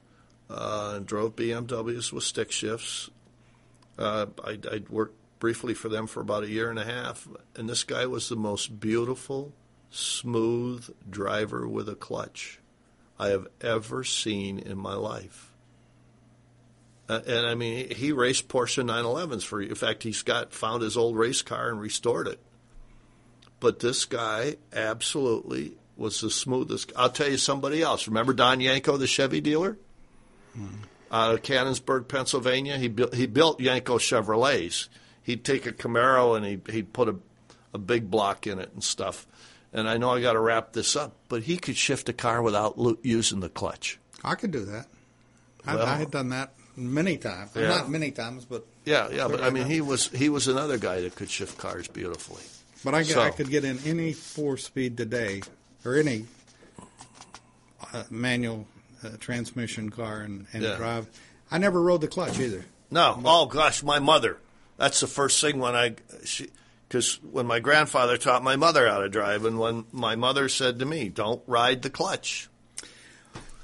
uh, 0.48 0.94
and 0.96 1.06
drove 1.06 1.36
BMWs 1.36 2.12
with 2.12 2.24
stick 2.24 2.52
shifts. 2.52 3.10
Uh, 3.98 4.26
I, 4.44 4.58
I 4.70 4.82
worked 4.88 5.16
briefly 5.38 5.74
for 5.74 5.88
them 5.88 6.06
for 6.06 6.20
about 6.20 6.44
a 6.44 6.50
year 6.50 6.70
and 6.70 6.78
a 6.78 6.84
half, 6.84 7.26
and 7.56 7.68
this 7.68 7.82
guy 7.82 8.06
was 8.06 8.28
the 8.28 8.36
most 8.36 8.78
beautiful, 8.78 9.52
smooth 9.90 10.88
driver 11.10 11.66
with 11.66 11.88
a 11.88 11.96
clutch 11.96 12.60
I 13.22 13.28
have 13.28 13.46
ever 13.60 14.02
seen 14.02 14.58
in 14.58 14.76
my 14.76 14.94
life. 14.94 15.52
Uh, 17.08 17.20
and 17.24 17.46
I 17.46 17.54
mean, 17.54 17.94
he 17.94 18.10
raced 18.10 18.48
Porsche 18.48 18.84
911s 18.84 19.44
for. 19.44 19.62
In 19.62 19.76
fact, 19.76 20.02
he's 20.02 20.22
got 20.22 20.52
found 20.52 20.82
his 20.82 20.96
old 20.96 21.16
race 21.16 21.40
car 21.40 21.68
and 21.68 21.80
restored 21.80 22.26
it. 22.26 22.40
But 23.60 23.78
this 23.78 24.06
guy 24.06 24.56
absolutely 24.72 25.74
was 25.96 26.20
the 26.20 26.30
smoothest. 26.30 26.92
I'll 26.96 27.10
tell 27.10 27.28
you 27.28 27.36
somebody 27.36 27.80
else. 27.80 28.08
Remember 28.08 28.32
Don 28.32 28.58
Yenko, 28.58 28.98
the 28.98 29.06
Chevy 29.06 29.40
dealer? 29.40 29.78
out 31.12 31.34
of 31.34 31.42
Canonsburg, 31.42 32.08
Pennsylvania. 32.08 32.76
He 32.76 32.88
built 32.88 33.14
he 33.14 33.26
built 33.26 33.60
Yanko 33.60 33.98
Chevrolets. 33.98 34.88
He'd 35.22 35.44
take 35.44 35.64
a 35.66 35.72
Camaro 35.72 36.36
and 36.36 36.44
he 36.44 36.60
he'd 36.72 36.92
put 36.92 37.08
a 37.08 37.16
a 37.72 37.78
big 37.78 38.10
block 38.10 38.48
in 38.48 38.58
it 38.58 38.70
and 38.72 38.82
stuff. 38.82 39.28
And 39.72 39.88
I 39.88 39.96
know 39.96 40.10
I 40.10 40.20
got 40.20 40.34
to 40.34 40.40
wrap 40.40 40.72
this 40.74 40.96
up, 40.96 41.14
but 41.28 41.44
he 41.44 41.56
could 41.56 41.76
shift 41.76 42.08
a 42.08 42.12
car 42.12 42.42
without 42.42 42.78
lo- 42.78 42.98
using 43.02 43.40
the 43.40 43.48
clutch. 43.48 43.98
I 44.22 44.34
could 44.34 44.50
do 44.50 44.64
that. 44.66 44.86
I, 45.66 45.76
Well- 45.76 45.86
I 45.86 45.96
had 45.96 46.10
done 46.10 46.28
that 46.30 46.52
many 46.76 47.16
times. 47.16 47.50
Yeah. 47.56 47.68
Not 47.68 47.88
many 47.90 48.10
times, 48.10 48.44
but 48.44 48.66
Yeah, 48.84 49.08
yeah, 49.10 49.28
but 49.28 49.42
I 49.42 49.50
mean 49.50 49.66
he 49.66 49.80
was 49.80 50.08
he 50.08 50.28
was 50.28 50.48
another 50.48 50.76
guy 50.78 51.00
that 51.02 51.14
could 51.14 51.30
shift 51.30 51.56
cars 51.58 51.86
beautifully. 51.88 52.42
but 52.84 52.94
I, 52.94 53.02
could- 53.04 53.12
So- 53.12 53.22
I 53.22 53.30
could 53.30 53.48
get 53.50 53.64
in 53.64 53.78
any 53.86 54.12
four 54.12 54.56
speed 54.56 54.96
today 54.96 55.42
or 55.84 55.96
any 55.96 56.26
uh, 57.92 58.02
manual 58.10 58.66
uh, 59.04 59.10
transmission 59.20 59.90
car 59.90 60.20
and, 60.20 60.46
and 60.52 60.62
Yeah. 60.62 60.76
drive. 60.76 61.06
I 61.50 61.58
never 61.58 61.80
rode 61.80 62.00
the 62.00 62.08
clutch 62.08 62.38
either. 62.38 62.64
No. 62.90 63.20
Oh 63.24 63.46
gosh, 63.46 63.82
my 63.82 63.98
mother. 63.98 64.38
That's 64.78 65.00
the 65.00 65.06
first 65.06 65.40
thing 65.40 65.58
when 65.58 65.74
I 65.74 65.94
because 66.92 67.18
when 67.22 67.46
my 67.46 67.58
grandfather 67.58 68.18
taught 68.18 68.42
my 68.42 68.56
mother 68.56 68.86
how 68.86 68.98
to 68.98 69.08
drive, 69.08 69.46
and 69.46 69.58
when 69.58 69.86
my 69.92 70.14
mother 70.14 70.50
said 70.50 70.78
to 70.80 70.84
me, 70.84 71.08
"Don't 71.08 71.42
ride 71.46 71.80
the 71.80 71.88
clutch." 71.88 72.50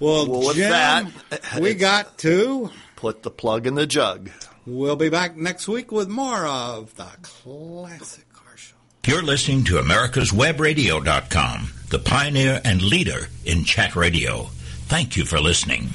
Well, 0.01 0.27
Well, 0.27 0.47
with 0.49 0.57
Jim, 0.57 0.71
that, 0.71 1.61
we 1.61 1.75
got 1.75 2.17
to. 2.19 2.71
Put 2.97 3.23
the 3.23 3.31
plug 3.31 3.67
in 3.67 3.75
the 3.75 3.87
jug. 3.87 4.31
We'll 4.65 4.97
be 4.97 5.11
back 5.11 5.37
next 5.37 5.69
week 5.69 5.93
with 5.93 6.09
more 6.09 6.47
of 6.47 6.95
the 6.97 7.09
classic 7.23 8.33
car 8.33 8.57
show. 8.57 8.77
You're 9.07 9.23
listening 9.23 9.65
to 9.65 9.75
America'sWebRadio.com, 9.75 11.69
the 11.91 11.99
pioneer 11.99 12.61
and 12.65 12.83
leader 12.83 13.29
in 13.45 13.65
chat 13.65 13.95
radio. 13.95 14.45
Thank 14.89 15.17
you 15.17 15.25
for 15.27 15.39
listening. 15.39 15.87